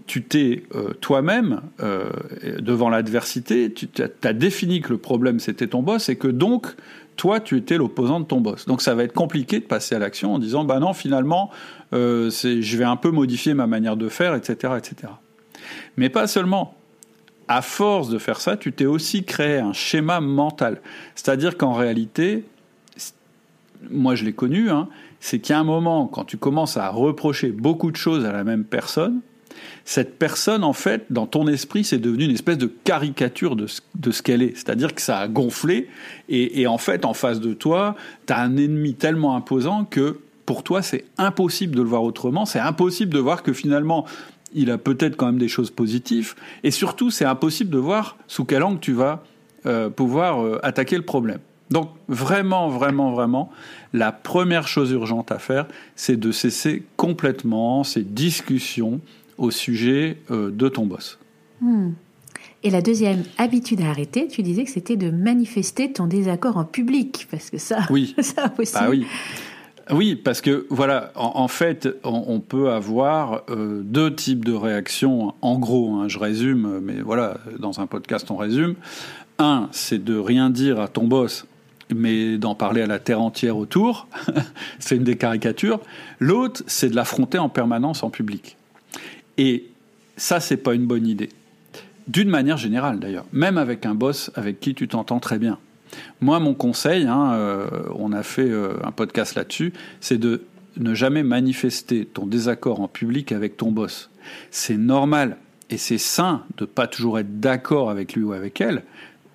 tu 0.06 0.22
t'es 0.22 0.64
euh, 0.76 0.90
toi-même, 1.00 1.62
euh, 1.82 2.10
devant 2.60 2.90
l'adversité, 2.90 3.72
tu 3.72 3.88
as 4.02 4.34
défini 4.34 4.82
que 4.82 4.90
le 4.90 4.98
problème 4.98 5.40
c'était 5.40 5.68
ton 5.68 5.84
boss 5.84 6.10
et 6.10 6.18
que 6.18 6.28
donc, 6.28 6.68
toi, 7.16 7.40
tu 7.40 7.58
étais 7.58 7.78
l'opposant 7.78 8.20
de 8.20 8.26
ton 8.26 8.42
boss. 8.42 8.66
Donc 8.66 8.82
ça 8.82 8.96
va 8.96 9.04
être 9.04 9.14
compliqué 9.14 9.60
de 9.60 9.66
passer 9.66 9.96
à 9.96 10.00
l'action 10.00 10.34
en 10.34 10.40
disant, 10.40 10.64
bah 10.64 10.80
non, 10.80 10.94
finalement, 10.94 11.50
euh, 11.94 12.30
je 12.30 12.78
vais 12.78 12.84
un 12.84 12.96
peu 12.96 13.12
modifier 13.12 13.54
ma 13.54 13.68
manière 13.68 13.98
de 13.98 14.10
faire, 14.10 14.36
etc., 14.36 14.74
etc. 14.78 15.14
Mais 15.98 16.10
pas 16.10 16.28
seulement. 16.28 16.76
À 17.50 17.62
force 17.62 18.08
de 18.10 18.18
faire 18.18 18.40
ça, 18.40 18.56
tu 18.56 18.72
t'es 18.72 18.86
aussi 18.86 19.26
créé 19.26 19.60
un 19.60 19.74
schéma 19.74 20.22
mental. 20.22 20.82
C'est-à-dire 21.14 21.58
qu'en 21.58 21.74
réalité, 21.74 22.46
moi 23.90 24.16
je 24.16 24.24
l'ai 24.24 24.34
connu, 24.34 24.70
hein, 24.70 24.88
c'est 25.20 25.40
qu'il 25.40 25.54
y 25.54 25.56
a 25.56 25.60
un 25.60 25.66
moment, 25.66 26.08
quand 26.08 26.24
tu 26.24 26.38
commences 26.38 26.78
à 26.78 26.90
reprocher 26.90 27.52
beaucoup 27.52 27.92
de 27.92 27.98
choses 27.98 28.26
à 28.26 28.32
la 28.32 28.44
même 28.44 28.64
personne, 28.64 29.22
cette 29.86 30.18
personne, 30.18 30.64
en 30.64 30.74
fait, 30.74 31.06
dans 31.10 31.28
ton 31.28 31.48
esprit, 31.48 31.84
c'est 31.84 31.98
devenu 31.98 32.26
une 32.26 32.32
espèce 32.32 32.58
de 32.58 32.72
caricature 32.84 33.56
de 33.56 33.68
ce, 33.68 34.22
qu'elle 34.22 34.42
est. 34.42 34.56
C'est-à-dire 34.56 34.94
que 34.96 35.02
ça 35.02 35.20
a 35.20 35.28
gonflé, 35.28 35.90
et, 36.30 36.68
en 36.68 36.78
fait, 36.78 37.06
en 37.06 37.14
face 37.14 37.40
de 37.40 37.54
toi, 37.54 37.96
tu 38.28 38.34
as 38.34 38.40
un 38.40 38.58
ennemi 38.58 38.94
tellement 38.94 39.36
imposant 39.36 39.86
que 39.86 40.20
pour 40.46 40.64
toi, 40.64 40.82
c'est 40.82 41.06
impossible 41.18 41.76
de 41.76 41.82
le 41.82 41.88
voir 41.88 42.04
autrement, 42.04 42.46
c'est 42.46 42.60
impossible 42.60 43.14
de 43.14 43.20
voir 43.20 43.44
que 43.44 43.54
finalement, 43.54 44.06
il 44.54 44.72
a 44.72 44.78
peut-être 44.78 45.16
quand 45.16 45.28
même 45.28 45.40
des 45.40 45.48
choses 45.48 45.72
positives, 45.72 46.36
et 46.64 46.72
surtout, 46.72 47.12
c'est 47.12 47.26
impossible 47.26 47.70
de 47.70 47.78
voir 47.78 48.18
sous 48.28 48.46
quel 48.46 48.64
angle 48.64 48.80
tu 48.80 48.94
vas 48.94 49.24
euh, 49.66 49.90
pouvoir 49.90 50.44
euh, 50.44 50.60
attaquer 50.64 50.98
le 50.98 51.04
problème. 51.04 51.40
Donc 51.70 51.90
vraiment, 52.08 52.70
vraiment, 52.70 53.12
vraiment, 53.12 53.50
la 53.94 54.12
première 54.12 54.68
chose 54.68 54.92
urgente 54.92 55.32
à 55.32 55.40
faire, 55.40 55.66
c'est 55.96 56.18
de 56.18 56.32
cesser 56.32 56.84
complètement 56.98 57.84
ces 57.84 58.04
discussions 58.04 59.02
au 59.38 59.52
sujet 59.52 60.18
euh, 60.32 60.52
de 60.52 60.70
ton 60.70 60.86
boss. 60.86 61.20
Hmm. 61.62 61.92
Et 62.64 62.70
la 62.70 62.82
deuxième 62.82 63.24
habitude 63.38 63.82
à 63.82 63.90
arrêter, 63.90 64.28
tu 64.28 64.42
disais 64.42 64.64
que 64.64 64.72
c'était 64.72 64.96
de 64.96 65.12
manifester 65.12 65.92
ton 65.92 66.08
désaccord 66.08 66.58
en 66.58 66.64
public, 66.64 67.28
parce 67.30 67.50
que 67.50 67.58
ça, 67.58 67.80
oui. 67.90 68.16
ça 68.22 68.54
aussi. 68.58 68.74
Bah 68.74 68.88
oui. 68.90 69.06
Oui, 69.92 70.16
parce 70.16 70.40
que 70.40 70.66
voilà, 70.70 71.12
en, 71.16 71.50
fait, 71.50 71.90
on, 72.06 72.40
peut 72.40 72.72
avoir 72.72 73.44
euh, 73.50 73.82
deux 73.84 74.16
types 74.16 74.46
de 74.46 74.54
réactions. 74.54 75.34
En 75.42 75.60
gros, 75.60 75.96
hein, 75.96 76.08
je 76.08 76.20
résume, 76.20 76.80
mais 76.82 77.02
voilà, 77.02 77.38
dans 77.60 77.82
un 77.82 77.86
podcast, 77.86 78.32
on 78.32 78.38
résume. 78.38 78.76
Un, 79.40 79.68
c'est 79.72 80.02
de 80.02 80.18
rien 80.18 80.50
dire 80.50 80.80
à 80.80 80.88
ton 80.88 81.06
boss, 81.06 81.46
mais 81.94 82.38
d'en 82.38 82.56
parler 82.56 82.82
à 82.82 82.88
la 82.88 83.00
terre 83.00 83.22
entière 83.22 83.58
autour. 83.58 84.08
c'est 84.80 84.96
une 84.96 85.04
des 85.04 85.18
caricatures. 85.18 85.82
L'autre, 86.22 86.64
c'est 86.66 86.90
de 86.90 86.96
l'affronter 86.96 87.40
en 87.40 87.50
permanence 87.50 88.04
en 88.04 88.10
public. 88.10 88.56
Et 89.38 89.70
ça, 90.18 90.40
c'est 90.40 90.58
pas 90.58 90.74
une 90.74 90.86
bonne 90.86 91.08
idée. 91.08 91.30
D'une 92.08 92.30
manière 92.30 92.58
générale, 92.58 93.00
d'ailleurs, 93.00 93.26
même 93.32 93.58
avec 93.58 93.86
un 93.86 93.96
boss 93.96 94.32
avec 94.36 94.60
qui 94.60 94.76
tu 94.76 94.88
t'entends 94.88 95.20
très 95.20 95.40
bien. 95.40 95.58
Moi, 96.22 96.40
mon 96.40 96.54
conseil, 96.54 97.06
hein, 97.06 97.34
euh, 97.34 97.68
on 97.96 98.12
a 98.14 98.24
fait 98.24 98.50
euh, 98.50 98.74
un 98.84 98.92
podcast 98.92 99.36
là-dessus, 99.36 99.74
c'est 100.02 100.18
de 100.18 100.44
ne 100.78 100.94
jamais 100.94 101.24
manifester 101.24 102.06
ton 102.06 102.26
désaccord 102.26 102.82
en 102.82 102.88
public 102.88 103.32
avec 103.32 103.58
ton 103.58 103.72
boss. 103.72 104.10
C'est 104.52 104.78
normal 104.78 105.38
et 105.70 105.78
c'est 105.78 105.98
sain 105.98 106.44
de 106.58 106.66
pas 106.66 106.88
toujours 106.88 107.20
être 107.20 107.40
d'accord 107.40 107.90
avec 107.90 108.14
lui 108.16 108.24
ou 108.24 108.34
avec 108.34 108.60
elle, 108.60 108.84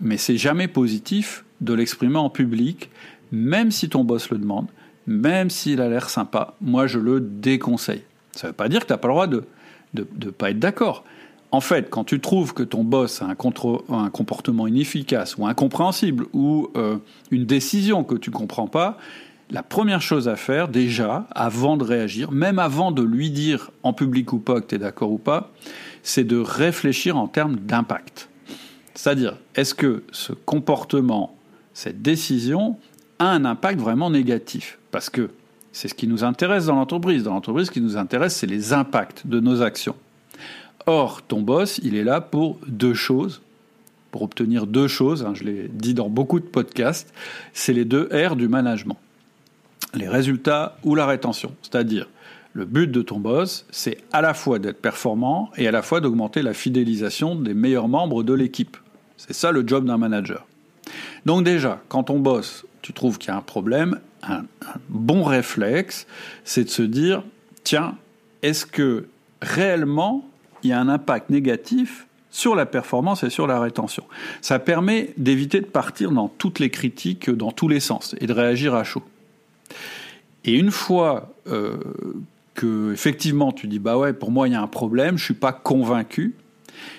mais 0.00 0.16
c'est 0.16 0.36
jamais 0.36 0.68
positif 0.68 1.44
de 1.60 1.74
l'exprimer 1.74 2.18
en 2.18 2.30
public, 2.30 2.90
même 3.32 3.70
si 3.70 3.88
ton 3.88 4.04
boss 4.04 4.30
le 4.30 4.38
demande, 4.38 4.66
même 5.06 5.50
s'il 5.50 5.80
a 5.80 5.88
l'air 5.88 6.10
sympa. 6.10 6.54
Moi, 6.60 6.86
je 6.86 6.98
le 6.98 7.20
déconseille. 7.20 8.02
Ça 8.32 8.48
ne 8.48 8.52
veut 8.52 8.56
pas 8.56 8.68
dire 8.68 8.80
que 8.80 8.86
tu 8.86 8.92
n'as 8.92 8.98
pas 8.98 9.08
le 9.08 9.14
droit 9.14 9.26
de 9.26 9.44
ne 9.94 10.30
pas 10.30 10.50
être 10.50 10.58
d'accord. 10.58 11.04
En 11.50 11.60
fait, 11.60 11.88
quand 11.88 12.04
tu 12.04 12.20
trouves 12.20 12.52
que 12.52 12.62
ton 12.62 12.84
boss 12.84 13.22
a 13.22 13.26
un, 13.26 13.36
un 13.94 14.10
comportement 14.10 14.66
inefficace 14.66 15.36
ou 15.38 15.46
incompréhensible 15.46 16.26
ou 16.34 16.68
euh, 16.76 16.98
une 17.30 17.46
décision 17.46 18.04
que 18.04 18.16
tu 18.16 18.30
ne 18.30 18.34
comprends 18.34 18.66
pas, 18.66 18.98
la 19.50 19.62
première 19.62 20.02
chose 20.02 20.28
à 20.28 20.36
faire, 20.36 20.68
déjà, 20.68 21.26
avant 21.30 21.78
de 21.78 21.84
réagir, 21.84 22.32
même 22.32 22.58
avant 22.58 22.92
de 22.92 23.02
lui 23.02 23.30
dire 23.30 23.70
en 23.82 23.94
public 23.94 24.32
ou 24.34 24.38
pas 24.38 24.60
que 24.60 24.66
tu 24.66 24.74
es 24.74 24.78
d'accord 24.78 25.10
ou 25.10 25.18
pas, 25.18 25.50
c'est 26.02 26.24
de 26.24 26.36
réfléchir 26.36 27.16
en 27.16 27.28
termes 27.28 27.56
d'impact. 27.56 28.28
C'est-à-dire, 28.94 29.36
est-ce 29.54 29.74
que 29.74 30.02
ce 30.12 30.32
comportement, 30.32 31.34
cette 31.72 32.02
décision, 32.02 32.76
a 33.18 33.30
un 33.30 33.46
impact 33.46 33.80
vraiment 33.80 34.10
négatif? 34.10 34.78
Parce 34.90 35.08
que 35.08 35.30
c'est 35.78 35.86
ce 35.86 35.94
qui 35.94 36.08
nous 36.08 36.24
intéresse 36.24 36.66
dans 36.66 36.74
l'entreprise. 36.74 37.22
Dans 37.22 37.34
l'entreprise, 37.34 37.68
ce 37.68 37.70
qui 37.70 37.80
nous 37.80 37.96
intéresse, 37.96 38.34
c'est 38.34 38.48
les 38.48 38.72
impacts 38.72 39.24
de 39.28 39.38
nos 39.38 39.62
actions. 39.62 39.94
Or, 40.86 41.22
ton 41.22 41.40
boss, 41.40 41.78
il 41.84 41.94
est 41.94 42.02
là 42.02 42.20
pour 42.20 42.58
deux 42.66 42.94
choses, 42.94 43.42
pour 44.10 44.22
obtenir 44.22 44.66
deux 44.66 44.88
choses, 44.88 45.24
hein, 45.24 45.34
je 45.34 45.44
l'ai 45.44 45.68
dit 45.68 45.94
dans 45.94 46.08
beaucoup 46.08 46.40
de 46.40 46.46
podcasts, 46.46 47.14
c'est 47.52 47.72
les 47.72 47.84
deux 47.84 48.08
R 48.12 48.34
du 48.34 48.48
management. 48.48 48.96
Les 49.94 50.08
résultats 50.08 50.76
ou 50.82 50.96
la 50.96 51.06
rétention. 51.06 51.54
C'est-à-dire, 51.62 52.08
le 52.54 52.64
but 52.64 52.90
de 52.90 53.00
ton 53.00 53.20
boss, 53.20 53.64
c'est 53.70 53.98
à 54.12 54.20
la 54.20 54.34
fois 54.34 54.58
d'être 54.58 54.82
performant 54.82 55.48
et 55.56 55.68
à 55.68 55.70
la 55.70 55.82
fois 55.82 56.00
d'augmenter 56.00 56.42
la 56.42 56.54
fidélisation 56.54 57.36
des 57.36 57.54
meilleurs 57.54 57.86
membres 57.86 58.24
de 58.24 58.32
l'équipe. 58.32 58.76
C'est 59.16 59.32
ça 59.32 59.52
le 59.52 59.62
job 59.64 59.84
d'un 59.84 59.96
manager. 59.96 60.44
Donc 61.24 61.44
déjà, 61.44 61.80
quand 61.88 62.04
ton 62.04 62.18
boss, 62.18 62.66
tu 62.82 62.92
trouves 62.92 63.18
qu'il 63.18 63.28
y 63.28 63.32
a 63.32 63.36
un 63.36 63.42
problème, 63.42 64.00
un 64.22 64.44
bon 64.88 65.22
réflexe, 65.22 66.06
c'est 66.44 66.64
de 66.64 66.70
se 66.70 66.82
dire, 66.82 67.22
tiens, 67.64 67.96
est-ce 68.42 68.66
que 68.66 69.06
réellement 69.42 70.28
il 70.62 70.70
y 70.70 70.72
a 70.72 70.80
un 70.80 70.88
impact 70.88 71.30
négatif 71.30 72.06
sur 72.30 72.54
la 72.54 72.66
performance 72.66 73.22
et 73.22 73.30
sur 73.30 73.46
la 73.46 73.60
rétention? 73.60 74.04
Ça 74.40 74.58
permet 74.58 75.14
d'éviter 75.16 75.60
de 75.60 75.66
partir 75.66 76.10
dans 76.10 76.28
toutes 76.28 76.58
les 76.58 76.70
critiques, 76.70 77.30
dans 77.30 77.52
tous 77.52 77.68
les 77.68 77.80
sens, 77.80 78.14
et 78.20 78.26
de 78.26 78.32
réagir 78.32 78.74
à 78.74 78.84
chaud. 78.84 79.02
Et 80.44 80.54
une 80.54 80.70
fois 80.70 81.34
euh, 81.48 81.76
que 82.54 82.92
effectivement 82.92 83.52
tu 83.52 83.66
dis 83.66 83.78
bah 83.78 83.98
ouais 83.98 84.12
pour 84.12 84.30
moi 84.30 84.48
il 84.48 84.52
y 84.52 84.56
a 84.56 84.62
un 84.62 84.66
problème, 84.66 85.18
je 85.18 85.24
suis 85.24 85.34
pas 85.34 85.52
convaincu, 85.52 86.34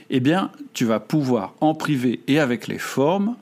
eh 0.09 0.19
bien 0.19 0.51
tu 0.73 0.85
vas 0.85 0.99
pouvoir 0.99 1.53
en 1.61 1.73
privé 1.73 2.21
et 2.27 2.39
avec 2.39 2.67
les 2.67 2.77
formes 2.77 3.35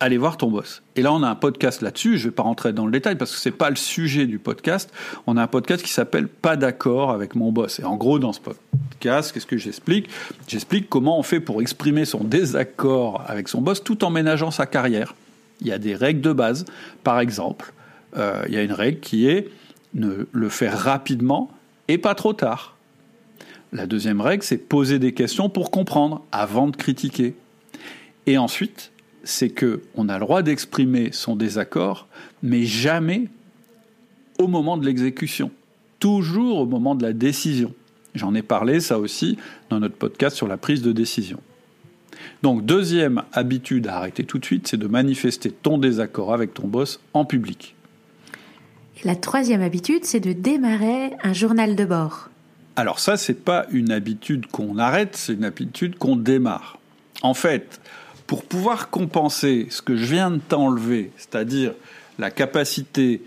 allez 0.00 0.18
voir 0.18 0.36
ton 0.36 0.50
boss. 0.50 0.82
Et 0.94 1.02
là, 1.02 1.12
on 1.12 1.22
a 1.22 1.28
un 1.28 1.34
podcast 1.34 1.82
là-dessus. 1.82 2.18
Je 2.18 2.24
ne 2.24 2.30
vais 2.30 2.34
pas 2.34 2.42
rentrer 2.42 2.72
dans 2.72 2.86
le 2.86 2.92
détail 2.92 3.16
parce 3.16 3.32
que 3.32 3.38
c'est 3.38 3.50
pas 3.50 3.70
le 3.70 3.76
sujet 3.76 4.26
du 4.26 4.38
podcast. 4.38 4.92
On 5.26 5.36
a 5.36 5.42
un 5.42 5.46
podcast 5.46 5.82
qui 5.82 5.90
s'appelle 5.90 6.28
Pas 6.28 6.56
d'accord 6.56 7.10
avec 7.10 7.34
mon 7.34 7.52
boss. 7.52 7.80
Et 7.80 7.84
en 7.84 7.96
gros, 7.96 8.18
dans 8.18 8.32
ce 8.32 8.40
podcast, 8.40 9.32
qu'est-ce 9.32 9.46
que 9.46 9.56
j'explique? 9.56 10.08
J'explique 10.48 10.88
comment 10.88 11.18
on 11.18 11.22
fait 11.22 11.40
pour 11.40 11.60
exprimer 11.60 12.04
son 12.04 12.24
désaccord 12.24 13.24
avec 13.26 13.48
son 13.48 13.60
boss 13.60 13.82
tout 13.82 14.04
en 14.04 14.10
ménageant 14.10 14.50
sa 14.50 14.66
carrière. 14.66 15.14
Il 15.60 15.66
y 15.66 15.72
a 15.72 15.78
des 15.78 15.94
règles 15.94 16.20
de 16.20 16.32
base. 16.32 16.66
Par 17.02 17.20
exemple, 17.20 17.72
euh, 18.16 18.44
il 18.48 18.54
y 18.54 18.58
a 18.58 18.62
une 18.62 18.72
règle 18.72 19.00
qui 19.00 19.28
est 19.28 19.48
ne 19.94 20.26
le 20.30 20.48
faire 20.48 20.78
rapidement 20.78 21.50
et 21.88 21.96
pas 21.96 22.14
trop 22.14 22.34
tard. 22.34 22.76
La 23.72 23.86
deuxième 23.86 24.20
règle, 24.20 24.42
c'est 24.42 24.58
poser 24.58 24.98
des 24.98 25.12
questions 25.12 25.48
pour 25.48 25.70
comprendre 25.70 26.24
avant 26.32 26.68
de 26.68 26.76
critiquer. 26.76 27.34
Et 28.26 28.38
ensuite, 28.38 28.92
c'est 29.26 29.50
que 29.50 29.82
on 29.96 30.08
a 30.08 30.14
le 30.14 30.20
droit 30.20 30.42
d'exprimer 30.42 31.10
son 31.12 31.36
désaccord, 31.36 32.06
mais 32.42 32.62
jamais 32.62 33.28
au 34.38 34.46
moment 34.46 34.76
de 34.76 34.86
l'exécution, 34.86 35.50
toujours 35.98 36.58
au 36.60 36.66
moment 36.66 36.94
de 36.94 37.02
la 37.02 37.12
décision. 37.12 37.74
J'en 38.14 38.34
ai 38.34 38.42
parlé, 38.42 38.80
ça 38.80 38.98
aussi, 38.98 39.36
dans 39.68 39.80
notre 39.80 39.96
podcast 39.96 40.36
sur 40.36 40.46
la 40.46 40.56
prise 40.56 40.80
de 40.80 40.92
décision. 40.92 41.40
Donc, 42.42 42.64
deuxième 42.64 43.24
habitude 43.32 43.88
à 43.88 43.96
arrêter 43.96 44.24
tout 44.24 44.38
de 44.38 44.44
suite, 44.44 44.68
c'est 44.68 44.76
de 44.76 44.86
manifester 44.86 45.50
ton 45.50 45.76
désaccord 45.76 46.32
avec 46.32 46.54
ton 46.54 46.66
boss 46.66 47.00
en 47.12 47.24
public. 47.24 47.74
la 49.04 49.16
troisième 49.16 49.60
habitude, 49.60 50.04
c'est 50.04 50.20
de 50.20 50.32
démarrer 50.32 51.10
un 51.22 51.32
journal 51.32 51.76
de 51.76 51.84
bord. 51.84 52.30
Alors 52.76 53.00
ça, 53.00 53.16
c'est 53.16 53.44
pas 53.44 53.66
une 53.70 53.90
habitude 53.90 54.46
qu'on 54.46 54.78
arrête, 54.78 55.16
c'est 55.16 55.32
une 55.32 55.44
habitude 55.44 55.96
qu'on 55.96 56.16
démarre. 56.16 56.78
En 57.22 57.34
fait, 57.34 57.80
pour 58.26 58.44
pouvoir 58.44 58.90
compenser 58.90 59.66
ce 59.70 59.82
que 59.82 59.96
je 59.96 60.04
viens 60.04 60.30
de 60.30 60.38
t'enlever, 60.38 61.10
c'est-à-dire 61.16 61.72
la 62.18 62.30
capacité 62.30 63.22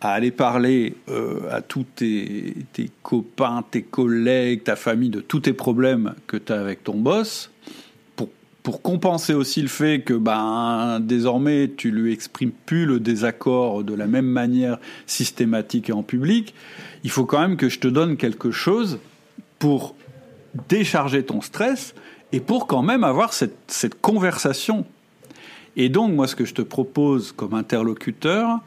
à 0.00 0.12
aller 0.12 0.30
parler 0.30 0.94
euh, 1.10 1.40
à 1.50 1.60
tous 1.60 1.84
tes, 1.96 2.54
copains, 3.02 3.62
tes 3.70 3.82
collègues, 3.82 4.64
ta 4.64 4.76
famille, 4.76 5.10
de 5.10 5.20
tous 5.20 5.40
tes 5.40 5.52
problèmes 5.52 6.14
que 6.26 6.38
tu 6.38 6.52
as 6.52 6.60
avec 6.60 6.84
ton 6.84 6.94
boss, 6.94 7.50
pour 8.16 8.28
pour 8.62 8.82
compenser 8.82 9.32
aussi 9.32 9.62
le 9.62 9.68
fait 9.68 10.02
que 10.02 10.14
ben, 10.14 11.00
désormais 11.00 11.70
tu 11.74 11.90
lui 11.90 12.12
exprimes 12.12 12.52
plus 12.66 12.84
le 12.84 13.00
désaccord 13.00 13.84
de 13.84 13.94
la 13.94 14.06
même 14.06 14.26
manière 14.26 14.78
systématique 15.06 15.88
et 15.88 15.92
en 15.92 16.02
public, 16.02 16.54
il 17.02 17.10
faut 17.10 17.24
quand 17.24 17.40
même 17.40 17.56
que 17.56 17.68
je 17.68 17.78
te 17.78 17.88
donne 17.88 18.16
quelque 18.16 18.50
chose 18.50 18.98
pour 19.58 19.94
décharger 20.68 21.22
ton 21.22 21.40
stress 21.40 21.94
et 22.32 22.40
pour 22.40 22.66
quand 22.66 22.82
même 22.82 23.04
avoir 23.04 23.32
cette, 23.32 23.56
cette 23.68 24.00
conversation. 24.00 24.84
Et 25.76 25.88
donc 25.88 26.12
moi 26.12 26.26
ce 26.26 26.36
que 26.36 26.44
je 26.44 26.54
te 26.54 26.62
propose 26.62 27.32
comme 27.32 27.54
interlocuteur, 27.54 28.58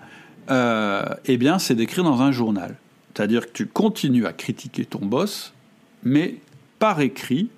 euh, 0.50 1.04
eh 1.26 1.38
bien 1.38 1.60
c'est 1.60 1.76
d'écrire 1.76 2.04
dans 2.04 2.22
un 2.22 2.32
journal. 2.32 2.76
C'est-à-dire 3.14 3.48
que 3.48 3.54
tu 3.54 3.68
continues 3.68 4.26
à 4.26 4.34
critiquer 4.34 4.86
ton 4.86 5.06
boss, 5.06 5.54
mais 6.04 6.38
par 6.80 7.00
écrit, 7.02 7.50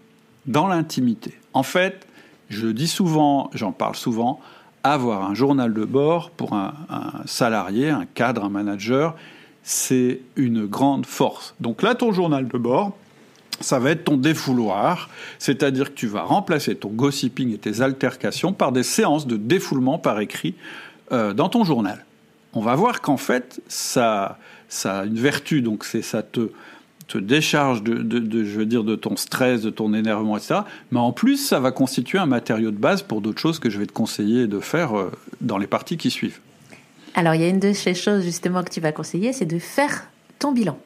dans 0.45 0.67
l'intimité. 0.67 1.33
En 1.53 1.63
fait, 1.63 2.05
je 2.49 2.67
dis 2.67 2.87
souvent, 2.87 3.49
j'en 3.53 3.71
parle 3.71 3.95
souvent, 3.95 4.39
avoir 4.83 5.27
un 5.27 5.33
journal 5.33 5.73
de 5.73 5.83
bord 5.83 6.29
pour 6.29 6.53
un, 6.53 6.73
salarié, 7.25 7.89
un 7.89 8.05
cadre, 8.05 8.43
un 8.43 8.49
manager, 8.49 9.15
c'est 9.63 10.19
une 10.35 10.67
grande 10.67 11.07
force. 11.07 11.55
Donc 11.59 11.81
là, 11.81 11.95
ton 11.95 12.11
journal 12.11 12.47
de 12.47 12.57
bord, 12.57 12.95
ça 13.61 13.79
va 13.79 13.91
être 13.91 14.03
ton 14.03 14.17
défouloir, 14.17 15.09
c'est-à-dire 15.39 15.93
que 15.93 15.95
tu 15.97 16.07
vas 16.07 16.23
remplacer 16.23 16.75
ton 16.75 16.89
gossiping 16.89 17.53
et 17.53 17.57
tes 17.57 17.81
altercations 17.81 18.53
par 18.53 18.71
des 18.71 18.83
séances 18.83 19.27
de 19.27 19.37
défoulement 19.37 19.97
par 19.97 20.19
écrit 20.19 20.55
euh, 21.11 21.33
dans 21.33 21.49
ton 21.49 21.63
journal. 21.63 22.05
On 22.53 22.61
va 22.61 22.75
voir 22.75 23.01
qu'en 23.01 23.17
fait, 23.17 23.61
ça, 23.67 24.37
ça 24.69 24.99
a 24.99 25.05
une 25.05 25.19
vertu, 25.19 25.61
donc 25.61 25.83
c'est 25.83 26.01
ça 26.01 26.23
te 26.23 26.51
te 27.07 27.17
décharge 27.17 27.83
de, 27.83 28.43
je 28.43 28.57
veux 28.57 28.65
dire, 28.65 28.83
de 28.83 28.95
ton 28.95 29.15
stress, 29.15 29.61
de 29.61 29.69
ton 29.69 29.93
énervement, 29.93 30.37
etc. 30.37 30.61
Mais 30.91 30.99
en 30.99 31.11
plus, 31.11 31.37
ça 31.37 31.59
va 31.59 31.71
constituer 31.71 32.17
un 32.17 32.25
matériau 32.25 32.71
de 32.71 32.77
base 32.77 33.01
pour 33.01 33.21
d'autres 33.21 33.39
choses 33.39 33.59
que 33.59 33.69
je 33.69 33.79
vais 33.79 33.85
te 33.85 33.91
conseiller 33.91 34.47
de 34.47 34.59
faire 34.59 34.97
euh, 34.97 35.11
dans 35.41 35.57
les 35.57 35.67
parties 35.67 35.97
qui 35.97 36.09
suivent. 36.09 36.39
Alors, 37.13 37.35
il 37.35 37.41
y 37.41 37.43
a 37.43 37.47
une 37.47 37.59
de 37.59 37.73
ces 37.73 37.93
choses 37.93 38.23
justement 38.23 38.63
que 38.63 38.71
tu 38.71 38.81
vas 38.81 38.91
conseiller, 38.91 39.33
c'est 39.33 39.45
de 39.45 39.59
faire 39.59 40.07
ton 40.39 40.51
bilan. 40.51 40.77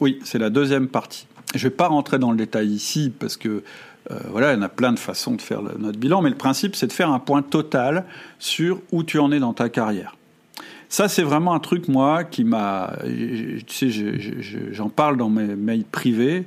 Oui, 0.00 0.18
c'est 0.24 0.38
la 0.38 0.50
deuxième 0.50 0.88
partie. 0.88 1.26
Je 1.54 1.58
ne 1.58 1.62
vais 1.64 1.76
pas 1.76 1.88
rentrer 1.88 2.18
dans 2.18 2.30
le 2.30 2.36
détail 2.36 2.68
ici 2.68 3.12
parce 3.18 3.36
que 3.36 3.62
euh, 4.10 4.18
voilà, 4.30 4.52
il 4.52 4.56
y 4.56 4.58
en 4.58 4.62
a 4.62 4.68
plein 4.68 4.92
de 4.92 4.98
façons 4.98 5.34
de 5.34 5.42
faire 5.42 5.62
notre 5.62 5.98
bilan, 5.98 6.22
mais 6.22 6.30
le 6.30 6.36
principe, 6.36 6.74
c'est 6.74 6.86
de 6.86 6.92
faire 6.92 7.10
un 7.10 7.18
point 7.18 7.42
total 7.42 8.04
sur 8.38 8.80
où 8.92 9.02
tu 9.02 9.18
en 9.18 9.30
es 9.30 9.38
dans 9.38 9.52
ta 9.52 9.68
carrière. 9.68 10.16
Ça, 10.88 11.08
c'est 11.08 11.22
vraiment 11.22 11.54
un 11.54 11.60
truc, 11.60 11.86
moi, 11.86 12.24
qui 12.24 12.42
m'a. 12.42 12.94
Tu 13.04 13.64
sais, 13.68 13.90
j'en 14.72 14.88
parle 14.88 15.16
dans 15.16 15.28
mes 15.28 15.54
mails 15.54 15.84
privés. 15.84 16.46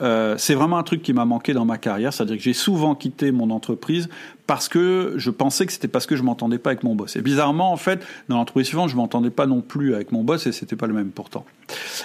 Euh, 0.00 0.34
c'est 0.38 0.54
vraiment 0.54 0.78
un 0.78 0.82
truc 0.82 1.02
qui 1.02 1.12
m'a 1.12 1.24
manqué 1.24 1.52
dans 1.52 1.64
ma 1.64 1.78
carrière, 1.78 2.12
c'est-à-dire 2.12 2.36
que 2.36 2.42
j'ai 2.42 2.52
souvent 2.52 2.94
quitté 2.94 3.30
mon 3.32 3.50
entreprise 3.50 4.08
parce 4.46 4.68
que 4.68 5.14
je 5.16 5.30
pensais 5.30 5.66
que 5.66 5.72
c'était 5.72 5.88
parce 5.88 6.06
que 6.06 6.16
je 6.16 6.22
m'entendais 6.22 6.58
pas 6.58 6.70
avec 6.70 6.82
mon 6.82 6.94
boss. 6.94 7.16
Et 7.16 7.22
bizarrement, 7.22 7.72
en 7.72 7.76
fait, 7.76 8.04
dans 8.28 8.36
l'entreprise 8.36 8.66
suivante, 8.66 8.90
je 8.90 8.96
m'entendais 8.96 9.30
pas 9.30 9.46
non 9.46 9.60
plus 9.60 9.94
avec 9.94 10.12
mon 10.12 10.24
boss 10.24 10.46
et 10.46 10.52
c'était 10.52 10.76
pas 10.76 10.86
le 10.86 10.94
même 10.94 11.10
pourtant. 11.10 11.44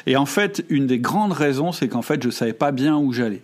Et 0.06 0.16
en 0.18 0.26
fait, 0.26 0.64
une 0.70 0.88
des 0.88 1.00
grandes 1.00 1.34
raisons, 1.34 1.72
c'est 1.72 1.88
qu'en 1.88 2.02
fait, 2.02 2.22
je 2.24 2.30
savais 2.30 2.54
pas 2.54 2.72
bien 2.72 2.98
où 2.98 3.12
j'allais. 3.12 3.42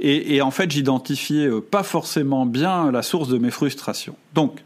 Et, 0.00 0.34
et, 0.34 0.42
en 0.42 0.50
fait, 0.50 0.70
j'identifiais 0.72 1.46
euh, 1.46 1.60
pas 1.60 1.84
forcément 1.84 2.46
bien 2.46 2.90
la 2.90 3.02
source 3.02 3.28
de 3.28 3.38
mes 3.38 3.52
frustrations. 3.52 4.16
Donc, 4.34 4.58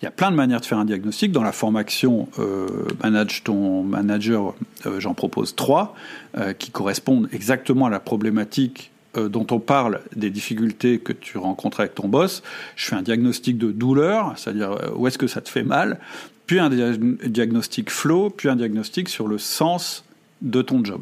il 0.00 0.04
y 0.04 0.08
a 0.08 0.10
plein 0.10 0.30
de 0.30 0.36
manières 0.36 0.60
de 0.60 0.66
faire 0.66 0.78
un 0.78 0.84
diagnostic. 0.84 1.32
Dans 1.32 1.42
la 1.42 1.52
formation 1.52 2.28
euh, 2.38 2.66
Manage 3.02 3.44
ton 3.44 3.82
manager, 3.82 4.54
euh, 4.86 5.00
j'en 5.00 5.14
propose 5.14 5.54
trois 5.54 5.94
euh, 6.36 6.52
qui 6.52 6.70
correspondent 6.70 7.28
exactement 7.32 7.86
à 7.86 7.90
la 7.90 8.00
problématique 8.00 8.90
dont 9.16 9.46
on 9.52 9.60
parle 9.60 10.00
des 10.16 10.28
difficultés 10.28 10.98
que 10.98 11.12
tu 11.12 11.38
rencontres 11.38 11.78
avec 11.78 11.94
ton 11.94 12.08
boss. 12.08 12.42
Je 12.74 12.86
fais 12.86 12.96
un 12.96 13.02
diagnostic 13.02 13.56
de 13.56 13.70
douleur, 13.70 14.32
c'est-à-dire 14.36 14.76
où 14.96 15.06
est-ce 15.06 15.18
que 15.18 15.28
ça 15.28 15.40
te 15.40 15.48
fait 15.48 15.62
mal, 15.62 16.00
puis 16.46 16.58
un 16.58 16.68
diagnostic 16.68 17.90
flow, 17.90 18.30
puis 18.30 18.48
un 18.48 18.56
diagnostic 18.56 19.08
sur 19.08 19.28
le 19.28 19.38
sens 19.38 20.04
de 20.42 20.62
ton 20.62 20.84
job. 20.84 21.00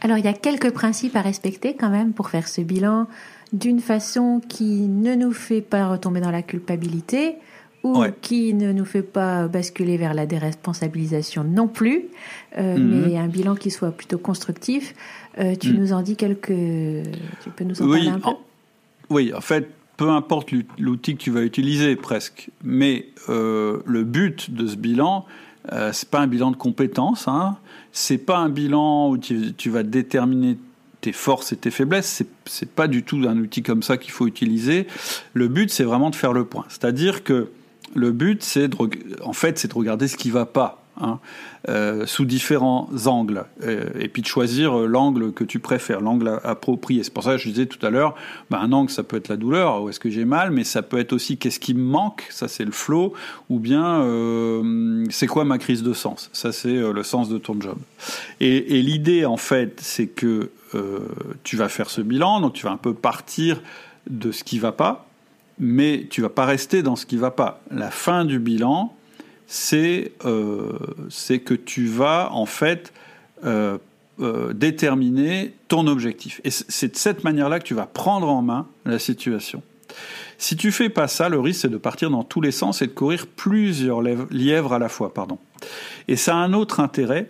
Alors 0.00 0.16
il 0.16 0.24
y 0.24 0.28
a 0.28 0.32
quelques 0.32 0.70
principes 0.70 1.14
à 1.14 1.20
respecter 1.20 1.74
quand 1.74 1.90
même 1.90 2.14
pour 2.14 2.30
faire 2.30 2.48
ce 2.48 2.62
bilan 2.62 3.06
d'une 3.52 3.80
façon 3.80 4.40
qui 4.48 4.88
ne 4.88 5.14
nous 5.14 5.32
fait 5.32 5.60
pas 5.60 5.88
retomber 5.88 6.20
dans 6.20 6.30
la 6.30 6.42
culpabilité, 6.42 7.36
ou 7.82 8.04
qui 8.20 8.54
ne 8.54 8.72
nous 8.72 8.84
fait 8.84 9.02
pas 9.02 9.48
basculer 9.48 9.96
vers 9.96 10.14
la 10.14 10.26
déresponsabilisation 10.26 11.44
non 11.44 11.68
plus, 11.68 12.04
euh, 12.58 12.76
mhm. 12.76 13.04
mais 13.06 13.16
un 13.16 13.28
bilan 13.28 13.54
qui 13.54 13.70
soit 13.70 13.92
plutôt 13.92 14.18
constructif. 14.18 14.94
Euh, 15.38 15.54
tu 15.56 15.70
mhm. 15.70 15.78
nous 15.78 15.92
en 15.92 16.02
dis 16.02 16.16
quelques. 16.16 16.48
Tu 16.48 17.50
peux 17.56 17.64
nous 17.64 17.80
en 17.80 17.88
parler 17.88 18.08
un 18.08 18.20
peu? 18.20 18.30
Oui, 19.08 19.32
en 19.34 19.40
fait, 19.40 19.70
peu 19.96 20.10
importe 20.10 20.50
l'outil 20.78 21.16
que 21.16 21.22
tu 21.22 21.30
vas 21.30 21.42
utiliser, 21.42 21.96
presque, 21.96 22.50
mais 22.62 23.06
euh, 23.28 23.80
le 23.86 24.04
but 24.04 24.50
de 24.50 24.66
ce 24.66 24.76
bilan, 24.76 25.24
c'est 25.92 26.08
pas 26.08 26.20
un 26.20 26.26
bilan 26.26 26.50
de 26.50 26.56
compétences, 26.56 27.28
hein, 27.28 27.56
c'est 27.92 28.18
pas 28.18 28.38
un 28.38 28.48
bilan 28.48 29.10
où 29.10 29.18
tu, 29.18 29.52
tu 29.54 29.70
vas 29.70 29.82
déterminer 29.82 30.56
tes 31.00 31.12
forces 31.12 31.52
et 31.52 31.56
tes 31.56 31.70
faiblesses. 31.70 32.22
C'est 32.44 32.70
pas 32.70 32.88
du 32.88 33.02
tout 33.02 33.22
un 33.28 33.36
outil 33.38 33.62
comme 33.62 33.82
ça 33.82 33.96
qu'il 33.96 34.10
faut 34.10 34.26
utiliser. 34.26 34.86
Le 35.32 35.48
but, 35.48 35.70
c'est 35.70 35.84
vraiment 35.84 36.10
de 36.10 36.16
faire 36.16 36.32
le 36.32 36.44
point. 36.44 36.64
C'est-à-dire 36.68 37.24
que 37.24 37.48
le 37.94 38.12
but, 38.12 38.42
c'est 38.42 38.68
de, 38.68 38.76
en 39.22 39.32
fait, 39.32 39.58
c'est 39.58 39.68
de 39.68 39.74
regarder 39.74 40.08
ce 40.08 40.16
qui 40.16 40.30
va 40.30 40.46
pas, 40.46 40.82
hein, 41.00 41.18
euh, 41.68 42.06
sous 42.06 42.24
différents 42.24 42.88
angles, 43.06 43.44
euh, 43.62 43.88
et 43.98 44.08
puis 44.08 44.22
de 44.22 44.26
choisir 44.26 44.78
euh, 44.78 44.86
l'angle 44.86 45.32
que 45.32 45.44
tu 45.44 45.58
préfères, 45.58 46.00
l'angle 46.00 46.40
approprié. 46.44 47.02
C'est 47.02 47.12
pour 47.12 47.24
ça 47.24 47.32
que 47.32 47.38
je 47.38 47.48
disais 47.48 47.66
tout 47.66 47.84
à 47.84 47.90
l'heure, 47.90 48.14
bah, 48.50 48.60
un 48.60 48.72
angle, 48.72 48.90
ça 48.90 49.02
peut 49.02 49.16
être 49.16 49.28
la 49.28 49.36
douleur, 49.36 49.82
où 49.82 49.88
est-ce 49.88 50.00
que 50.00 50.10
j'ai 50.10 50.24
mal, 50.24 50.50
mais 50.50 50.64
ça 50.64 50.82
peut 50.82 50.98
être 50.98 51.12
aussi 51.12 51.36
qu'est-ce 51.36 51.60
qui 51.60 51.74
me 51.74 51.82
manque, 51.82 52.26
ça 52.30 52.48
c'est 52.48 52.64
le 52.64 52.72
flow, 52.72 53.14
ou 53.48 53.58
bien 53.58 54.04
c'est 55.10 55.26
quoi 55.26 55.44
ma 55.44 55.58
crise 55.58 55.82
de 55.82 55.92
sens, 55.92 56.30
ça 56.32 56.52
c'est 56.52 56.74
le 56.74 57.02
sens 57.02 57.28
de 57.28 57.38
ton 57.38 57.60
job. 57.60 57.76
Et, 58.40 58.78
et 58.78 58.82
l'idée, 58.82 59.24
en 59.24 59.36
fait, 59.36 59.78
c'est 59.80 60.06
que 60.06 60.50
tu 61.44 61.56
vas 61.56 61.68
faire 61.68 61.90
ce 61.90 62.00
bilan, 62.00 62.40
donc 62.40 62.54
tu 62.54 62.64
vas 62.64 62.72
un 62.72 62.76
peu 62.76 62.94
partir 62.94 63.60
de 64.08 64.32
ce 64.32 64.44
qui 64.44 64.58
va 64.58 64.72
pas, 64.72 65.09
mais 65.60 66.06
tu 66.10 66.22
vas 66.22 66.30
pas 66.30 66.46
rester 66.46 66.82
dans 66.82 66.96
ce 66.96 67.06
qui 67.06 67.16
va 67.16 67.30
pas. 67.30 67.60
La 67.70 67.90
fin 67.90 68.24
du 68.24 68.38
bilan, 68.38 68.96
c'est 69.46 70.12
euh, 70.24 70.72
que 71.44 71.54
tu 71.54 71.86
vas 71.86 72.30
en 72.32 72.46
fait 72.46 72.92
euh, 73.44 73.78
euh, 74.20 74.52
déterminer 74.54 75.52
ton 75.68 75.86
objectif. 75.86 76.40
Et 76.44 76.50
c'est 76.50 76.92
de 76.92 76.96
cette 76.96 77.24
manière-là 77.24 77.60
que 77.60 77.64
tu 77.64 77.74
vas 77.74 77.86
prendre 77.86 78.28
en 78.28 78.42
main 78.42 78.66
la 78.86 78.98
situation. 78.98 79.62
Si 80.38 80.56
tu 80.56 80.72
fais 80.72 80.88
pas 80.88 81.08
ça, 81.08 81.28
le 81.28 81.38
risque 81.38 81.62
c'est 81.62 81.68
de 81.68 81.76
partir 81.76 82.10
dans 82.10 82.24
tous 82.24 82.40
les 82.40 82.52
sens 82.52 82.80
et 82.80 82.86
de 82.86 82.92
courir 82.92 83.26
plusieurs 83.26 84.00
lièvres 84.00 84.72
à 84.72 84.78
la 84.78 84.88
fois. 84.88 85.12
Pardon. 85.12 85.38
Et 86.08 86.16
ça 86.16 86.34
a 86.34 86.38
un 86.38 86.54
autre 86.54 86.80
intérêt, 86.80 87.28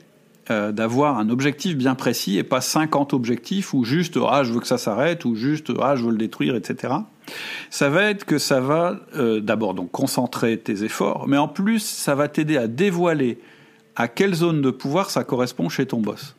euh, 0.50 0.72
d'avoir 0.72 1.18
un 1.18 1.30
objectif 1.30 1.76
bien 1.76 1.94
précis 1.94 2.38
et 2.38 2.42
pas 2.42 2.60
50 2.60 3.14
objectifs 3.14 3.72
ou 3.72 3.84
juste 3.84 4.18
ah 4.28 4.42
je 4.42 4.52
veux 4.52 4.60
que 4.60 4.66
ça 4.66 4.78
s'arrête 4.78 5.24
ou 5.24 5.34
juste 5.34 5.70
ah 5.80 5.96
je 5.96 6.04
veux 6.04 6.10
le 6.10 6.18
détruire 6.18 6.56
etc. 6.56 6.94
Ça 7.70 7.88
va 7.88 8.04
être 8.04 8.24
que 8.24 8.38
ça 8.38 8.60
va 8.60 8.96
euh, 9.16 9.40
d'abord 9.40 9.74
donc 9.74 9.90
concentrer 9.90 10.58
tes 10.58 10.84
efforts, 10.84 11.28
mais 11.28 11.36
en 11.36 11.48
plus 11.48 11.80
ça 11.80 12.14
va 12.14 12.28
t'aider 12.28 12.56
à 12.56 12.66
dévoiler 12.66 13.38
à 13.96 14.08
quelle 14.08 14.34
zone 14.34 14.60
de 14.62 14.70
pouvoir 14.70 15.10
ça 15.10 15.24
correspond 15.24 15.68
chez 15.68 15.86
ton 15.86 16.00
boss. 16.00 16.34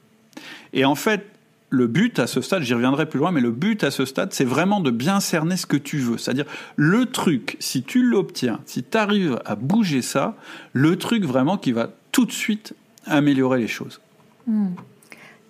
Et 0.73 0.85
en 0.85 0.95
fait, 0.95 1.25
le 1.69 1.87
but 1.87 2.19
à 2.19 2.27
ce 2.27 2.41
stade, 2.41 2.63
j'y 2.63 2.73
reviendrai 2.73 3.07
plus 3.07 3.19
loin, 3.19 3.31
mais 3.31 3.39
le 3.39 3.51
but 3.51 3.83
à 3.83 3.91
ce 3.91 4.03
stade, 4.05 4.33
c'est 4.33 4.45
vraiment 4.45 4.81
de 4.81 4.91
bien 4.91 5.21
cerner 5.21 5.55
ce 5.55 5.65
que 5.65 5.77
tu 5.77 5.99
veux. 5.99 6.17
C'est-à-dire, 6.17 6.45
le 6.75 7.05
truc, 7.05 7.55
si 7.59 7.81
tu 7.81 8.03
l'obtiens, 8.03 8.59
si 8.65 8.83
tu 8.83 8.97
arrives 8.97 9.39
à 9.45 9.55
bouger 9.55 10.01
ça, 10.01 10.35
le 10.73 10.97
truc 10.97 11.23
vraiment 11.23 11.57
qui 11.57 11.71
va 11.71 11.89
tout 12.11 12.25
de 12.25 12.31
suite 12.31 12.75
améliorer 13.05 13.59
les 13.59 13.69
choses. 13.69 14.00
Hmm. 14.47 14.69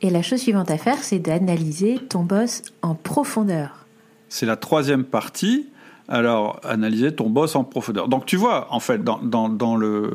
Et 0.01 0.10
la 0.10 0.21
chose 0.21 0.39
suivante 0.39 0.71
à 0.71 0.77
faire, 0.77 0.97
c'est 1.04 1.19
d'analyser 1.19 1.99
ton 2.10 2.23
boss 2.23 2.63
en 2.82 2.95
profondeur. 2.95 3.86
C'est 4.30 4.45
la 4.45 4.56
troisième 4.56 5.04
partie. 5.04 5.67
Alors, 6.08 6.60
analyser 6.63 7.13
ton 7.13 7.30
boss 7.30 7.56
en 7.56 7.63
profondeur. 7.63 8.08
Donc, 8.10 8.25
tu 8.25 8.36
vois, 8.36 8.67
en 8.73 8.80
fait, 8.80 9.04
dans, 9.04 9.19
dans, 9.21 9.75
le, 9.77 10.12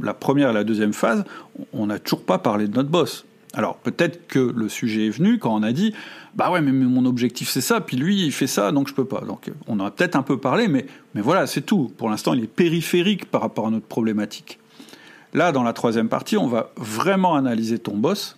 la, 0.00 0.14
première 0.14 0.50
et 0.50 0.54
la 0.54 0.64
deuxième 0.64 0.94
phase, 0.94 1.24
on 1.74 1.86
n'a 1.86 1.98
toujours 1.98 2.22
pas 2.22 2.38
parlé 2.38 2.68
de 2.68 2.74
notre 2.74 2.88
boss. 2.88 3.26
Alors, 3.52 3.76
peut-être 3.76 4.28
que 4.28 4.38
le 4.38 4.68
sujet 4.68 5.06
est 5.06 5.10
venu 5.10 5.38
quand 5.38 5.54
on 5.54 5.62
a 5.62 5.72
dit 5.72 5.94
Bah 6.36 6.50
ouais, 6.50 6.60
mais, 6.60 6.72
mon 6.72 7.04
objectif 7.06 7.48
c'est 7.48 7.60
ça, 7.60 7.80
puis 7.80 7.96
lui 7.96 8.24
il 8.24 8.32
fait 8.32 8.46
ça, 8.46 8.70
donc 8.70 8.88
je 8.88 8.94
peux 8.94 9.04
pas. 9.04 9.22
Donc, 9.22 9.50
on 9.66 9.80
a 9.80 9.90
peut-être 9.90 10.16
un 10.16 10.22
peu 10.22 10.38
parlé, 10.38 10.68
mais, 10.68 10.86
mais 11.14 11.22
voilà, 11.22 11.46
c'est 11.46 11.62
tout. 11.62 11.92
Pour 11.96 12.08
l'instant, 12.08 12.34
il 12.34 12.44
est 12.44 12.46
périphérique 12.46 13.30
par 13.30 13.40
rapport 13.40 13.66
à 13.66 13.70
notre 13.70 13.86
problématique. 13.86 14.58
Là, 15.34 15.52
dans 15.52 15.62
la 15.62 15.72
troisième 15.72 16.08
partie, 16.08 16.36
on 16.36 16.46
va 16.46 16.70
vraiment 16.76 17.34
analyser 17.34 17.78
ton 17.78 17.96
boss. 17.96 18.36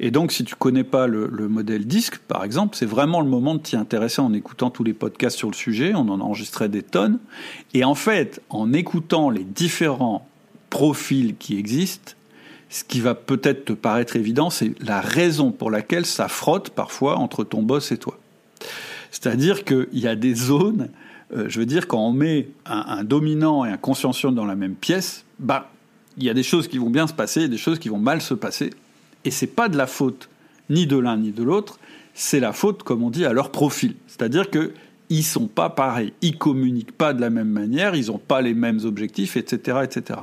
Et 0.00 0.10
donc, 0.10 0.32
si 0.32 0.44
tu 0.44 0.54
connais 0.56 0.84
pas 0.84 1.06
le, 1.06 1.28
modèle 1.48 1.86
disque, 1.86 2.18
par 2.18 2.44
exemple, 2.44 2.76
c'est 2.76 2.86
vraiment 2.86 3.20
le 3.20 3.28
moment 3.28 3.54
de 3.54 3.60
t'y 3.60 3.76
intéresser 3.76 4.20
en 4.20 4.32
écoutant 4.32 4.70
tous 4.70 4.84
les 4.84 4.92
podcasts 4.92 5.38
sur 5.38 5.48
le 5.48 5.54
sujet. 5.54 5.92
On 5.94 6.08
en 6.08 6.20
a 6.20 6.24
enregistré 6.24 6.68
des 6.68 6.82
tonnes. 6.82 7.18
Et 7.74 7.84
en 7.84 7.94
fait, 7.94 8.40
en 8.50 8.72
écoutant 8.72 9.30
les 9.30 9.44
différents 9.44 10.26
profils 10.70 11.36
qui 11.36 11.56
existent, 11.56 12.12
ce 12.70 12.82
qui 12.82 13.00
va 13.00 13.14
peut-être 13.14 13.66
te 13.66 13.72
paraître 13.72 14.16
évident, 14.16 14.50
c'est 14.50 14.74
la 14.82 15.00
raison 15.00 15.52
pour 15.52 15.70
laquelle 15.70 16.06
ça 16.06 16.26
frotte 16.26 16.70
parfois 16.70 17.18
entre 17.18 17.44
ton 17.44 17.62
boss 17.62 17.92
et 17.92 17.98
toi. 17.98 18.18
C'est-à-dire 19.12 19.64
qu'il 19.64 19.86
y 19.92 20.08
a 20.08 20.16
des 20.16 20.34
zones 20.34 20.88
euh, 21.34 21.46
je 21.48 21.58
veux 21.58 21.66
dire, 21.66 21.88
quand 21.88 21.98
on 21.98 22.12
met 22.12 22.48
un, 22.66 23.02
dominant 23.04 23.64
et 23.64 23.70
un 23.70 23.76
consciencieux 23.76 24.30
dans 24.30 24.44
la 24.44 24.56
même 24.56 24.74
pièce, 24.74 25.24
bah, 25.38 25.70
il 26.16 26.24
y 26.24 26.30
a 26.30 26.34
des 26.34 26.42
choses 26.42 26.68
qui 26.68 26.78
vont 26.78 26.90
bien 26.90 27.06
se 27.06 27.12
passer 27.12 27.42
et 27.42 27.48
des 27.48 27.58
choses 27.58 27.78
qui 27.78 27.88
vont 27.88 27.98
mal 27.98 28.20
se 28.20 28.34
passer. 28.34 28.70
Et 29.24 29.30
c'est 29.30 29.46
pas 29.46 29.68
de 29.68 29.76
la 29.76 29.86
faute 29.86 30.28
ni 30.70 30.86
de 30.86 30.96
l'un 30.96 31.16
ni 31.16 31.30
de 31.30 31.42
l'autre, 31.42 31.78
c'est 32.14 32.40
la 32.40 32.52
faute, 32.52 32.82
comme 32.82 33.02
on 33.02 33.10
dit, 33.10 33.24
à 33.24 33.32
leur 33.32 33.50
profil. 33.50 33.96
C'est-à-dire 34.06 34.50
que 34.50 34.72
ils 35.10 35.24
sont 35.24 35.48
pas 35.48 35.68
pareils, 35.68 36.12
ils 36.22 36.38
communiquent 36.38 36.96
pas 36.96 37.12
de 37.12 37.20
la 37.20 37.28
même 37.28 37.50
manière, 37.50 37.94
ils 37.94 38.06
n'ont 38.06 38.18
pas 38.18 38.40
les 38.40 38.54
mêmes 38.54 38.80
objectifs, 38.84 39.36
etc., 39.36 39.78
etc. 39.84 40.20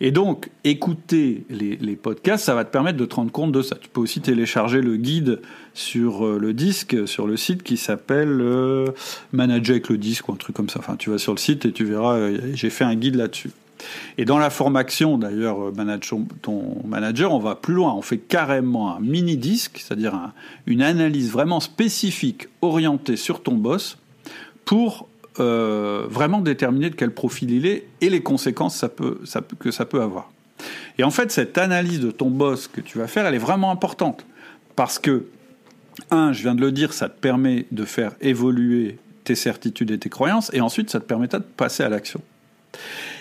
Et 0.00 0.12
donc, 0.12 0.50
écouter 0.64 1.44
les, 1.50 1.96
podcasts, 1.96 2.44
ça 2.44 2.54
va 2.54 2.64
te 2.64 2.70
permettre 2.70 2.96
de 2.96 3.04
te 3.04 3.16
rendre 3.16 3.32
compte 3.32 3.52
de 3.52 3.60
ça. 3.60 3.76
Tu 3.76 3.88
peux 3.88 4.00
aussi 4.00 4.20
télécharger 4.20 4.80
le 4.80 4.96
guide 4.96 5.40
sur 5.74 6.24
euh, 6.24 6.38
le 6.38 6.52
disque, 6.52 7.08
sur 7.08 7.26
le 7.26 7.36
site 7.36 7.64
qui 7.64 7.76
s'appelle 7.76 8.38
euh, 8.40 8.86
Manager 9.32 9.74
avec 9.74 9.88
le 9.88 9.98
disque 9.98 10.28
ou 10.28 10.32
un 10.32 10.36
truc 10.36 10.54
comme 10.54 10.68
ça. 10.68 10.78
Enfin, 10.78 10.96
tu 10.96 11.10
vas 11.10 11.18
sur 11.18 11.32
le 11.32 11.38
site 11.38 11.66
et 11.66 11.72
tu 11.72 11.84
verras, 11.84 12.14
euh, 12.14 12.38
j'ai 12.54 12.70
fait 12.70 12.84
un 12.84 12.94
guide 12.94 13.16
là-dessus. 13.16 13.50
Et 14.16 14.24
dans 14.24 14.38
la 14.38 14.50
formation, 14.50 15.18
d'ailleurs, 15.18 15.72
manage 15.74 16.12
ton 16.42 16.82
manager, 16.86 17.32
on 17.32 17.38
va 17.38 17.54
plus 17.54 17.74
loin. 17.74 17.94
On 17.94 18.02
fait 18.02 18.18
carrément 18.18 18.96
un 18.96 19.00
mini 19.00 19.36
disque, 19.36 19.78
c'est-à-dire 19.82 20.32
une 20.66 20.82
analyse 20.82 21.30
vraiment 21.30 21.60
spécifique, 21.60 22.48
orientée 22.62 23.16
sur 23.16 23.42
ton 23.42 23.54
boss, 23.54 23.98
pour 24.64 25.08
euh, 25.40 26.06
vraiment 26.08 26.40
déterminer 26.40 26.90
de 26.90 26.96
quel 26.96 27.12
profil 27.12 27.50
il 27.50 27.66
est 27.66 27.86
et 28.00 28.10
les 28.10 28.22
conséquences 28.22 28.84
que 29.58 29.70
ça 29.70 29.84
peut 29.84 30.02
avoir. 30.02 30.30
Et 30.98 31.04
en 31.04 31.10
fait, 31.10 31.30
cette 31.30 31.56
analyse 31.58 32.00
de 32.00 32.10
ton 32.10 32.28
boss 32.28 32.66
que 32.66 32.80
tu 32.80 32.98
vas 32.98 33.06
faire, 33.06 33.26
elle 33.26 33.34
est 33.34 33.38
vraiment 33.38 33.70
importante. 33.70 34.26
Parce 34.74 34.98
que, 34.98 35.26
un, 36.10 36.32
je 36.32 36.42
viens 36.42 36.54
de 36.54 36.60
le 36.60 36.72
dire, 36.72 36.92
ça 36.92 37.08
te 37.08 37.18
permet 37.18 37.66
de 37.70 37.84
faire 37.84 38.12
évoluer 38.20 38.98
tes 39.24 39.34
certitudes 39.34 39.90
et 39.90 39.98
tes 39.98 40.08
croyances, 40.08 40.50
et 40.52 40.60
ensuite, 40.60 40.90
ça 40.90 41.00
te 41.00 41.04
permettra 41.04 41.38
de 41.38 41.44
passer 41.44 41.82
à 41.82 41.88
l'action. 41.88 42.20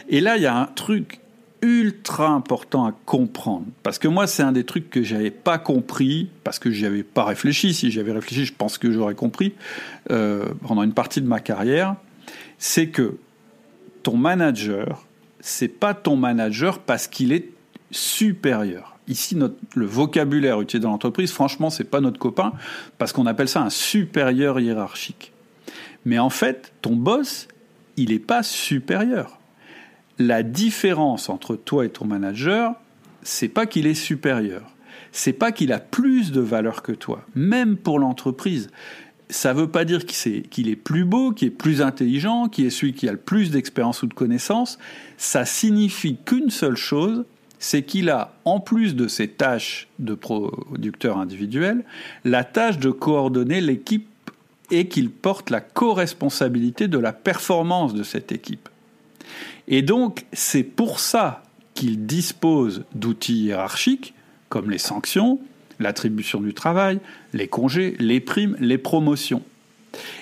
Et 0.09 0.21
là, 0.21 0.37
il 0.37 0.43
y 0.43 0.47
a 0.47 0.55
un 0.55 0.65
truc 0.65 1.19
ultra 1.61 2.29
important 2.29 2.85
à 2.85 2.93
comprendre. 3.05 3.65
Parce 3.83 3.97
que 3.97 4.07
moi, 4.07 4.27
c'est 4.27 4.43
un 4.43 4.51
des 4.51 4.63
trucs 4.63 4.89
que 4.89 5.01
j'avais 5.01 5.31
pas 5.31 5.57
compris, 5.57 6.29
parce 6.43 6.59
que 6.59 6.71
j'y 6.71 6.85
avais 6.85 7.03
pas 7.03 7.25
réfléchi. 7.25 7.73
Si 7.73 7.91
j'y 7.91 7.99
avais 7.99 8.11
réfléchi, 8.11 8.45
je 8.45 8.53
pense 8.53 8.77
que 8.77 8.91
j'aurais 8.91 9.15
compris 9.15 9.53
euh, 10.11 10.45
pendant 10.67 10.83
une 10.83 10.93
partie 10.93 11.21
de 11.21 11.27
ma 11.27 11.39
carrière 11.39 11.95
c'est 12.57 12.87
que 12.87 13.17
ton 14.03 14.17
manager, 14.17 15.05
c'est 15.39 15.67
pas 15.67 15.93
ton 15.93 16.15
manager 16.15 16.79
parce 16.79 17.07
qu'il 17.07 17.31
est 17.31 17.49
supérieur. 17.91 18.97
Ici, 19.07 19.37
le 19.75 19.85
vocabulaire 19.85 20.59
utilisé 20.59 20.83
dans 20.83 20.91
l'entreprise, 20.91 21.31
franchement, 21.31 21.69
c'est 21.69 21.85
pas 21.85 22.01
notre 22.01 22.19
copain 22.19 22.53
parce 22.97 23.13
qu'on 23.13 23.25
appelle 23.25 23.47
ça 23.47 23.61
un 23.61 23.69
supérieur 23.69 24.59
hiérarchique. 24.59 25.31
Mais 26.05 26.19
en 26.19 26.29
fait, 26.29 26.73
ton 26.81 26.95
boss, 26.95 27.47
il 27.95 28.09
n'est 28.09 28.19
pas 28.19 28.43
supérieur. 28.43 29.36
La 30.19 30.43
différence 30.43 31.29
entre 31.29 31.55
toi 31.55 31.85
et 31.85 31.89
ton 31.89 32.05
manager, 32.05 32.73
c'est 33.23 33.49
pas 33.49 33.65
qu'il 33.65 33.87
est 33.87 33.93
supérieur. 33.93 34.63
C'est 35.11 35.33
pas 35.33 35.51
qu'il 35.51 35.71
a 35.71 35.79
plus 35.79 36.31
de 36.31 36.41
valeur 36.41 36.81
que 36.81 36.91
toi, 36.91 37.23
même 37.35 37.77
pour 37.77 37.99
l'entreprise 37.99 38.69
ça 39.29 39.53
ne 39.53 39.59
veut 39.59 39.67
pas 39.67 39.85
dire 39.85 40.05
qu'il 40.05 40.69
est, 40.69 40.75
plus 40.75 41.03
beau, 41.03 41.31
qu'il 41.31 41.49
est 41.49 41.51
plus 41.51 41.81
intelligent, 41.81 42.47
qu'il 42.47 42.65
est 42.65 42.69
celui 42.69 42.93
qui 42.93 43.09
a 43.09 43.11
le 43.11 43.17
plus 43.17 43.51
d'expérience 43.51 44.03
ou 44.03 44.07
de 44.07 44.13
connaissances. 44.13 44.77
Ça 45.17 45.45
signifie 45.45 46.17
qu'une 46.17 46.49
seule 46.49 46.77
chose, 46.77 47.25
c'est 47.59 47.83
qu'il 47.83 48.09
a, 48.09 48.33
en 48.45 48.59
plus 48.59 48.95
de 48.95 49.07
ses 49.07 49.27
tâches 49.27 49.87
de 49.99 50.13
producteur 50.13 51.17
individuel, 51.17 51.83
la 52.23 52.43
tâche 52.43 52.77
de 52.77 52.89
coordonner 52.89 53.59
l'équipe 53.59 54.07
et 54.71 54.87
qu'il 54.87 55.09
porte 55.09 55.49
la 55.49 55.61
co-responsabilité 55.61 56.87
de 56.87 56.97
la 56.97 57.13
performance 57.13 57.93
de 57.93 58.03
cette 58.03 58.31
équipe. 58.31 58.69
Et 59.67 59.81
donc, 59.81 60.25
c'est 60.33 60.63
pour 60.63 60.99
ça 60.99 61.43
qu'il 61.73 62.05
dispose 62.05 62.83
d'outils 62.95 63.43
hiérarchiques, 63.43 64.13
comme 64.49 64.71
les 64.71 64.77
sanctions, 64.77 65.39
l'attribution 65.79 66.41
du 66.41 66.53
travail, 66.53 66.99
les 67.33 67.47
congés, 67.47 67.95
les 67.99 68.19
primes, 68.19 68.55
les 68.59 68.77
promotions. 68.77 69.43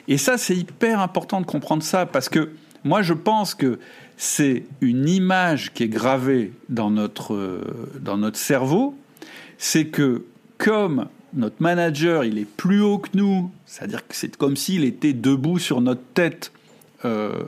Et 0.07 0.17
ça, 0.17 0.37
c'est 0.37 0.55
hyper 0.55 0.99
important 0.99 1.41
de 1.41 1.45
comprendre 1.45 1.83
ça 1.83 2.05
parce 2.05 2.29
que 2.29 2.51
moi, 2.83 3.01
je 3.01 3.13
pense 3.13 3.55
que 3.55 3.79
c'est 4.17 4.63
une 4.81 5.09
image 5.09 5.73
qui 5.73 5.83
est 5.83 5.89
gravée 5.89 6.53
dans 6.69 6.91
notre, 6.91 7.33
euh, 7.33 7.61
dans 7.99 8.17
notre 8.17 8.37
cerveau. 8.37 8.95
C'est 9.57 9.87
que 9.87 10.25
comme 10.57 11.07
notre 11.33 11.55
manager, 11.59 12.23
il 12.23 12.37
est 12.37 12.45
plus 12.45 12.81
haut 12.81 12.99
que 12.99 13.09
nous, 13.13 13.51
c'est-à-dire 13.65 14.07
que 14.07 14.15
c'est 14.15 14.35
comme 14.37 14.55
s'il 14.55 14.83
était 14.83 15.13
debout 15.13 15.59
sur 15.59 15.81
notre 15.81 16.03
tête 16.13 16.51
euh, 17.03 17.43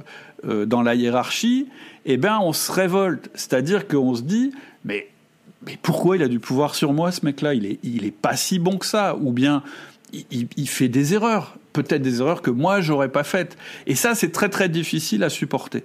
euh, 0.46 0.66
dans 0.66 0.82
la 0.82 0.96
hiérarchie, 0.96 1.68
eh 2.06 2.18
bien, 2.18 2.40
on 2.40 2.54
se 2.54 2.72
révolte. 2.72 3.30
C'est-à-dire 3.34 3.88
qu'on 3.88 4.16
se 4.16 4.22
dit, 4.22 4.52
mais 4.86 5.08
mais 5.66 5.78
pourquoi 5.82 6.16
il 6.16 6.24
a 6.24 6.28
du 6.28 6.40
pouvoir 6.40 6.76
sur 6.76 6.94
moi, 6.94 7.12
ce 7.12 7.26
mec-là? 7.26 7.54
Il 7.54 7.66
est, 7.66 7.80
il 7.84 8.06
est 8.06 8.12
pas 8.12 8.36
si 8.36 8.58
bon 8.58 8.78
que 8.78 8.86
ça, 8.86 9.18
ou 9.18 9.32
bien 9.32 9.64
il, 10.32 10.70
fait 10.70 10.88
des 10.88 11.14
erreurs, 11.14 11.58
peut-être 11.74 12.02
des 12.02 12.22
erreurs 12.22 12.42
que 12.42 12.52
moi 12.52 12.80
j'aurais 12.80 13.10
pas 13.10 13.24
faites. 13.24 13.58
Et 13.86 13.96
ça, 13.96 14.16
c'est 14.16 14.32
très 14.32 14.50
très 14.50 14.70
difficile 14.70 15.24
à 15.24 15.30
supporter. 15.30 15.84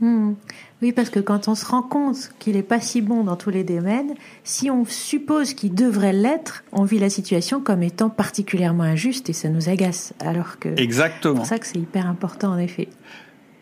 Hmm. 0.00 0.34
Oui, 0.82 0.92
parce 0.92 1.08
que 1.08 1.20
quand 1.20 1.48
on 1.48 1.54
se 1.54 1.64
rend 1.64 1.82
compte 1.82 2.30
qu'il 2.38 2.56
est 2.56 2.62
pas 2.62 2.80
si 2.80 3.00
bon 3.00 3.24
dans 3.24 3.36
tous 3.36 3.50
les 3.50 3.64
domaines, 3.64 4.14
si 4.42 4.70
on 4.70 4.84
suppose 4.84 5.54
qu'il 5.54 5.74
devrait 5.74 6.12
l'être, 6.12 6.64
on 6.72 6.84
vit 6.84 6.98
la 6.98 7.08
situation 7.08 7.60
comme 7.60 7.82
étant 7.82 8.10
particulièrement 8.10 8.82
injuste 8.82 9.30
et 9.30 9.32
ça 9.32 9.48
nous 9.48 9.68
agace. 9.68 10.12
Alors 10.20 10.58
que 10.58 10.68
exactement. 10.78 11.34
C'est 11.34 11.38
pour 11.38 11.46
ça 11.46 11.58
que 11.58 11.66
c'est 11.66 11.78
hyper 11.78 12.06
important 12.06 12.50
en 12.50 12.58
effet. 12.58 12.88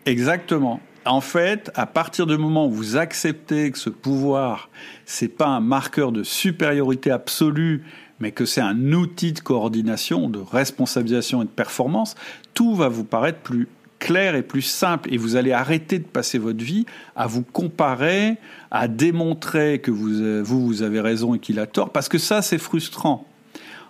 Exactement. 0.05 0.79
En 1.05 1.21
fait, 1.21 1.69
à 1.75 1.85
partir 1.85 2.27
du 2.27 2.37
moment 2.37 2.67
où 2.67 2.71
vous 2.71 2.95
acceptez 2.95 3.71
que 3.71 3.77
ce 3.77 3.89
pouvoir, 3.89 4.69
c'est 5.05 5.27
pas 5.27 5.47
un 5.47 5.59
marqueur 5.59 6.11
de 6.11 6.23
supériorité 6.23 7.11
absolue, 7.11 7.83
mais 8.19 8.31
que 8.31 8.45
c'est 8.45 8.61
un 8.61 8.93
outil 8.93 9.33
de 9.33 9.39
coordination, 9.39 10.29
de 10.29 10.39
responsabilisation 10.39 11.41
et 11.41 11.45
de 11.45 11.49
performance, 11.49 12.15
tout 12.53 12.73
va 12.73 12.87
vous 12.87 13.03
paraître 13.03 13.39
plus 13.39 13.67
clair 13.99 14.35
et 14.35 14.43
plus 14.43 14.61
simple 14.61 15.13
et 15.13 15.17
vous 15.17 15.35
allez 15.35 15.51
arrêter 15.51 15.99
de 15.99 16.05
passer 16.05 16.37
votre 16.37 16.63
vie 16.63 16.85
à 17.15 17.27
vous 17.27 17.41
comparer, 17.41 18.37
à 18.71 18.87
démontrer 18.87 19.79
que 19.79 19.91
vous, 19.91 20.43
vous, 20.43 20.65
vous 20.65 20.81
avez 20.83 20.99
raison 20.99 21.35
et 21.35 21.39
qu'il 21.39 21.59
a 21.59 21.67
tort, 21.67 21.91
parce 21.91 22.09
que 22.09 22.17
ça, 22.17 22.41
c'est 22.41 22.57
frustrant. 22.57 23.25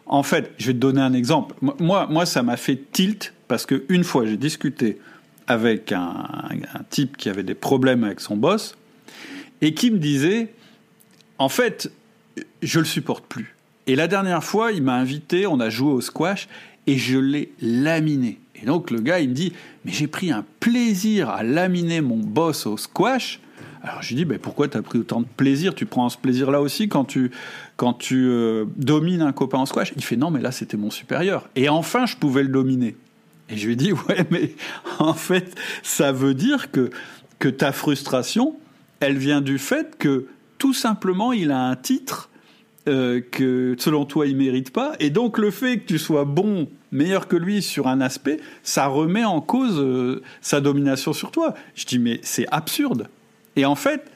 En 0.06 0.24
fait, 0.24 0.52
je 0.58 0.68
vais 0.68 0.74
te 0.74 0.80
donner 0.80 1.02
un 1.02 1.14
exemple. 1.14 1.56
Moi, 1.62 2.08
moi 2.10 2.26
ça 2.26 2.44
m'a 2.44 2.58
fait 2.58 2.80
tilt 2.92 3.34
parce 3.48 3.66
qu'une 3.66 4.04
fois, 4.04 4.26
j'ai 4.26 4.38
discuté 4.38 5.00
avec 5.48 5.92
un, 5.92 6.26
type 6.90 7.18
qui 7.18 7.30
avait 7.30 7.44
des 7.44 7.56
problèmes 7.56 8.04
avec 8.04 8.20
son 8.20 8.36
boss 8.38 8.76
et 9.62 9.74
qui 9.74 9.92
me 9.92 9.98
disait 9.98 10.54
en 11.38 11.50
fait 11.50 11.92
je 12.62 12.80
le 12.80 12.86
supporte 12.86 13.26
plus. 13.26 13.56
Et 13.88 13.96
la 13.96 14.08
dernière 14.08 14.44
fois 14.44 14.72
il 14.72 14.84
m'a 14.84 14.96
invité 14.96 15.48
on 15.48 15.60
a 15.60 15.70
joué 15.70 15.92
au 15.92 16.02
squash 16.02 16.48
et 16.88 16.98
je 16.98 17.18
l'ai 17.18 17.52
laminé. 17.62 18.40
Et 18.62 18.66
donc 18.66 18.92
le 18.92 19.00
gars 19.00 19.20
il 19.20 19.30
me 19.30 19.34
dit 19.34 19.54
mais 19.86 19.92
j'ai 19.92 20.08
pris 20.08 20.32
un 20.32 20.46
plaisir 20.60 21.30
à 21.30 21.44
laminer 21.44 22.02
mon 22.02 22.18
boss 22.18 22.66
au 22.66 22.78
squash. 22.78 23.40
Alors 23.84 24.02
je 24.02 24.10
lui 24.10 24.16
dis, 24.16 24.26
ben 24.26 24.40
pourquoi 24.40 24.70
tu 24.70 24.78
as 24.78 24.82
pris 24.82 25.00
autant 25.00 25.20
de 25.20 25.28
plaisir? 25.28 25.76
Tu 25.76 25.86
prends 25.86 26.08
ce 26.08 26.18
plaisir-là 26.18 26.62
aussi 26.62 26.88
quand 26.88 27.04
tu, 27.04 27.32
quand 27.76 27.94
tu 27.94 28.26
euh, 28.30 28.64
domines 28.78 29.22
un 29.22 29.34
copain 29.34 29.58
en 29.58 29.66
squash? 29.66 29.92
Il 29.98 30.04
fait, 30.04 30.16
non, 30.16 30.32
mais 30.32 30.40
là, 30.40 30.54
c'était 30.54 30.78
mon 30.78 30.90
supérieur. 30.90 31.50
Et 31.58 31.68
enfin, 31.68 32.06
je 32.06 32.16
pouvais 32.16 32.44
le 32.44 32.50
dominer. 32.50 32.96
Et 33.50 33.58
je 33.58 33.66
lui 33.66 33.74
ai 33.74 33.76
dit, 33.76 33.92
ouais, 33.92 34.26
mais 34.32 34.56
en 35.00 35.14
fait, 35.14 35.56
ça 35.82 36.12
veut 36.12 36.34
dire 36.34 36.72
que, 36.72 36.90
que 37.40 37.50
ta 37.50 37.72
frustration, 37.72 38.56
elle 39.00 39.18
vient 39.18 39.42
du 39.42 39.58
fait 39.58 39.98
que 39.98 40.28
tout 40.58 40.74
simplement, 40.74 41.34
il 41.34 41.52
a 41.52 41.60
un 41.60 41.76
titre 41.76 42.30
euh, 42.88 43.22
que 43.22 43.76
selon 43.78 44.06
toi, 44.06 44.28
il 44.28 44.36
mérite 44.36 44.72
pas. 44.72 44.94
Et 45.00 45.10
donc, 45.10 45.38
le 45.38 45.52
fait 45.52 45.80
que 45.80 45.86
tu 45.86 46.00
sois 46.00 46.26
bon, 46.26 46.70
meilleur 46.92 47.28
que 47.28 47.36
lui 47.36 47.62
sur 47.62 47.88
un 47.88 48.02
aspect, 48.02 48.40
ça 48.62 48.88
remet 48.88 49.26
en 49.26 49.42
cause 49.42 49.80
euh, 49.80 50.22
sa 50.42 50.62
domination 50.62 51.14
sur 51.14 51.32
toi. 51.32 51.54
Je 51.76 51.86
dis, 51.86 52.00
mais 52.00 52.20
c'est 52.24 52.46
absurde. 52.52 53.10
Et 53.56 53.66
en 53.66 53.76
fait, 53.76 54.10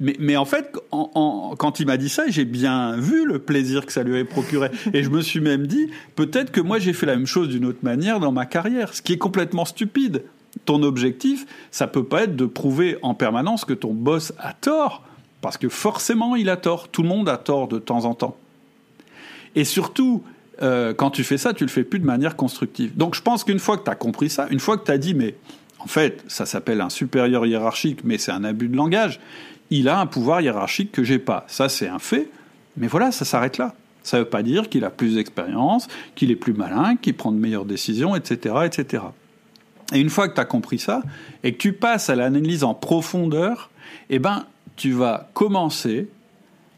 mais, 0.00 0.36
en 0.38 0.46
fait, 0.46 0.74
quand 0.90 1.78
il 1.78 1.86
m'a 1.86 1.98
dit 1.98 2.08
ça, 2.08 2.24
j'ai 2.28 2.46
bien 2.46 2.96
vu 2.96 3.26
le 3.26 3.38
plaisir 3.38 3.84
que 3.84 3.92
ça 3.92 4.02
lui 4.02 4.14
avait 4.14 4.24
procuré. 4.24 4.70
Et 4.94 5.02
je 5.02 5.10
me 5.10 5.20
suis 5.20 5.40
même 5.40 5.66
dit, 5.66 5.90
peut-être 6.16 6.50
que 6.50 6.62
moi 6.62 6.78
j'ai 6.78 6.94
fait 6.94 7.04
la 7.04 7.16
même 7.16 7.26
chose 7.26 7.48
d'une 7.48 7.66
autre 7.66 7.80
manière 7.82 8.18
dans 8.18 8.32
ma 8.32 8.46
carrière, 8.46 8.94
ce 8.94 9.02
qui 9.02 9.12
est 9.12 9.18
complètement 9.18 9.66
stupide. 9.66 10.24
Ton 10.64 10.82
objectif, 10.82 11.46
ça 11.70 11.86
peut 11.86 12.04
pas 12.04 12.22
être 12.22 12.34
de 12.34 12.46
prouver 12.46 12.96
en 13.02 13.12
permanence 13.12 13.66
que 13.66 13.74
ton 13.74 13.92
boss 13.92 14.32
a 14.38 14.54
tort, 14.54 15.04
parce 15.42 15.58
que 15.58 15.68
forcément 15.68 16.34
il 16.34 16.48
a 16.48 16.56
tort. 16.56 16.88
Tout 16.88 17.02
le 17.02 17.08
monde 17.08 17.28
a 17.28 17.36
tort 17.36 17.68
de 17.68 17.78
temps 17.78 18.06
en 18.06 18.14
temps. 18.14 18.36
Et 19.54 19.64
surtout, 19.64 20.22
euh, 20.62 20.94
quand 20.94 21.10
tu 21.10 21.24
fais 21.24 21.36
ça, 21.36 21.52
tu 21.52 21.64
le 21.64 21.70
fais 21.70 21.84
plus 21.84 21.98
de 21.98 22.06
manière 22.06 22.36
constructive. 22.36 22.96
Donc 22.96 23.14
je 23.14 23.20
pense 23.20 23.44
qu'une 23.44 23.58
fois 23.58 23.76
que 23.76 23.84
tu 23.84 23.90
as 23.90 23.96
compris 23.96 24.30
ça, 24.30 24.46
une 24.50 24.60
fois 24.60 24.78
que 24.78 24.86
tu 24.86 24.92
as 24.92 24.98
dit, 24.98 25.12
mais 25.12 25.34
en 25.78 25.86
fait, 25.86 26.22
ça 26.26 26.46
s'appelle 26.46 26.80
un 26.80 26.90
supérieur 26.90 27.46
hiérarchique, 27.46 28.00
mais 28.04 28.18
c'est 28.18 28.32
un 28.32 28.44
abus 28.44 28.68
de 28.68 28.76
langage 28.76 29.20
il 29.70 29.88
a 29.88 30.00
un 30.00 30.06
pouvoir 30.06 30.40
hiérarchique 30.40 30.92
que 30.92 31.04
j'ai 31.04 31.18
pas. 31.18 31.44
Ça, 31.48 31.68
c'est 31.68 31.88
un 31.88 31.98
fait. 31.98 32.28
Mais 32.76 32.86
voilà, 32.86 33.12
ça 33.12 33.24
s'arrête 33.24 33.58
là. 33.58 33.74
Ça 34.02 34.18
ne 34.18 34.22
veut 34.22 34.28
pas 34.28 34.42
dire 34.42 34.68
qu'il 34.68 34.84
a 34.84 34.90
plus 34.90 35.16
d'expérience, 35.16 35.88
qu'il 36.14 36.30
est 36.30 36.36
plus 36.36 36.54
malin, 36.54 36.96
qu'il 36.96 37.14
prend 37.14 37.32
de 37.32 37.38
meilleures 37.38 37.64
décisions, 37.64 38.16
etc., 38.16 38.54
etc. 38.64 39.04
Et 39.92 40.00
une 40.00 40.10
fois 40.10 40.28
que 40.28 40.34
tu 40.34 40.40
as 40.40 40.44
compris 40.44 40.78
ça, 40.78 41.02
et 41.44 41.52
que 41.52 41.58
tu 41.58 41.72
passes 41.72 42.10
à 42.10 42.14
l'analyse 42.16 42.64
en 42.64 42.74
profondeur, 42.74 43.70
eh 44.08 44.18
ben, 44.18 44.46
tu 44.76 44.92
vas 44.92 45.28
commencer 45.34 46.08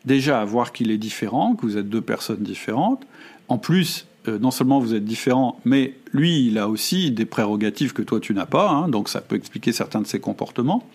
déjà 0.04 0.40
à 0.40 0.44
voir 0.44 0.72
qu'il 0.72 0.90
est 0.90 0.98
différent, 0.98 1.54
que 1.54 1.62
vous 1.62 1.76
êtes 1.76 1.88
deux 1.88 2.00
personnes 2.00 2.42
différentes. 2.42 3.06
En 3.48 3.58
plus, 3.58 4.06
euh, 4.28 4.38
non 4.38 4.50
seulement 4.50 4.78
vous 4.78 4.94
êtes 4.94 5.04
différents, 5.04 5.60
mais 5.64 5.94
lui, 6.12 6.46
il 6.46 6.58
a 6.58 6.68
aussi 6.68 7.10
des 7.10 7.24
prérogatives 7.24 7.92
que 7.92 8.02
toi, 8.02 8.20
tu 8.20 8.34
n'as 8.34 8.46
pas, 8.46 8.70
hein, 8.70 8.88
donc 8.88 9.08
ça 9.08 9.20
peut 9.20 9.36
expliquer 9.36 9.72
certains 9.72 10.00
de 10.00 10.06
ses 10.06 10.20
comportements. 10.20 10.88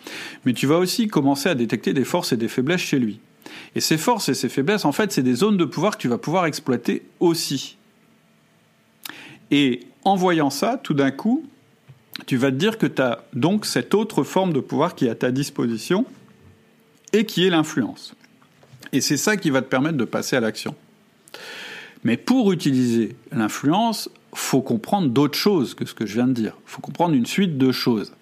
Mais 0.45 0.53
tu 0.53 0.65
vas 0.65 0.77
aussi 0.77 1.07
commencer 1.07 1.49
à 1.49 1.55
détecter 1.55 1.93
des 1.93 2.05
forces 2.05 2.31
et 2.31 2.37
des 2.37 2.47
faiblesses 2.47 2.81
chez 2.81 2.99
lui. 2.99 3.19
Et 3.75 3.81
ces 3.81 3.97
forces 3.97 4.29
et 4.29 4.33
ces 4.33 4.49
faiblesses, 4.49 4.85
en 4.85 4.91
fait, 4.91 5.11
c'est 5.11 5.23
des 5.23 5.35
zones 5.35 5.57
de 5.57 5.65
pouvoir 5.65 5.97
que 5.97 6.01
tu 6.01 6.07
vas 6.07 6.17
pouvoir 6.17 6.45
exploiter 6.45 7.03
aussi. 7.19 7.77
Et 9.51 9.81
en 10.03 10.15
voyant 10.15 10.49
ça, 10.49 10.79
tout 10.81 10.93
d'un 10.93 11.11
coup, 11.11 11.45
tu 12.25 12.37
vas 12.37 12.51
te 12.51 12.55
dire 12.55 12.77
que 12.77 12.87
tu 12.87 13.01
as 13.01 13.23
donc 13.33 13.65
cette 13.65 13.93
autre 13.93 14.23
forme 14.23 14.53
de 14.53 14.59
pouvoir 14.59 14.95
qui 14.95 15.05
est 15.05 15.09
à 15.09 15.15
ta 15.15 15.31
disposition 15.31 16.05
et 17.13 17.25
qui 17.25 17.45
est 17.45 17.49
l'influence. 17.49 18.15
Et 18.93 19.01
c'est 19.01 19.17
ça 19.17 19.37
qui 19.37 19.49
va 19.49 19.61
te 19.61 19.67
permettre 19.67 19.97
de 19.97 20.05
passer 20.05 20.35
à 20.35 20.39
l'action. 20.39 20.75
Mais 22.03 22.17
pour 22.17 22.51
utiliser 22.51 23.15
l'influence, 23.31 24.09
faut 24.33 24.61
comprendre 24.61 25.09
d'autres 25.09 25.37
choses 25.37 25.73
que 25.73 25.85
ce 25.85 25.93
que 25.93 26.05
je 26.05 26.13
viens 26.13 26.27
de 26.27 26.33
dire. 26.33 26.57
Faut 26.65 26.81
comprendre 26.81 27.15
une 27.15 27.25
suite 27.25 27.57
de 27.57 27.71
choses. 27.71 28.13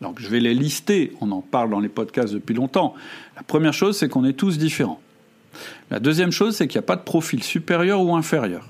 Donc 0.00 0.20
je 0.20 0.28
vais 0.28 0.40
les 0.40 0.54
lister, 0.54 1.12
on 1.20 1.30
en 1.30 1.40
parle 1.40 1.70
dans 1.70 1.80
les 1.80 1.88
podcasts 1.88 2.34
depuis 2.34 2.54
longtemps. 2.54 2.94
La 3.36 3.42
première 3.42 3.72
chose, 3.72 3.96
c'est 3.96 4.08
qu'on 4.08 4.24
est 4.24 4.32
tous 4.32 4.58
différents. 4.58 5.00
La 5.90 6.00
deuxième 6.00 6.32
chose, 6.32 6.56
c'est 6.56 6.66
qu'il 6.66 6.78
n'y 6.78 6.84
a 6.84 6.86
pas 6.86 6.96
de 6.96 7.02
profil 7.02 7.42
supérieur 7.42 8.02
ou 8.02 8.14
inférieur. 8.14 8.68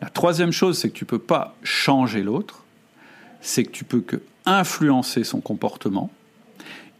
La 0.00 0.08
troisième 0.08 0.52
chose, 0.52 0.78
c'est 0.78 0.88
que 0.88 0.94
tu 0.94 1.04
ne 1.04 1.08
peux 1.08 1.18
pas 1.18 1.54
changer 1.62 2.22
l'autre, 2.22 2.64
c'est 3.40 3.64
que 3.64 3.70
tu 3.70 3.84
peux 3.84 4.00
que 4.00 4.16
influencer 4.46 5.24
son 5.24 5.40
comportement. 5.40 6.10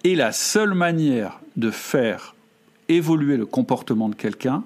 Et 0.04 0.14
la 0.14 0.32
seule 0.32 0.74
manière 0.74 1.40
de 1.56 1.70
faire 1.70 2.34
évoluer 2.88 3.36
le 3.36 3.46
comportement 3.46 4.08
de 4.08 4.14
quelqu'un, 4.14 4.62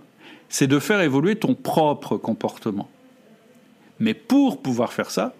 c'est 0.48 0.66
de 0.66 0.78
faire 0.78 1.00
évoluer 1.00 1.36
ton 1.36 1.54
propre 1.54 2.16
comportement. 2.16 2.88
Mais 4.00 4.14
pour 4.14 4.62
pouvoir 4.62 4.92
faire 4.92 5.10
ça, 5.10 5.34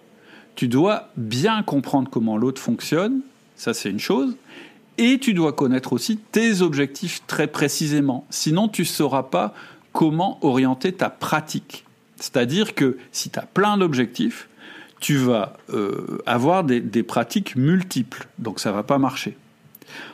tu 0.55 0.67
dois 0.67 1.09
bien 1.15 1.63
comprendre 1.63 2.09
comment 2.09 2.37
l'autre 2.37 2.61
fonctionne, 2.61 3.21
ça 3.55 3.73
c'est 3.73 3.89
une 3.89 3.99
chose, 3.99 4.35
et 4.97 5.17
tu 5.17 5.33
dois 5.33 5.53
connaître 5.53 5.93
aussi 5.93 6.17
tes 6.17 6.61
objectifs 6.61 7.21
très 7.25 7.47
précisément. 7.47 8.25
Sinon, 8.29 8.67
tu 8.67 8.81
ne 8.81 8.87
sauras 8.87 9.23
pas 9.23 9.53
comment 9.93 10.37
orienter 10.41 10.91
ta 10.91 11.09
pratique. 11.09 11.85
C'est-à-dire 12.17 12.75
que 12.75 12.97
si 13.13 13.29
tu 13.29 13.39
as 13.39 13.43
plein 13.43 13.77
d'objectifs, 13.77 14.49
tu 14.99 15.15
vas 15.15 15.57
euh, 15.69 16.21
avoir 16.25 16.65
des, 16.65 16.81
des, 16.81 17.03
pratiques 17.03 17.55
multiples, 17.55 18.27
donc 18.37 18.59
ça 18.59 18.71
ne 18.71 18.75
va 18.75 18.83
pas 18.83 18.97
marcher. 18.97 19.37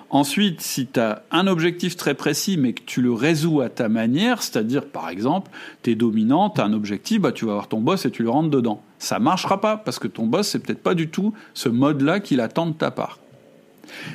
Ensuite, 0.09 0.61
si 0.61 0.87
tu 0.87 0.99
as 0.99 1.23
un 1.31 1.47
objectif 1.47 1.95
très 1.95 2.13
précis, 2.13 2.57
mais 2.57 2.73
que 2.73 2.81
tu 2.85 3.01
le 3.01 3.11
résous 3.11 3.61
à 3.61 3.69
ta 3.69 3.89
manière, 3.89 4.43
c'est-à-dire, 4.43 4.85
par 4.85 5.09
exemple, 5.09 5.51
tu 5.83 5.91
es 5.91 5.95
dominant, 5.95 6.49
tu 6.49 6.61
as 6.61 6.65
un 6.65 6.73
objectif, 6.73 7.21
bah, 7.21 7.31
tu 7.31 7.45
vas 7.45 7.51
avoir 7.51 7.67
ton 7.67 7.81
boss 7.81 8.05
et 8.05 8.11
tu 8.11 8.23
le 8.23 8.29
rentres 8.29 8.49
dedans. 8.49 8.81
Ça 8.99 9.19
marchera 9.19 9.59
pas, 9.59 9.77
parce 9.77 9.99
que 9.99 10.07
ton 10.07 10.27
boss, 10.27 10.47
c'est 10.47 10.59
peut-être 10.59 10.83
pas 10.83 10.93
du 10.93 11.09
tout 11.09 11.33
ce 11.53 11.69
mode-là 11.69 12.19
qu'il 12.19 12.39
attend 12.39 12.67
de 12.67 12.73
ta 12.73 12.91
part. 12.91 13.19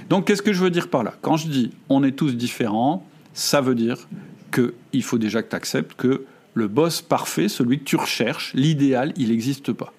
Donc, 0.09 0.26
qu'est-ce 0.26 0.43
que 0.43 0.53
je 0.53 0.62
veux 0.62 0.70
dire 0.70 0.88
par 0.88 1.03
là? 1.03 1.14
Quand 1.22 1.36
je 1.36 1.49
dis 1.49 1.70
on 1.88 2.03
est 2.03 2.12
tous 2.12 2.36
différents, 2.36 3.07
ça 3.34 3.61
veut 3.61 3.74
dire 3.74 4.09
qu'il 4.53 5.03
faut 5.03 5.18
déjà 5.18 5.43
que 5.43 5.51
tu 5.51 5.57
acceptes 5.57 5.95
que 5.95 6.24
le 6.55 6.68
boss 6.68 7.03
parfait, 7.03 7.49
celui 7.49 7.78
que 7.78 7.84
tu 7.84 7.97
recherches, 7.97 8.53
l'idéal, 8.55 9.12
il 9.16 9.28
n'existe 9.28 9.72
pas. 9.72 9.93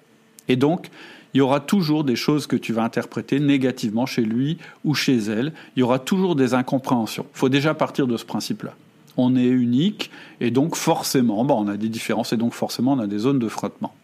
Et 0.48 0.56
donc, 0.56 0.90
il 1.34 1.38
y 1.38 1.40
aura 1.40 1.60
toujours 1.60 2.04
des 2.04 2.16
choses 2.16 2.46
que 2.46 2.56
tu 2.56 2.72
vas 2.72 2.82
interpréter 2.82 3.40
négativement 3.40 4.06
chez 4.06 4.22
lui 4.22 4.58
ou 4.84 4.94
chez 4.94 5.16
elle. 5.16 5.52
Il 5.76 5.80
y 5.80 5.82
aura 5.82 5.98
toujours 5.98 6.36
des 6.36 6.54
incompréhensions. 6.54 7.26
Il 7.34 7.38
faut 7.38 7.48
déjà 7.48 7.74
partir 7.74 8.06
de 8.06 8.16
ce 8.16 8.24
principe-là. 8.24 8.74
On 9.16 9.36
est 9.36 9.46
unique 9.46 10.10
et 10.40 10.50
donc 10.50 10.76
forcément, 10.76 11.44
bon, 11.44 11.64
on 11.64 11.68
a 11.68 11.76
des 11.76 11.88
différences 11.88 12.32
et 12.32 12.36
donc 12.36 12.54
forcément 12.54 12.92
on 12.92 12.98
a 12.98 13.06
des 13.06 13.18
zones 13.18 13.38
de 13.38 13.48
frottement. 13.48 13.94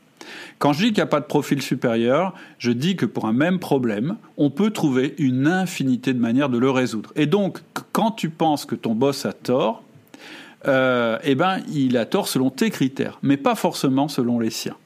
Quand 0.59 0.73
je 0.73 0.81
dis 0.81 0.87
qu'il 0.87 0.97
n'y 0.97 1.03
a 1.03 1.07
pas 1.07 1.21
de 1.21 1.27
profil 1.27 1.63
supérieur, 1.63 2.35
je 2.59 2.73
dis 2.73 2.97
que 2.97 3.07
pour 3.07 3.27
un 3.27 3.33
même 3.33 3.59
problème, 3.59 4.17
on 4.37 4.51
peut 4.51 4.71
trouver 4.71 5.15
une 5.19 5.47
infinité 5.47 6.13
de 6.13 6.19
manières 6.19 6.49
de 6.49 6.59
le 6.59 6.71
résoudre. 6.71 7.13
Et 7.17 7.27
donc, 7.27 7.61
quand 7.93 8.11
tu 8.11 8.29
penses 8.29 8.65
que 8.65 8.75
ton 8.75 8.95
boss 8.95 9.25
a 9.25 9.33
tort, 9.33 9.83
euh, 10.67 11.19
eh 11.23 11.35
ben, 11.37 11.61
il 11.73 11.97
a 11.97 12.05
tort 12.05 12.27
selon 12.27 12.51
tes 12.51 12.71
critères, 12.71 13.19
mais 13.23 13.37
pas 13.37 13.55
forcément 13.55 14.09
selon 14.09 14.41
les 14.41 14.51
siens. 14.51 14.77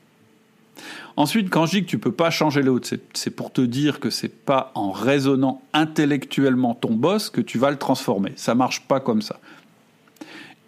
Ensuite, 1.16 1.50
quand 1.50 1.66
je 1.66 1.72
dis 1.72 1.84
que 1.84 1.90
tu 1.90 1.98
peux 1.98 2.12
pas 2.12 2.30
changer 2.30 2.62
l'autre, 2.62 2.88
c'est 3.12 3.30
pour 3.30 3.52
te 3.52 3.60
dire 3.60 4.00
que 4.00 4.10
c'est 4.10 4.28
pas 4.28 4.72
en 4.74 4.90
raisonnant 4.92 5.62
intellectuellement 5.72 6.74
ton 6.74 6.94
boss 6.94 7.28
que 7.28 7.40
tu 7.40 7.58
vas 7.58 7.70
le 7.70 7.78
transformer. 7.78 8.32
Ça 8.36 8.54
marche 8.54 8.82
pas 8.82 9.00
comme 9.00 9.20
ça. 9.20 9.38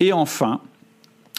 Et 0.00 0.12
enfin, 0.12 0.60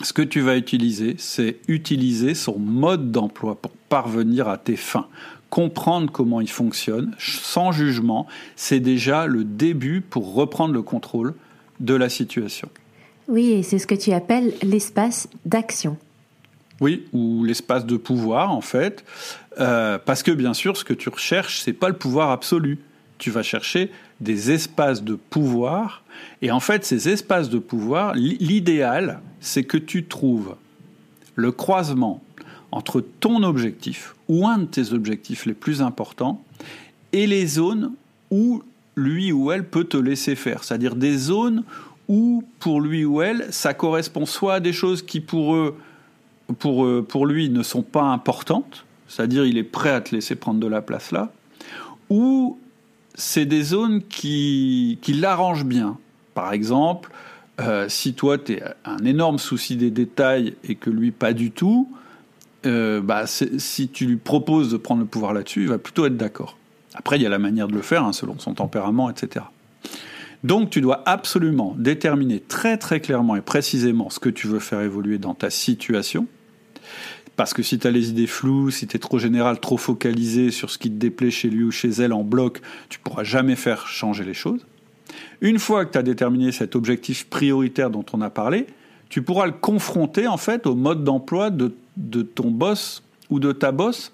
ce 0.01 0.11
que 0.11 0.21
tu 0.21 0.41
vas 0.41 0.57
utiliser, 0.57 1.15
c'est 1.17 1.57
utiliser 1.67 2.33
son 2.33 2.57
mode 2.57 3.11
d'emploi 3.11 3.55
pour 3.55 3.71
parvenir 3.89 4.47
à 4.49 4.57
tes 4.57 4.75
fins. 4.75 5.07
Comprendre 5.49 6.11
comment 6.11 6.41
il 6.41 6.49
fonctionne, 6.49 7.15
sans 7.19 7.71
jugement, 7.71 8.25
c'est 8.55 8.79
déjà 8.79 9.27
le 9.27 9.43
début 9.43 10.01
pour 10.01 10.33
reprendre 10.33 10.73
le 10.73 10.81
contrôle 10.81 11.33
de 11.79 11.93
la 11.93 12.09
situation. 12.09 12.69
Oui, 13.27 13.51
et 13.51 13.63
c'est 13.63 13.79
ce 13.79 13.87
que 13.87 13.95
tu 13.95 14.11
appelles 14.11 14.53
l'espace 14.63 15.29
d'action. 15.45 15.97
Oui, 16.81 17.05
ou 17.13 17.43
l'espace 17.43 17.85
de 17.85 17.95
pouvoir 17.95 18.51
en 18.51 18.61
fait, 18.61 19.05
euh, 19.59 19.97
parce 20.03 20.23
que 20.23 20.31
bien 20.31 20.53
sûr, 20.53 20.75
ce 20.75 20.83
que 20.83 20.93
tu 20.93 21.09
recherches, 21.09 21.61
c'est 21.61 21.73
pas 21.73 21.87
le 21.87 21.95
pouvoir 21.95 22.31
absolu. 22.31 22.79
Tu 23.17 23.31
vas 23.31 23.43
chercher 23.43 23.91
des 24.19 24.51
espaces 24.51 25.03
de 25.03 25.15
pouvoir, 25.15 26.03
et 26.41 26.51
en 26.51 26.59
fait, 26.59 26.85
ces 26.85 27.09
espaces 27.09 27.49
de 27.49 27.59
pouvoir, 27.59 28.13
l'idéal, 28.15 29.21
c'est 29.39 29.63
que 29.63 29.77
tu 29.77 30.05
trouves 30.05 30.55
le 31.35 31.51
croisement 31.51 32.21
entre 32.71 33.01
ton 33.01 33.43
objectif 33.43 34.15
ou 34.27 34.47
un 34.47 34.59
de 34.59 34.65
tes 34.65 34.91
objectifs 34.91 35.45
les 35.45 35.53
plus 35.53 35.81
importants 35.81 36.43
et 37.13 37.27
les 37.27 37.47
zones 37.47 37.93
où 38.31 38.63
lui 38.95 39.31
ou 39.31 39.51
elle 39.51 39.65
peut 39.65 39.83
te 39.83 39.97
laisser 39.97 40.35
faire, 40.35 40.63
c'est-à-dire 40.63 40.95
des 40.95 41.17
zones 41.17 41.63
où 42.07 42.43
pour 42.59 42.81
lui 42.81 43.05
ou 43.05 43.21
elle, 43.21 43.47
ça 43.51 43.73
correspond 43.73 44.25
soit 44.25 44.55
à 44.55 44.59
des 44.59 44.73
choses 44.73 45.01
qui 45.01 45.19
pour 45.19 45.55
eux 45.55 45.77
pour, 46.59 46.85
euh, 46.85 47.05
pour 47.07 47.25
lui 47.25 47.49
ne 47.49 47.63
sont 47.63 47.81
pas 47.81 48.03
importantes, 48.03 48.85
c'est-à-dire 49.07 49.45
il 49.45 49.57
est 49.57 49.63
prêt 49.63 49.91
à 49.91 50.01
te 50.01 50.13
laisser 50.13 50.35
prendre 50.35 50.59
de 50.59 50.67
la 50.67 50.81
place 50.81 51.11
là, 51.11 51.31
ou 52.09 52.59
c'est 53.15 53.45
des 53.45 53.63
zones 53.63 54.03
qui, 54.03 54.99
qui 55.01 55.13
l'arrangent 55.13 55.65
bien. 55.65 55.97
Par 56.33 56.53
exemple, 56.53 57.11
euh, 57.61 57.87
si 57.87 58.13
toi 58.13 58.37
tu 58.37 58.53
es 58.53 58.63
un 58.83 59.03
énorme 59.05 59.39
souci 59.39 59.77
des 59.77 59.91
détails 59.91 60.55
et 60.63 60.75
que 60.75 60.89
lui 60.89 61.11
pas 61.11 61.33
du 61.33 61.51
tout, 61.51 61.89
euh, 62.65 63.01
bah, 63.01 63.25
si 63.27 63.89
tu 63.89 64.05
lui 64.05 64.17
proposes 64.17 64.71
de 64.71 64.77
prendre 64.77 65.01
le 65.01 65.07
pouvoir 65.07 65.33
là-dessus, 65.33 65.61
il 65.61 65.69
va 65.69 65.77
plutôt 65.77 66.05
être 66.05 66.17
d'accord. 66.17 66.57
Après, 66.95 67.17
il 67.17 67.21
y 67.21 67.25
a 67.25 67.29
la 67.29 67.39
manière 67.39 67.67
de 67.67 67.73
le 67.73 67.81
faire, 67.81 68.03
hein, 68.03 68.13
selon 68.13 68.39
son 68.39 68.53
tempérament, 68.53 69.09
etc. 69.09 69.45
Donc 70.43 70.69
tu 70.69 70.81
dois 70.81 71.01
absolument 71.05 71.75
déterminer 71.77 72.39
très 72.39 72.77
très 72.77 72.99
clairement 72.99 73.35
et 73.35 73.41
précisément 73.41 74.09
ce 74.09 74.19
que 74.19 74.29
tu 74.29 74.47
veux 74.47 74.59
faire 74.59 74.81
évoluer 74.81 75.17
dans 75.17 75.33
ta 75.33 75.49
situation. 75.49 76.27
Parce 77.35 77.53
que 77.53 77.63
si 77.63 77.79
tu 77.79 77.87
as 77.87 77.91
les 77.91 78.09
idées 78.09 78.27
floues, 78.27 78.71
si 78.71 78.87
tu 78.87 78.95
es 78.95 78.99
trop 78.99 79.19
général, 79.19 79.59
trop 79.59 79.77
focalisé 79.77 80.51
sur 80.51 80.69
ce 80.69 80.77
qui 80.77 80.89
te 80.89 80.95
déplaît 80.95 81.31
chez 81.31 81.49
lui 81.49 81.63
ou 81.63 81.71
chez 81.71 81.89
elle 81.89 82.13
en 82.13 82.23
bloc, 82.23 82.61
tu 82.89 82.99
pourras 82.99 83.23
jamais 83.23 83.55
faire 83.55 83.87
changer 83.87 84.23
les 84.23 84.33
choses. 84.33 84.65
Une 85.41 85.59
fois 85.59 85.85
que 85.85 85.91
tu 85.91 85.97
as 85.97 86.03
déterminé 86.03 86.51
cet 86.51 86.75
objectif 86.75 87.25
prioritaire 87.27 87.89
dont 87.89 88.05
on 88.13 88.21
a 88.21 88.29
parlé, 88.29 88.67
tu 89.09 89.21
pourras 89.21 89.45
le 89.45 89.51
confronter 89.51 90.27
en 90.27 90.37
fait 90.37 90.65
au 90.65 90.75
mode 90.75 91.03
d'emploi 91.03 91.49
de, 91.49 91.73
ton 92.21 92.51
boss 92.51 93.03
ou 93.29 93.39
de 93.39 93.51
ta 93.51 93.71
boss 93.71 94.13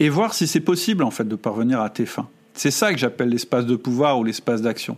et 0.00 0.08
voir 0.08 0.34
si 0.34 0.46
c'est 0.46 0.60
possible 0.60 1.04
en 1.04 1.10
fait 1.10 1.26
de 1.26 1.36
parvenir 1.36 1.80
à 1.80 1.90
tes 1.90 2.06
fins. 2.06 2.28
C'est 2.54 2.70
ça 2.70 2.92
que 2.92 2.98
j'appelle 2.98 3.28
l'espace 3.28 3.66
de 3.66 3.76
pouvoir 3.76 4.18
ou 4.18 4.24
l'espace 4.24 4.62
d'action 4.62 4.96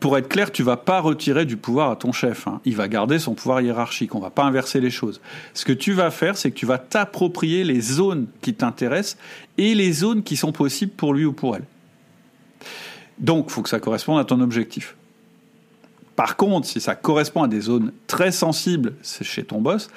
pour 0.00 0.18
être 0.18 0.28
clair, 0.28 0.52
tu 0.52 0.62
vas 0.62 0.76
pas 0.76 1.00
retirer 1.00 1.46
du 1.46 1.56
pouvoir 1.56 1.90
à 1.90 1.96
ton 1.96 2.12
chef. 2.12 2.46
Hein. 2.46 2.60
Il 2.64 2.76
va 2.76 2.86
garder 2.88 3.18
son 3.18 3.34
pouvoir 3.34 3.60
hiérarchique. 3.60 4.14
On 4.14 4.20
va 4.20 4.30
pas 4.30 4.44
inverser 4.44 4.80
les 4.80 4.90
choses. 4.90 5.20
Ce 5.54 5.64
que 5.64 5.72
tu 5.72 5.92
vas 5.92 6.10
faire, 6.10 6.36
c'est 6.36 6.50
que 6.50 6.56
tu 6.56 6.66
vas 6.66 6.78
t'approprier 6.78 7.64
les 7.64 7.80
zones 7.80 8.26
qui 8.42 8.54
t'intéressent 8.54 9.16
et 9.56 9.74
les 9.74 9.92
zones 9.92 10.22
qui 10.22 10.36
sont 10.36 10.52
possibles 10.52 10.92
pour 10.92 11.14
lui 11.14 11.24
ou 11.24 11.32
pour 11.32 11.56
elle. 11.56 11.64
Donc, 13.18 13.48
faut 13.50 13.62
que 13.62 13.70
ça 13.70 13.80
corresponde 13.80 14.20
à 14.20 14.24
ton 14.24 14.40
objectif. 14.40 14.96
Par 16.14 16.36
contre, 16.36 16.66
si 16.66 16.80
ça 16.80 16.94
correspond 16.94 17.42
à 17.42 17.48
des 17.48 17.60
zones 17.60 17.92
très 18.06 18.32
sensibles 18.32 18.94
chez 19.02 19.44
ton 19.44 19.60
boss, 19.60 19.88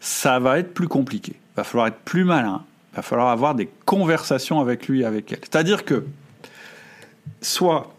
ça 0.00 0.38
va 0.38 0.58
être 0.58 0.74
plus 0.74 0.88
compliqué. 0.88 1.34
Va 1.56 1.64
falloir 1.64 1.86
être 1.86 2.00
plus 2.04 2.24
malin. 2.24 2.62
Va 2.94 3.02
falloir 3.02 3.28
avoir 3.28 3.54
des 3.54 3.68
conversations 3.84 4.60
avec 4.60 4.88
lui 4.88 5.04
avec 5.04 5.32
elle. 5.32 5.40
C'est-à-dire 5.40 5.84
que, 5.84 6.04
soit 7.40 7.95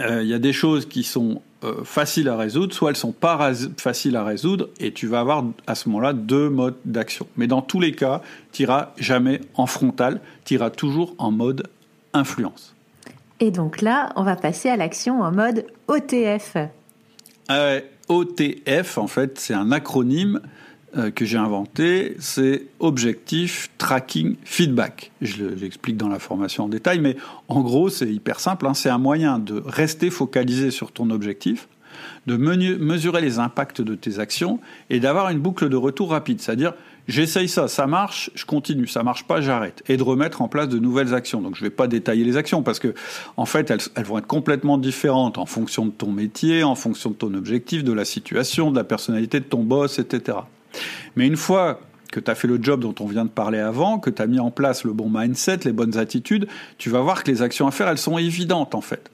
euh, 0.00 0.22
il 0.22 0.28
y 0.28 0.34
a 0.34 0.38
des 0.38 0.52
choses 0.52 0.86
qui 0.86 1.02
sont 1.04 1.42
euh, 1.62 1.84
faciles 1.84 2.28
à 2.28 2.36
résoudre, 2.36 2.74
soit 2.74 2.90
elles 2.90 2.96
sont 2.96 3.12
pas 3.12 3.52
faciles 3.78 4.16
à 4.16 4.24
résoudre, 4.24 4.68
et 4.80 4.92
tu 4.92 5.06
vas 5.06 5.20
avoir 5.20 5.44
à 5.66 5.74
ce 5.74 5.88
moment-là 5.88 6.12
deux 6.12 6.50
modes 6.50 6.76
d'action. 6.84 7.26
Mais 7.36 7.46
dans 7.46 7.62
tous 7.62 7.80
les 7.80 7.92
cas, 7.92 8.20
tu 8.52 8.62
iras 8.62 8.90
jamais 8.98 9.40
en 9.54 9.66
frontal, 9.66 10.20
tu 10.44 10.54
iras 10.54 10.70
toujours 10.70 11.14
en 11.18 11.30
mode 11.30 11.68
influence. 12.12 12.74
Et 13.40 13.50
donc 13.50 13.82
là, 13.82 14.12
on 14.16 14.22
va 14.22 14.36
passer 14.36 14.68
à 14.68 14.76
l'action 14.76 15.22
en 15.22 15.32
mode 15.32 15.66
OTF. 15.88 16.56
Euh, 17.50 17.80
OTF, 18.08 18.98
en 18.98 19.06
fait, 19.06 19.38
c'est 19.38 19.54
un 19.54 19.72
acronyme 19.72 20.40
que 21.14 21.24
j'ai 21.24 21.38
inventé, 21.38 22.16
c'est 22.18 22.66
Objectif 22.80 23.70
Tracking 23.78 24.36
Feedback. 24.44 25.10
Je 25.20 25.44
l'explique 25.44 25.96
dans 25.96 26.08
la 26.08 26.18
formation 26.18 26.64
en 26.64 26.68
détail, 26.68 27.00
mais 27.00 27.16
en 27.48 27.62
gros, 27.62 27.88
c'est 27.88 28.12
hyper 28.12 28.40
simple. 28.40 28.66
Hein. 28.66 28.74
C'est 28.74 28.90
un 28.90 28.98
moyen 28.98 29.38
de 29.38 29.62
rester 29.64 30.10
focalisé 30.10 30.70
sur 30.70 30.92
ton 30.92 31.10
objectif, 31.10 31.68
de 32.26 32.36
mesurer 32.36 33.20
les 33.20 33.38
impacts 33.38 33.80
de 33.80 33.94
tes 33.94 34.18
actions 34.18 34.60
et 34.90 35.00
d'avoir 35.00 35.30
une 35.30 35.38
boucle 35.38 35.68
de 35.68 35.76
retour 35.76 36.10
rapide. 36.10 36.40
C'est-à-dire, 36.40 36.74
j'essaye 37.08 37.48
ça, 37.48 37.68
ça 37.68 37.86
marche, 37.86 38.30
je 38.34 38.44
continue, 38.44 38.86
ça 38.86 39.02
marche 39.02 39.24
pas, 39.24 39.40
j'arrête. 39.40 39.82
Et 39.88 39.96
de 39.96 40.02
remettre 40.02 40.42
en 40.42 40.48
place 40.48 40.68
de 40.68 40.78
nouvelles 40.78 41.14
actions. 41.14 41.40
Donc, 41.40 41.56
je 41.56 41.62
vais 41.62 41.70
pas 41.70 41.86
détailler 41.86 42.24
les 42.24 42.36
actions 42.36 42.62
parce 42.62 42.78
que, 42.78 42.94
en 43.36 43.46
fait, 43.46 43.70
elles 43.70 44.04
vont 44.04 44.18
être 44.18 44.26
complètement 44.26 44.78
différentes 44.78 45.38
en 45.38 45.46
fonction 45.46 45.86
de 45.86 45.90
ton 45.90 46.10
métier, 46.12 46.62
en 46.62 46.74
fonction 46.74 47.10
de 47.10 47.16
ton 47.16 47.34
objectif, 47.34 47.84
de 47.84 47.92
la 47.92 48.04
situation, 48.04 48.70
de 48.70 48.76
la 48.76 48.84
personnalité 48.84 49.40
de 49.40 49.44
ton 49.44 49.62
boss, 49.62 49.98
etc. 49.98 50.38
Mais 51.16 51.26
une 51.26 51.36
fois 51.36 51.80
que 52.10 52.20
tu 52.20 52.30
as 52.30 52.34
fait 52.34 52.48
le 52.48 52.62
job 52.62 52.80
dont 52.80 52.94
on 53.00 53.06
vient 53.06 53.24
de 53.24 53.30
parler 53.30 53.58
avant, 53.58 53.98
que 53.98 54.10
tu 54.10 54.22
as 54.22 54.26
mis 54.26 54.38
en 54.38 54.50
place 54.50 54.84
le 54.84 54.92
bon 54.92 55.10
mindset, 55.10 55.60
les 55.64 55.72
bonnes 55.72 55.98
attitudes, 55.98 56.46
tu 56.78 56.90
vas 56.90 57.00
voir 57.00 57.24
que 57.24 57.30
les 57.30 57.42
actions 57.42 57.66
à 57.66 57.70
faire, 57.70 57.88
elles 57.88 57.98
sont 57.98 58.18
évidentes 58.18 58.74
en 58.74 58.80
fait. 58.80 59.10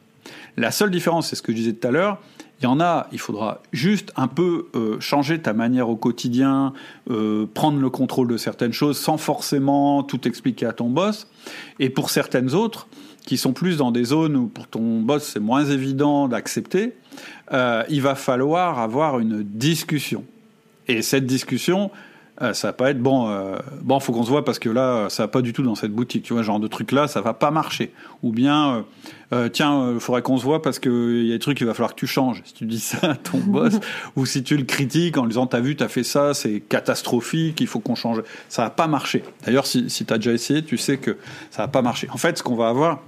La 0.56 0.70
seule 0.70 0.90
différence, 0.90 1.28
c'est 1.28 1.36
ce 1.36 1.42
que 1.42 1.52
je 1.52 1.56
disais 1.56 1.72
tout 1.72 1.88
à 1.88 1.90
l'heure, 1.90 2.18
il 2.60 2.64
y 2.64 2.66
en 2.66 2.78
a, 2.78 3.06
il 3.10 3.18
faudra 3.18 3.62
juste 3.72 4.12
un 4.16 4.28
peu 4.28 4.66
euh, 4.74 5.00
changer 5.00 5.40
ta 5.40 5.54
manière 5.54 5.88
au 5.88 5.96
quotidien, 5.96 6.74
euh, 7.10 7.46
prendre 7.52 7.80
le 7.80 7.88
contrôle 7.88 8.28
de 8.28 8.36
certaines 8.36 8.74
choses 8.74 8.98
sans 8.98 9.16
forcément 9.16 10.02
tout 10.02 10.28
expliquer 10.28 10.66
à 10.66 10.72
ton 10.72 10.90
boss. 10.90 11.26
Et 11.78 11.88
pour 11.88 12.10
certaines 12.10 12.54
autres, 12.54 12.86
qui 13.24 13.38
sont 13.38 13.52
plus 13.52 13.78
dans 13.78 13.92
des 13.92 14.04
zones 14.04 14.36
où 14.36 14.46
pour 14.46 14.66
ton 14.66 15.00
boss 15.00 15.24
c'est 15.24 15.40
moins 15.40 15.64
évident 15.64 16.28
d'accepter, 16.28 16.92
euh, 17.52 17.82
il 17.88 18.02
va 18.02 18.14
falloir 18.14 18.78
avoir 18.78 19.20
une 19.20 19.42
discussion. 19.42 20.24
Et 20.90 21.02
cette 21.02 21.24
discussion, 21.24 21.92
euh, 22.42 22.52
ça 22.52 22.68
va 22.68 22.72
pas 22.72 22.90
être 22.90 23.00
bon. 23.00 23.30
Euh, 23.30 23.58
bon, 23.80 24.00
faut 24.00 24.12
qu'on 24.12 24.24
se 24.24 24.28
voit 24.28 24.44
parce 24.44 24.58
que 24.58 24.68
là, 24.68 25.08
ça 25.08 25.22
va 25.22 25.28
pas 25.28 25.40
du 25.40 25.52
tout 25.52 25.62
dans 25.62 25.76
cette 25.76 25.92
boutique. 25.92 26.24
Tu 26.24 26.32
vois, 26.32 26.42
genre 26.42 26.58
de 26.58 26.66
truc 26.66 26.90
là, 26.90 27.06
ça 27.06 27.20
va 27.20 27.32
pas 27.32 27.52
marcher. 27.52 27.92
Ou 28.24 28.32
bien, 28.32 28.84
euh, 29.32 29.48
tiens, 29.48 29.92
il 29.94 30.00
faudrait 30.00 30.22
qu'on 30.22 30.36
se 30.36 30.42
voit 30.42 30.62
parce 30.62 30.80
qu'il 30.80 31.26
y 31.26 31.30
a 31.30 31.34
des 31.34 31.38
trucs 31.38 31.58
qu'il 31.58 31.66
va 31.68 31.74
falloir 31.74 31.94
que 31.94 32.00
tu 32.00 32.08
changes. 32.08 32.42
Si 32.44 32.54
tu 32.54 32.64
dis 32.64 32.80
ça 32.80 33.12
à 33.12 33.14
ton 33.14 33.38
boss, 33.46 33.74
ou 34.16 34.26
si 34.26 34.42
tu 34.42 34.56
le 34.56 34.64
critiques 34.64 35.16
en 35.16 35.22
lui 35.22 35.28
disant, 35.28 35.46
t'as 35.46 35.60
vu, 35.60 35.76
t'as 35.76 35.86
fait 35.86 36.02
ça, 36.02 36.34
c'est 36.34 36.58
catastrophique, 36.58 37.60
il 37.60 37.68
faut 37.68 37.78
qu'on 37.78 37.94
change. 37.94 38.20
Ça 38.48 38.64
va 38.64 38.70
pas 38.70 38.88
marcher. 38.88 39.22
D'ailleurs, 39.46 39.66
si, 39.66 39.88
si 39.90 40.04
tu 40.04 40.12
as 40.12 40.16
déjà 40.16 40.32
essayé, 40.32 40.64
tu 40.64 40.76
sais 40.76 40.96
que 40.96 41.18
ça 41.52 41.62
va 41.62 41.68
pas 41.68 41.82
marcher. 41.82 42.08
En 42.10 42.16
fait, 42.16 42.36
ce 42.36 42.42
qu'on 42.42 42.56
va 42.56 42.68
avoir, 42.68 43.00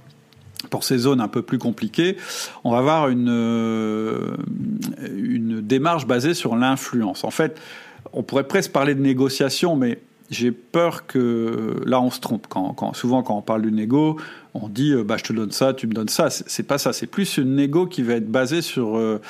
pour 0.69 0.83
ces 0.83 0.97
zones 0.97 1.21
un 1.21 1.27
peu 1.27 1.41
plus 1.41 1.57
compliquées, 1.57 2.17
on 2.63 2.71
va 2.71 2.79
avoir 2.79 3.09
une, 3.09 3.29
euh, 3.29 4.35
une 5.15 5.61
démarche 5.61 6.07
basée 6.07 6.33
sur 6.33 6.55
l'influence. 6.55 7.23
En 7.23 7.31
fait, 7.31 7.59
on 8.11 8.23
pourrait 8.23 8.47
presque 8.47 8.71
parler 8.71 8.95
de 8.95 9.01
négociation, 9.01 9.75
mais 9.75 9.99
j'ai 10.29 10.51
peur 10.51 11.05
que 11.05 11.81
là 11.85 12.01
on 12.01 12.09
se 12.09 12.19
trompe. 12.19 12.47
Quand, 12.47 12.93
souvent 12.93 13.23
quand 13.23 13.37
on 13.37 13.41
parle 13.41 13.61
du 13.61 13.71
négo, 13.71 14.19
on 14.53 14.67
dit 14.67 14.93
euh, 14.93 15.03
bah 15.03 15.17
je 15.17 15.23
te 15.23 15.33
donne 15.33 15.51
ça, 15.51 15.73
tu 15.73 15.87
me 15.87 15.93
donnes 15.93 16.09
ça. 16.09 16.29
C'est 16.29 16.63
pas 16.63 16.77
ça. 16.77 16.93
C'est 16.93 17.07
plus 17.07 17.37
une 17.37 17.55
négo 17.55 17.85
qui 17.85 18.01
va 18.01 18.13
être 18.13 18.29
basée 18.29 18.61
sur 18.61 18.97
euh, 18.97 19.21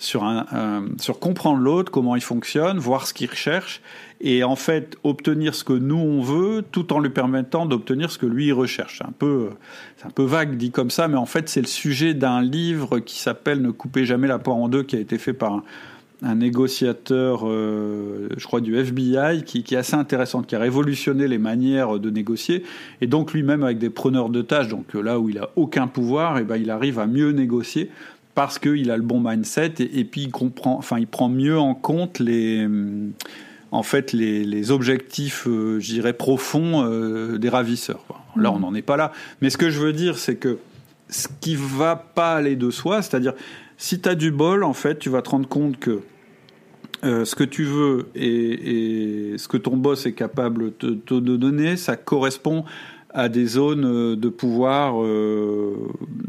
sur 0.00 1.18
comprendre 1.20 1.60
l'autre, 1.60 1.92
comment 1.92 2.16
il 2.16 2.22
fonctionne, 2.22 2.78
voir 2.78 3.06
ce 3.06 3.14
qu'il 3.14 3.28
recherche 3.28 3.82
et 4.20 4.44
en 4.44 4.56
fait 4.56 4.96
obtenir 5.02 5.54
ce 5.54 5.64
que 5.64 5.72
nous 5.72 5.96
on 5.96 6.20
veut 6.20 6.62
tout 6.70 6.92
en 6.92 7.00
lui 7.00 7.10
permettant 7.10 7.66
d'obtenir 7.66 8.10
ce 8.10 8.18
que 8.18 8.26
lui 8.26 8.52
recherche. 8.52 8.98
C'est 8.98 9.04
un 9.04 9.14
peu 9.18 9.50
c'est 9.96 10.06
un 10.06 10.10
peu 10.10 10.24
vague 10.24 10.56
dit 10.56 10.70
comme 10.70 10.90
ça, 10.90 11.08
mais 11.08 11.16
en 11.16 11.26
fait 11.26 11.48
c'est 11.48 11.60
le 11.60 11.66
sujet 11.66 12.14
d'un 12.14 12.42
livre 12.42 12.98
qui 12.98 13.18
s'appelle 13.18 13.60
Ne 13.60 13.70
coupez 13.70 14.04
jamais 14.04 14.28
la 14.28 14.38
poire 14.38 14.56
en 14.56 14.68
deux 14.68 14.82
qui 14.82 14.96
a 14.96 15.00
été 15.00 15.18
fait 15.18 15.32
par 15.32 15.62
un, 16.22 16.34
négociateur, 16.34 17.48
euh, 17.48 18.28
je 18.36 18.44
crois, 18.46 18.60
du 18.60 18.76
FBI, 18.76 19.42
qui, 19.42 19.62
qui, 19.62 19.74
est 19.74 19.78
assez 19.78 19.94
intéressant, 19.94 20.42
qui 20.42 20.54
a 20.54 20.58
révolutionné 20.58 21.26
les 21.26 21.38
manières 21.38 21.98
de 21.98 22.10
négocier. 22.10 22.62
Et 23.00 23.06
donc 23.06 23.32
lui-même, 23.32 23.62
avec 23.62 23.78
des 23.78 23.88
preneurs 23.88 24.28
de 24.28 24.42
tâches, 24.42 24.68
donc 24.68 24.92
là 24.92 25.18
où 25.18 25.30
il 25.30 25.38
a 25.38 25.48
aucun 25.56 25.86
pouvoir, 25.86 26.36
et 26.36 26.42
eh 26.42 26.44
ben, 26.44 26.56
il 26.56 26.70
arrive 26.70 26.98
à 26.98 27.06
mieux 27.06 27.30
négocier 27.32 27.90
parce 28.34 28.58
qu'il 28.58 28.90
a 28.90 28.96
le 28.96 29.02
bon 29.02 29.20
mindset 29.20 29.74
et, 29.78 30.04
puis 30.04 30.22
il 30.22 30.30
comprend, 30.30 30.76
enfin, 30.78 30.98
il 30.98 31.06
prend 31.06 31.28
mieux 31.28 31.58
en 31.58 31.74
compte 31.74 32.18
les, 32.18 32.66
en 33.72 33.82
fait, 33.82 34.12
les, 34.12 34.44
les 34.44 34.70
objectifs, 34.70 35.46
euh, 35.46 35.78
je 35.80 35.92
dirais, 35.92 36.12
profonds 36.12 36.84
euh, 36.84 37.38
des 37.38 37.48
ravisseurs. 37.48 38.04
Là, 38.36 38.52
on 38.52 38.60
n'en 38.60 38.74
est 38.74 38.82
pas 38.82 38.96
là. 38.96 39.12
Mais 39.40 39.50
ce 39.50 39.58
que 39.58 39.70
je 39.70 39.80
veux 39.80 39.92
dire, 39.92 40.18
c'est 40.18 40.36
que 40.36 40.58
ce 41.08 41.28
qui 41.40 41.56
va 41.56 41.96
pas 41.96 42.34
aller 42.34 42.56
de 42.56 42.70
soi, 42.70 43.02
c'est-à-dire 43.02 43.34
si 43.76 44.00
tu 44.00 44.08
as 44.08 44.14
du 44.14 44.30
bol, 44.30 44.64
en 44.64 44.74
fait, 44.74 44.98
tu 44.98 45.08
vas 45.08 45.22
te 45.22 45.30
rendre 45.30 45.48
compte 45.48 45.78
que 45.78 46.00
euh, 47.02 47.24
ce 47.24 47.34
que 47.34 47.44
tu 47.44 47.64
veux 47.64 48.08
et, 48.14 49.34
ce 49.38 49.48
que 49.48 49.56
ton 49.56 49.76
boss 49.76 50.06
est 50.06 50.12
capable 50.12 50.72
de 50.78 50.94
te 50.94 51.14
donner, 51.14 51.76
ça 51.76 51.96
correspond 51.96 52.64
à 53.12 53.28
des 53.28 53.46
zones 53.46 53.84
euh, 53.84 54.16
de 54.16 54.28
pouvoir 54.28 55.02
euh, 55.02 55.74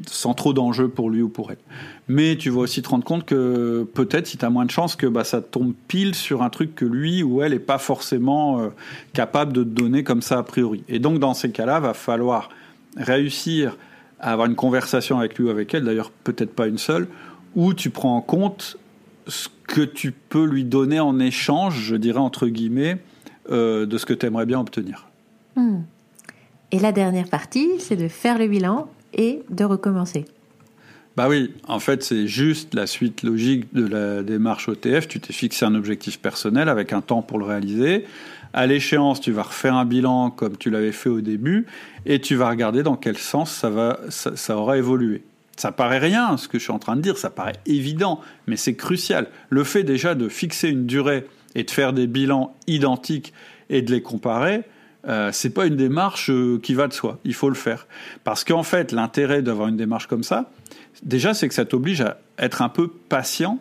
sans 0.07 0.33
trop 0.33 0.53
d'enjeux 0.53 0.87
pour 0.87 1.09
lui 1.09 1.21
ou 1.21 1.29
pour 1.29 1.51
elle. 1.51 1.57
Mais 2.07 2.35
tu 2.35 2.49
vas 2.49 2.61
aussi 2.61 2.81
te 2.81 2.89
rendre 2.89 3.03
compte 3.03 3.25
que 3.25 3.87
peut-être 3.93 4.27
si 4.27 4.37
tu 4.37 4.45
as 4.45 4.49
moins 4.49 4.65
de 4.65 4.71
chance 4.71 4.95
que 4.95 5.07
bah, 5.07 5.23
ça 5.23 5.41
tombe 5.41 5.73
pile 5.87 6.15
sur 6.15 6.43
un 6.43 6.49
truc 6.49 6.75
que 6.75 6.85
lui 6.85 7.23
ou 7.23 7.41
elle 7.41 7.53
n'est 7.53 7.59
pas 7.59 7.77
forcément 7.77 8.71
capable 9.13 9.53
de 9.53 9.63
te 9.63 9.69
donner 9.69 10.03
comme 10.03 10.21
ça 10.21 10.39
a 10.39 10.43
priori. 10.43 10.83
Et 10.89 10.99
donc 10.99 11.19
dans 11.19 11.33
ces 11.33 11.51
cas-là, 11.51 11.79
va 11.79 11.93
falloir 11.93 12.49
réussir 12.97 13.77
à 14.19 14.33
avoir 14.33 14.47
une 14.47 14.55
conversation 14.55 15.19
avec 15.19 15.37
lui 15.37 15.45
ou 15.45 15.49
avec 15.49 15.73
elle, 15.73 15.83
d'ailleurs 15.83 16.11
peut-être 16.23 16.53
pas 16.53 16.67
une 16.67 16.77
seule, 16.77 17.07
où 17.55 17.73
tu 17.73 17.89
prends 17.89 18.15
en 18.15 18.21
compte 18.21 18.77
ce 19.27 19.49
que 19.67 19.81
tu 19.81 20.11
peux 20.11 20.45
lui 20.45 20.63
donner 20.63 20.99
en 20.99 21.19
échange, 21.19 21.79
je 21.79 21.95
dirais 21.95 22.19
entre 22.19 22.47
guillemets, 22.47 22.97
euh, 23.49 23.85
de 23.85 23.97
ce 23.97 24.05
que 24.05 24.13
tu 24.13 24.25
aimerais 24.25 24.45
bien 24.45 24.59
obtenir. 24.59 25.07
Hmm. 25.55 25.79
Et 26.71 26.79
la 26.79 26.91
dernière 26.91 27.27
partie, 27.27 27.69
c'est 27.79 27.95
de 27.95 28.07
faire 28.07 28.37
le 28.37 28.47
bilan 28.47 28.87
et 29.13 29.43
de 29.49 29.63
recommencer. 29.63 30.25
Bah 31.17 31.27
oui, 31.27 31.53
en 31.67 31.79
fait, 31.79 32.03
c'est 32.03 32.25
juste 32.27 32.73
la 32.73 32.87
suite 32.87 33.23
logique 33.23 33.73
de 33.73 33.85
la 33.85 34.23
démarche 34.23 34.69
OTF. 34.69 35.09
Tu 35.09 35.19
t'es 35.19 35.33
fixé 35.33 35.65
un 35.65 35.75
objectif 35.75 36.19
personnel 36.19 36.69
avec 36.69 36.93
un 36.93 37.01
temps 37.01 37.21
pour 37.21 37.37
le 37.37 37.45
réaliser. 37.45 38.05
À 38.53 38.65
l'échéance, 38.65 39.19
tu 39.19 39.33
vas 39.33 39.43
refaire 39.43 39.75
un 39.75 39.85
bilan 39.85 40.29
comme 40.29 40.55
tu 40.55 40.69
l'avais 40.69 40.93
fait 40.93 41.09
au 41.09 41.19
début 41.19 41.65
et 42.05 42.21
tu 42.21 42.35
vas 42.35 42.49
regarder 42.49 42.83
dans 42.83 42.95
quel 42.95 43.17
sens 43.17 43.51
ça, 43.51 43.69
va, 43.69 43.99
ça 44.09 44.57
aura 44.57 44.77
évolué. 44.77 45.23
Ça 45.57 45.73
paraît 45.73 45.99
rien, 45.99 46.37
ce 46.37 46.47
que 46.47 46.57
je 46.57 46.63
suis 46.63 46.71
en 46.71 46.79
train 46.79 46.95
de 46.95 47.01
dire, 47.01 47.17
ça 47.17 47.29
paraît 47.29 47.57
évident, 47.65 48.21
mais 48.47 48.55
c'est 48.55 48.75
crucial. 48.75 49.27
Le 49.49 49.63
fait 49.63 49.83
déjà 49.83 50.15
de 50.15 50.29
fixer 50.29 50.69
une 50.69 50.85
durée 50.85 51.27
et 51.55 51.63
de 51.63 51.71
faire 51.71 51.91
des 51.91 52.07
bilans 52.07 52.55
identiques 52.67 53.33
et 53.69 53.81
de 53.81 53.91
les 53.91 54.01
comparer, 54.01 54.63
euh, 55.07 55.29
c'est 55.33 55.49
pas 55.49 55.65
une 55.65 55.75
démarche 55.75 56.29
euh, 56.29 56.59
qui 56.61 56.73
va 56.73 56.87
de 56.87 56.93
soi. 56.93 57.19
Il 57.23 57.33
faut 57.33 57.49
le 57.49 57.55
faire. 57.55 57.87
Parce 58.23 58.43
qu'en 58.43 58.63
fait, 58.63 58.91
l'intérêt 58.91 59.41
d'avoir 59.41 59.67
une 59.67 59.77
démarche 59.77 60.07
comme 60.07 60.23
ça, 60.23 60.51
déjà, 61.03 61.33
c'est 61.33 61.47
que 61.47 61.53
ça 61.53 61.65
t'oblige 61.65 62.01
à 62.01 62.19
être 62.37 62.61
un 62.61 62.69
peu 62.69 62.87
patient, 62.87 63.59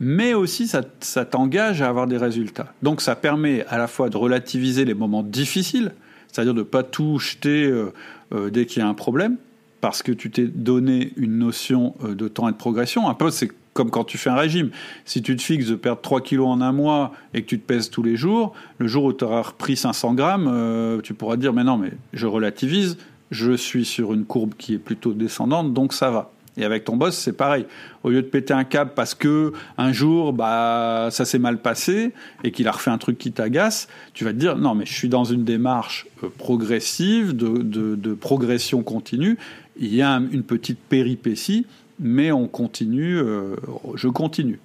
mais 0.00 0.34
aussi 0.34 0.66
ça, 0.66 0.82
t'engage 1.24 1.82
à 1.82 1.88
avoir 1.88 2.06
des 2.06 2.16
résultats. 2.16 2.72
Donc 2.82 3.00
ça 3.00 3.14
permet 3.14 3.64
à 3.66 3.78
la 3.78 3.86
fois 3.86 4.08
de 4.08 4.16
relativiser 4.16 4.84
les 4.84 4.94
moments 4.94 5.22
difficiles, 5.22 5.92
c'est-à-dire 6.30 6.54
de 6.54 6.60
ne 6.60 6.64
pas 6.64 6.82
tout 6.82 7.18
jeter 7.18 7.64
euh, 7.66 8.50
dès 8.50 8.66
qu'il 8.66 8.80
y 8.80 8.84
a 8.84 8.88
un 8.88 8.94
problème, 8.94 9.36
parce 9.80 10.02
que 10.02 10.12
tu 10.12 10.30
t'es 10.30 10.46
donné 10.46 11.12
une 11.16 11.38
notion 11.38 11.94
de 12.02 12.28
temps 12.28 12.48
et 12.48 12.52
de 12.52 12.56
progression. 12.56 13.08
Un 13.08 13.14
peu, 13.14 13.30
c'est 13.30 13.50
comme 13.72 13.90
quand 13.90 14.04
tu 14.04 14.18
fais 14.18 14.30
un 14.30 14.36
régime. 14.36 14.70
Si 15.04 15.22
tu 15.22 15.36
te 15.36 15.42
fixes 15.42 15.66
de 15.66 15.74
perdre 15.74 16.00
3 16.00 16.20
kilos 16.20 16.48
en 16.48 16.60
un 16.60 16.72
mois 16.72 17.12
et 17.34 17.42
que 17.42 17.46
tu 17.46 17.58
te 17.58 17.66
pèses 17.66 17.90
tous 17.90 18.02
les 18.02 18.16
jours, 18.16 18.54
le 18.78 18.86
jour 18.86 19.04
où 19.04 19.12
tu 19.12 19.24
auras 19.24 19.42
repris 19.42 19.76
500 19.76 20.14
grammes, 20.14 20.50
euh, 20.52 21.00
tu 21.00 21.14
pourras 21.14 21.36
dire, 21.36 21.52
mais 21.52 21.64
non, 21.64 21.78
mais 21.78 21.92
je 22.12 22.26
relativise, 22.26 22.98
je 23.30 23.52
suis 23.52 23.84
sur 23.84 24.12
une 24.12 24.24
courbe 24.24 24.54
qui 24.56 24.74
est 24.74 24.78
plutôt 24.78 25.12
descendante, 25.12 25.72
donc 25.72 25.92
ça 25.92 26.10
va. 26.10 26.30
Et 26.58 26.66
avec 26.66 26.84
ton 26.84 26.96
boss, 26.96 27.16
c'est 27.16 27.32
pareil. 27.32 27.64
Au 28.02 28.10
lieu 28.10 28.20
de 28.20 28.26
péter 28.26 28.52
un 28.52 28.64
câble 28.64 28.92
parce 28.94 29.14
que 29.14 29.54
un 29.78 29.90
jour, 29.90 30.34
bah, 30.34 31.08
ça 31.10 31.24
s'est 31.24 31.38
mal 31.38 31.62
passé 31.62 32.12
et 32.44 32.50
qu'il 32.50 32.68
a 32.68 32.72
refait 32.72 32.90
un 32.90 32.98
truc 32.98 33.16
qui 33.16 33.32
t'agace, 33.32 33.88
tu 34.12 34.24
vas 34.24 34.34
te 34.34 34.36
dire 34.36 34.58
non, 34.58 34.74
mais 34.74 34.84
je 34.84 34.92
suis 34.92 35.08
dans 35.08 35.24
une 35.24 35.44
démarche 35.44 36.06
euh, 36.22 36.28
progressive, 36.36 37.34
de, 37.34 37.62
de 37.62 38.12
progression 38.12 38.82
continue 38.82 39.38
il 39.76 39.94
y 39.94 40.02
a 40.02 40.20
une 40.32 40.42
petite 40.42 40.78
péripétie, 40.78 41.66
mais 42.02 42.32
on 42.32 42.48
continue, 42.48 43.16
euh, 43.16 43.56
je 43.94 44.08
continue. 44.08 44.58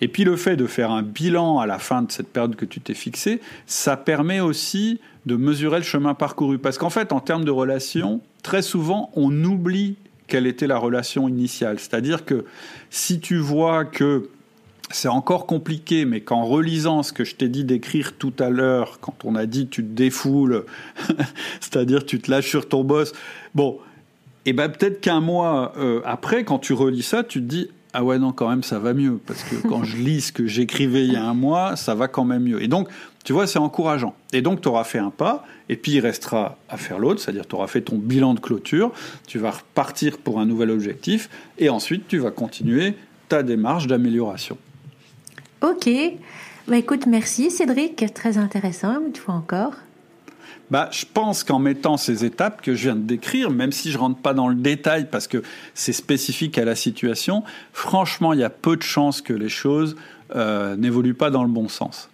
Et 0.00 0.08
puis 0.08 0.24
le 0.24 0.36
fait 0.36 0.56
de 0.56 0.66
faire 0.66 0.90
un 0.90 1.02
bilan 1.02 1.58
à 1.58 1.66
la 1.66 1.78
fin 1.78 2.02
de 2.02 2.10
cette 2.10 2.28
période 2.28 2.56
que 2.56 2.64
tu 2.64 2.80
t'es 2.80 2.94
fixée, 2.94 3.40
ça 3.66 3.96
permet 3.96 4.40
aussi 4.40 5.00
de 5.26 5.36
mesurer 5.36 5.78
le 5.78 5.84
chemin 5.84 6.14
parcouru. 6.14 6.58
Parce 6.58 6.78
qu'en 6.78 6.90
fait, 6.90 7.12
en 7.12 7.20
termes 7.20 7.44
de 7.44 7.50
relations, 7.50 8.20
très 8.42 8.62
souvent, 8.62 9.10
on 9.14 9.44
oublie 9.44 9.96
quelle 10.26 10.46
était 10.46 10.66
la 10.66 10.78
relation 10.78 11.28
initiale. 11.28 11.78
C'est-à-dire 11.78 12.24
que 12.24 12.46
si 12.88 13.20
tu 13.20 13.36
vois 13.36 13.84
que 13.84 14.30
c'est 14.90 15.08
encore 15.08 15.46
compliqué, 15.46 16.04
mais 16.04 16.20
qu'en 16.20 16.44
relisant 16.44 17.02
ce 17.02 17.12
que 17.12 17.24
je 17.24 17.36
t'ai 17.36 17.48
dit 17.48 17.64
d'écrire 17.64 18.14
tout 18.14 18.32
à 18.38 18.48
l'heure, 18.48 18.98
quand 19.00 19.24
on 19.24 19.36
a 19.36 19.46
dit 19.46 19.68
tu 19.68 19.82
te 19.82 19.92
défoules, 19.92 20.64
c'est-à-dire 21.60 22.06
tu 22.06 22.20
te 22.20 22.30
lâches 22.30 22.48
sur 22.48 22.68
ton 22.68 22.82
boss, 22.84 23.12
bon, 23.54 23.78
et 24.46 24.50
eh 24.50 24.52
ben 24.54 24.70
peut-être 24.70 25.02
qu'un 25.02 25.20
mois 25.20 25.74
euh, 25.76 26.00
après, 26.04 26.44
quand 26.44 26.58
tu 26.58 26.72
relis 26.72 27.02
ça, 27.02 27.22
tu 27.22 27.40
te 27.40 27.44
dis 27.44 27.68
ah 27.92 28.04
ouais 28.04 28.18
non 28.18 28.32
quand 28.32 28.48
même 28.48 28.62
ça 28.62 28.78
va 28.78 28.94
mieux 28.94 29.18
parce 29.26 29.42
que 29.42 29.56
quand 29.68 29.84
je 29.84 29.96
lis 29.96 30.20
ce 30.20 30.32
que 30.32 30.46
j'écrivais 30.46 31.04
il 31.04 31.12
y 31.12 31.16
a 31.16 31.24
un 31.24 31.34
mois, 31.34 31.76
ça 31.76 31.94
va 31.94 32.08
quand 32.08 32.24
même 32.24 32.44
mieux. 32.44 32.62
Et 32.62 32.68
donc 32.68 32.88
tu 33.24 33.32
vois 33.32 33.46
c'est 33.46 33.58
encourageant. 33.58 34.14
Et 34.32 34.42
donc 34.42 34.60
tu 34.60 34.68
auras 34.68 34.84
fait 34.84 34.98
un 34.98 35.10
pas 35.10 35.44
et 35.68 35.76
puis 35.76 35.92
il 35.92 36.00
restera 36.00 36.56
à 36.68 36.76
faire 36.76 36.98
l'autre, 36.98 37.20
c'est-à-dire 37.20 37.46
tu 37.46 37.54
auras 37.54 37.66
fait 37.66 37.82
ton 37.82 37.98
bilan 37.98 38.34
de 38.34 38.40
clôture, 38.40 38.92
tu 39.26 39.38
vas 39.38 39.50
repartir 39.50 40.18
pour 40.18 40.40
un 40.40 40.46
nouvel 40.46 40.70
objectif 40.70 41.28
et 41.58 41.68
ensuite 41.68 42.06
tu 42.08 42.18
vas 42.18 42.30
continuer 42.30 42.94
ta 43.28 43.42
démarche 43.42 43.86
d'amélioration. 43.86 44.56
Ok. 45.62 45.90
Bah 46.68 46.76
écoute, 46.76 47.06
merci 47.06 47.50
Cédric, 47.50 48.04
très 48.14 48.38
intéressant 48.38 49.00
une 49.06 49.16
fois 49.16 49.34
encore. 49.34 49.74
Bah, 50.70 50.88
je 50.92 51.04
pense 51.12 51.42
qu'en 51.42 51.58
mettant 51.58 51.96
ces 51.96 52.24
étapes 52.24 52.62
que 52.62 52.74
je 52.74 52.82
viens 52.82 52.96
de 52.96 53.00
décrire, 53.00 53.50
même 53.50 53.72
si 53.72 53.90
je 53.90 53.98
rentre 53.98 54.20
pas 54.20 54.34
dans 54.34 54.48
le 54.48 54.54
détail 54.54 55.08
parce 55.10 55.26
que 55.26 55.42
c'est 55.74 55.92
spécifique 55.92 56.58
à 56.58 56.64
la 56.64 56.76
situation, 56.76 57.42
franchement, 57.72 58.32
il 58.32 58.40
y 58.40 58.44
a 58.44 58.50
peu 58.50 58.76
de 58.76 58.82
chances 58.82 59.20
que 59.20 59.32
les 59.32 59.48
choses 59.48 59.96
euh, 60.36 60.76
n'évoluent 60.76 61.14
pas 61.14 61.30
dans 61.30 61.42
le 61.42 61.48
bon 61.48 61.68
sens. 61.68 62.09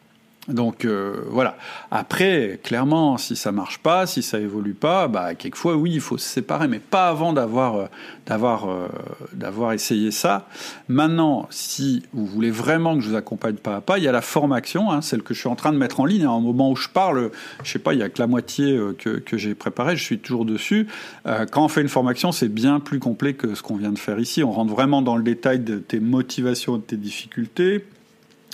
Donc 0.49 0.84
euh, 0.84 1.22
voilà. 1.28 1.57
Après, 1.90 2.61
clairement, 2.62 3.18
si 3.18 3.34
ça 3.34 3.51
marche 3.51 3.78
pas, 3.78 4.07
si 4.07 4.22
ça 4.22 4.38
évolue 4.38 4.74
pas, 4.74 5.09
bah 5.09 5.34
quelquefois 5.34 5.76
oui, 5.76 5.92
il 5.94 6.01
faut 6.01 6.18
se 6.18 6.28
séparer, 6.28 6.68
mais 6.68 6.78
pas 6.78 7.09
avant 7.09 7.32
d'avoir 7.32 7.76
euh, 7.76 7.86
d'avoir 8.26 8.68
euh, 8.68 8.86
d'avoir 9.32 9.72
essayé 9.72 10.11
ça. 10.12 10.47
Maintenant, 10.88 11.47
si 11.51 12.05
vous 12.12 12.26
voulez 12.26 12.51
vraiment 12.51 12.94
que 12.94 13.03
je 13.03 13.11
vous 13.11 13.16
accompagne 13.16 13.57
pas 13.57 13.76
à 13.76 13.80
pas, 13.80 13.99
il 13.99 14.05
y 14.05 14.09
a 14.09 14.12
la 14.12 14.20
formation, 14.20 14.92
hein, 14.92 15.03
celle 15.03 15.22
que 15.22 15.34
je 15.34 15.40
suis 15.40 15.49
en 15.49 15.57
train 15.57 15.72
de 15.72 15.78
mettre 15.78 15.99
en 15.99 16.05
ligne. 16.05 16.26
Au 16.26 16.40
moment 16.40 16.70
où 16.70 16.76
je 16.76 16.88
parle, 16.88 17.30
je 17.64 17.72
sais 17.72 17.78
pas, 17.80 17.94
il 17.94 18.01
y 18.01 18.03
a 18.03 18.09
que 18.09 18.20
la 18.20 18.28
moitié 18.28 18.78
que, 18.99 19.18
que 19.18 19.36
j'ai 19.36 19.55
préparé, 19.55 19.97
je 19.97 20.05
suis 20.05 20.18
toujours 20.18 20.44
dessus. 20.44 20.86
quand 21.24 21.64
on 21.64 21.68
fait 21.68 21.82
une 21.82 21.88
formation, 21.88 22.30
c'est 22.30 22.49
bien 22.49 22.78
plus 22.78 23.01
complet 23.01 23.34
que 23.34 23.55
ce 23.55 23.62
qu'on 23.62 23.76
vient 23.76 23.92
de 23.92 23.99
faire 23.99 24.18
ici. 24.18 24.44
On 24.44 24.53
rentre 24.53 24.72
vraiment 24.72 25.03
dans 25.03 25.16
le 25.16 25.22
détail 25.22 25.59
de 25.61 25.78
tes 25.78 26.01
motivations, 26.01 26.76
de 26.76 26.82
tes 26.82 26.97
difficultés 26.97 27.84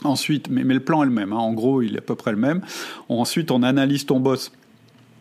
Ensuite, 0.05 0.48
mais, 0.50 0.62
le 0.62 0.80
plan 0.80 1.03
est 1.03 1.07
le 1.07 1.12
même, 1.12 1.32
hein. 1.32 1.36
en 1.36 1.53
gros, 1.53 1.82
il 1.82 1.94
est 1.94 1.98
à 1.98 2.03
peu 2.03 2.14
près 2.14 2.32
le 2.32 2.38
même. 2.38 2.61
Ensuite, 3.09 3.50
on 3.50 3.62
analyse 3.62 4.07
ton 4.07 4.20
boss 4.20 4.53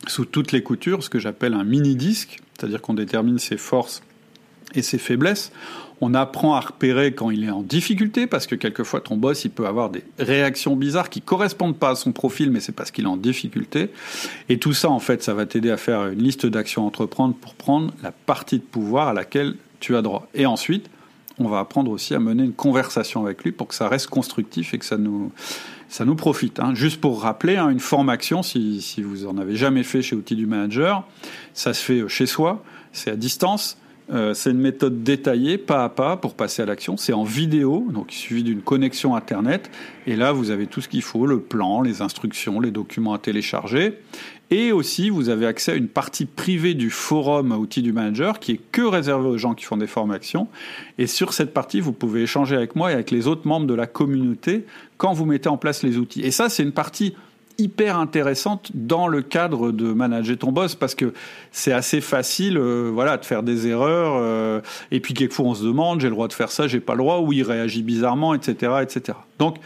sous 0.08 0.26
toutes 0.26 0.52
les 0.52 0.64
coutures, 0.64 1.04
ce 1.04 1.10
que 1.10 1.20
j'appelle 1.20 1.54
un 1.54 1.64
mini-disque, 1.64 2.40
c'est-à-dire 2.58 2.82
qu'on 2.82 2.94
détermine 2.94 3.40
ses 3.40 3.58
forces 3.58 4.02
et 4.74 4.82
ses 4.82 4.98
faiblesses. 4.98 5.52
On 6.04 6.16
apprend 6.16 6.56
à 6.56 6.60
repérer 6.62 7.14
quand 7.14 7.30
il 7.30 7.44
est 7.44 7.52
en 7.52 7.62
difficulté, 7.62 8.26
parce 8.26 8.48
que 8.48 8.56
quelquefois 8.56 9.02
ton 9.02 9.18
boss, 9.18 9.46
il 9.46 9.52
peut 9.52 9.68
avoir 9.68 9.92
des 9.92 10.04
réactions 10.18 10.76
bizarres 10.76 11.12
qui 11.12 11.22
correspondent 11.22 11.78
pas 11.78 11.92
à 11.92 11.96
son 11.96 12.12
profil, 12.12 12.50
mais 12.50 12.60
c'est 12.60 12.72
parce 12.72 12.90
qu'il 12.90 13.04
est 13.04 13.08
en 13.10 13.18
difficulté. 13.18 13.92
Et 14.50 14.58
tout 14.58 14.74
ça, 14.74 14.90
en 14.90 15.00
fait, 15.00 15.22
ça 15.22 15.36
va 15.36 15.46
t'aider 15.46 15.70
à 15.70 15.78
faire 15.78 16.08
une 16.08 16.24
liste 16.24 16.48
d'actions 16.48 16.84
à 16.84 16.88
entreprendre 16.88 17.36
pour 17.36 17.54
prendre 17.54 17.94
la 18.02 18.12
partie 18.12 18.58
de 18.58 18.64
pouvoir 18.64 19.10
à 19.10 19.14
laquelle 19.14 19.56
tu 19.80 19.96
as 19.96 20.02
droit. 20.02 20.28
Et 20.34 20.48
ensuite, 20.48 20.90
on 21.46 21.50
va 21.50 21.60
apprendre 21.60 21.92
aussi 21.92 22.14
à 22.16 22.20
mener 22.20 22.44
une 22.44 22.54
conversation 22.54 23.26
avec 23.26 23.44
lui 23.44 23.52
pour 23.52 23.68
que 23.68 23.76
ça 23.76 23.88
reste 23.88 24.08
constructif 24.08 24.74
et 24.74 24.78
que 24.78 24.86
ça 24.86 24.98
nous, 24.98 25.32
ça 25.90 26.06
nous 26.06 26.16
profite. 26.16 26.60
Hein. 26.60 26.74
Juste 26.74 27.02
pour 27.02 27.22
rappeler, 27.22 27.58
hein, 27.58 27.70
une 27.70 27.80
formation, 27.80 28.44
si, 28.44 28.82
si 28.82 29.02
vous 29.02 29.26
en 29.28 29.38
avez 29.38 29.56
jamais 29.56 29.84
fait 29.84 30.02
chez 30.02 30.16
Outils 30.16 30.36
du 30.36 30.46
Manager, 30.46 31.08
ça 31.54 31.74
se 31.74 31.84
fait 31.84 32.08
chez 32.08 32.26
soi, 32.26 32.64
c'est 32.94 33.12
à 33.12 33.16
distance. 33.16 33.78
Euh, 34.12 34.34
c'est 34.34 34.52
une 34.52 34.60
méthode 34.60 35.04
détaillée, 35.04 35.58
pas 35.58 35.84
à 35.84 35.90
pas, 35.90 36.18
pour 36.18 36.34
passer 36.36 36.62
à 36.62 36.66
l'action. 36.66 36.98
C'est 36.98 37.14
en 37.14 37.24
vidéo, 37.24 37.88
donc 37.92 38.14
il 38.14 38.18
suffit 38.18 38.44
d'une 38.44 38.62
connexion 38.62 39.16
Internet. 39.16 39.72
Et 40.06 40.16
là, 40.16 40.32
vous 40.34 40.52
avez 40.52 40.68
tout 40.68 40.82
ce 40.82 40.90
qu'il 40.90 41.02
faut, 41.02 41.26
le 41.26 41.40
plan, 41.40 41.82
les 41.82 42.02
instructions, 42.02 42.60
les 42.60 42.72
documents 42.72 43.14
à 43.14 43.20
télécharger. 43.20 44.00
Et 44.50 44.74
aussi, 44.74 45.10
vous 45.10 45.30
avez 45.30 45.46
accès 45.46 45.72
à 45.72 45.76
une 45.76 45.88
partie 45.88 46.26
privée 46.26 46.74
du 46.74 46.90
forum 46.90 47.54
outils 47.54 47.82
du 47.82 47.94
manager 47.94 48.40
qui 48.40 48.52
est 48.52 48.60
que 48.74 48.82
réservée 48.82 49.30
aux 49.30 49.38
gens 49.38 49.54
qui 49.54 49.64
font 49.64 49.78
des 49.78 49.88
formations. 49.88 50.50
Et 50.98 51.08
sur 51.08 51.32
cette 51.32 51.54
partie, 51.54 51.80
vous 51.80 51.94
pouvez 51.94 52.24
échanger 52.24 52.58
avec 52.58 52.76
moi 52.76 52.92
et 52.92 52.94
avec 52.94 53.12
les 53.12 53.28
autres 53.28 53.48
membres 53.48 53.66
de 53.66 53.74
la 53.74 53.88
communauté 53.88 54.66
quand 54.98 55.14
vous 55.14 55.26
mettez 55.26 55.48
en 55.48 55.58
place 55.58 55.84
les 55.84 55.98
outils. 55.98 56.22
Et 56.22 56.32
ça, 56.32 56.50
c'est 56.50 56.64
une 56.64 56.74
partie 56.74 57.16
hyper 57.58 57.98
intéressante 57.98 58.72
dans 58.74 59.08
le 59.08 59.22
cadre 59.22 59.72
de 59.72 59.94
manager 59.94 60.38
ton 60.38 60.52
boss 60.52 60.76
parce 60.76 60.96
que 60.96 61.14
c'est 61.52 61.72
assez 61.72 62.02
facile 62.02 62.58
euh, 62.58 62.90
voilà 62.94 63.18
de 63.18 63.26
faire 63.26 63.44
des 63.44 63.68
erreurs 63.68 64.14
euh, 64.16 64.62
et 64.92 65.00
puis 65.00 65.14
quelquefois 65.14 65.46
on 65.46 65.54
se 65.56 65.64
demande 65.64 66.02
j'ai 66.02 66.08
le 66.08 66.14
droit 66.14 66.28
de 66.28 66.34
faire 66.34 66.52
ça 66.52 66.68
j'ai 66.68 66.80
pas 66.80 66.94
le 66.94 67.00
droit 67.00 67.20
ou 67.20 67.34
il 67.34 67.44
réagit 67.44 67.84
bizarrement 67.84 68.34
etc 68.34 68.74
etc 68.82 69.18
donc 69.40 69.58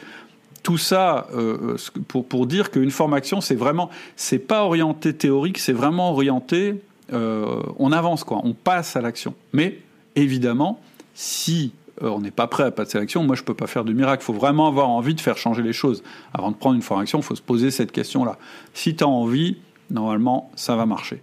tout 0.64 0.78
ça 0.78 1.28
euh, 1.36 1.78
pour, 2.08 2.26
pour 2.26 2.48
dire 2.48 2.72
qu'une 2.72 2.90
formation, 2.90 3.40
c'est 3.40 3.54
vraiment, 3.54 3.92
c'est 4.16 4.40
pas 4.40 4.64
orienté 4.64 5.14
théorique, 5.14 5.60
c'est 5.60 5.74
vraiment 5.74 6.10
orienté, 6.10 6.82
on 7.12 7.92
avance 7.92 8.24
quoi, 8.24 8.42
on 8.44 8.54
passe 8.54 8.96
à 8.96 9.02
l'action. 9.02 9.36
Mais 9.54 9.78
évidemment, 10.16 10.82
si 11.14 11.72
on 12.02 12.20
n'est 12.20 12.32
pas 12.32 12.48
prêt 12.48 12.64
à 12.64 12.72
passer 12.72 12.98
à 12.98 13.02
l'action, 13.02 13.24
moi 13.24 13.36
je 13.36 13.44
peux 13.44 13.54
pas 13.54 13.68
faire 13.68 13.86
de 13.86 13.94
miracle. 13.94 14.24
Il 14.24 14.26
faut 14.26 14.34
vraiment 14.34 14.68
avoir 14.68 14.90
envie 14.90 15.16
de 15.16 15.22
faire 15.22 15.38
changer 15.38 15.62
les 15.62 15.74
choses. 15.74 16.04
Avant 16.34 16.52
de 16.52 16.56
prendre 16.56 16.76
une 16.76 16.82
formation, 16.82 17.20
il 17.20 17.24
faut 17.24 17.36
se 17.36 17.42
poser 17.42 17.72
cette 17.72 17.92
question-là. 17.92 18.38
Si 18.74 18.96
tu 18.96 19.04
as 19.04 19.08
envie, 19.08 19.58
normalement, 19.90 20.52
ça 20.56 20.76
va 20.76 20.86
marcher. 20.86 21.22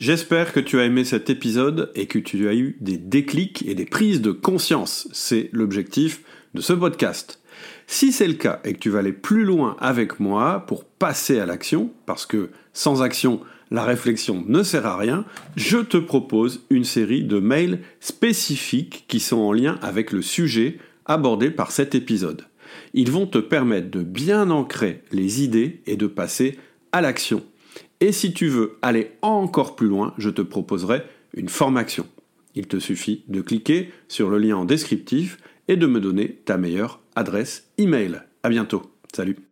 J'espère 0.00 0.52
que 0.52 0.60
tu 0.60 0.78
as 0.78 0.84
aimé 0.84 1.04
cet 1.04 1.28
épisode 1.28 1.90
et 1.96 2.06
que 2.06 2.20
tu 2.20 2.48
as 2.48 2.54
eu 2.54 2.76
des 2.80 2.98
déclics 2.98 3.64
et 3.66 3.74
des 3.74 3.84
prises 3.84 4.20
de 4.20 4.30
conscience. 4.30 5.08
C'est 5.12 5.50
l'objectif 5.52 6.22
de 6.54 6.60
ce 6.60 6.72
podcast. 6.72 7.40
Si 7.88 8.12
c'est 8.12 8.28
le 8.28 8.34
cas 8.34 8.60
et 8.64 8.74
que 8.74 8.78
tu 8.78 8.90
vas 8.90 9.00
aller 9.00 9.12
plus 9.12 9.44
loin 9.44 9.76
avec 9.80 10.20
moi 10.20 10.64
pour 10.66 10.84
passer 10.84 11.40
à 11.40 11.46
l'action, 11.46 11.90
parce 12.06 12.26
que 12.26 12.50
sans 12.72 13.02
action, 13.02 13.40
la 13.70 13.84
réflexion 13.84 14.44
ne 14.46 14.62
sert 14.62 14.86
à 14.86 14.96
rien, 14.96 15.24
je 15.56 15.78
te 15.78 15.96
propose 15.96 16.64
une 16.70 16.84
série 16.84 17.24
de 17.24 17.38
mails 17.38 17.80
spécifiques 18.00 19.04
qui 19.08 19.20
sont 19.20 19.38
en 19.38 19.52
lien 19.52 19.78
avec 19.82 20.12
le 20.12 20.22
sujet 20.22 20.78
abordé 21.06 21.50
par 21.50 21.70
cet 21.70 21.94
épisode. 21.94 22.44
Ils 22.94 23.10
vont 23.10 23.26
te 23.26 23.38
permettre 23.38 23.90
de 23.90 24.02
bien 24.02 24.50
ancrer 24.50 25.02
les 25.12 25.42
idées 25.42 25.80
et 25.86 25.96
de 25.96 26.06
passer 26.06 26.58
à 26.92 27.00
l'action. 27.00 27.42
Et 28.00 28.12
si 28.12 28.32
tu 28.32 28.48
veux 28.48 28.78
aller 28.82 29.12
encore 29.22 29.76
plus 29.76 29.88
loin, 29.88 30.14
je 30.18 30.30
te 30.30 30.42
proposerai 30.42 31.02
une 31.34 31.48
formation. 31.48 32.06
Il 32.54 32.66
te 32.66 32.78
suffit 32.78 33.24
de 33.28 33.40
cliquer 33.40 33.90
sur 34.08 34.30
le 34.30 34.38
lien 34.38 34.56
en 34.56 34.64
descriptif 34.64 35.38
et 35.68 35.76
de 35.76 35.86
me 35.86 36.00
donner 36.00 36.40
ta 36.44 36.56
meilleure 36.56 37.00
adresse 37.14 37.68
email. 37.76 38.22
À 38.42 38.48
bientôt. 38.48 38.82
Salut. 39.12 39.47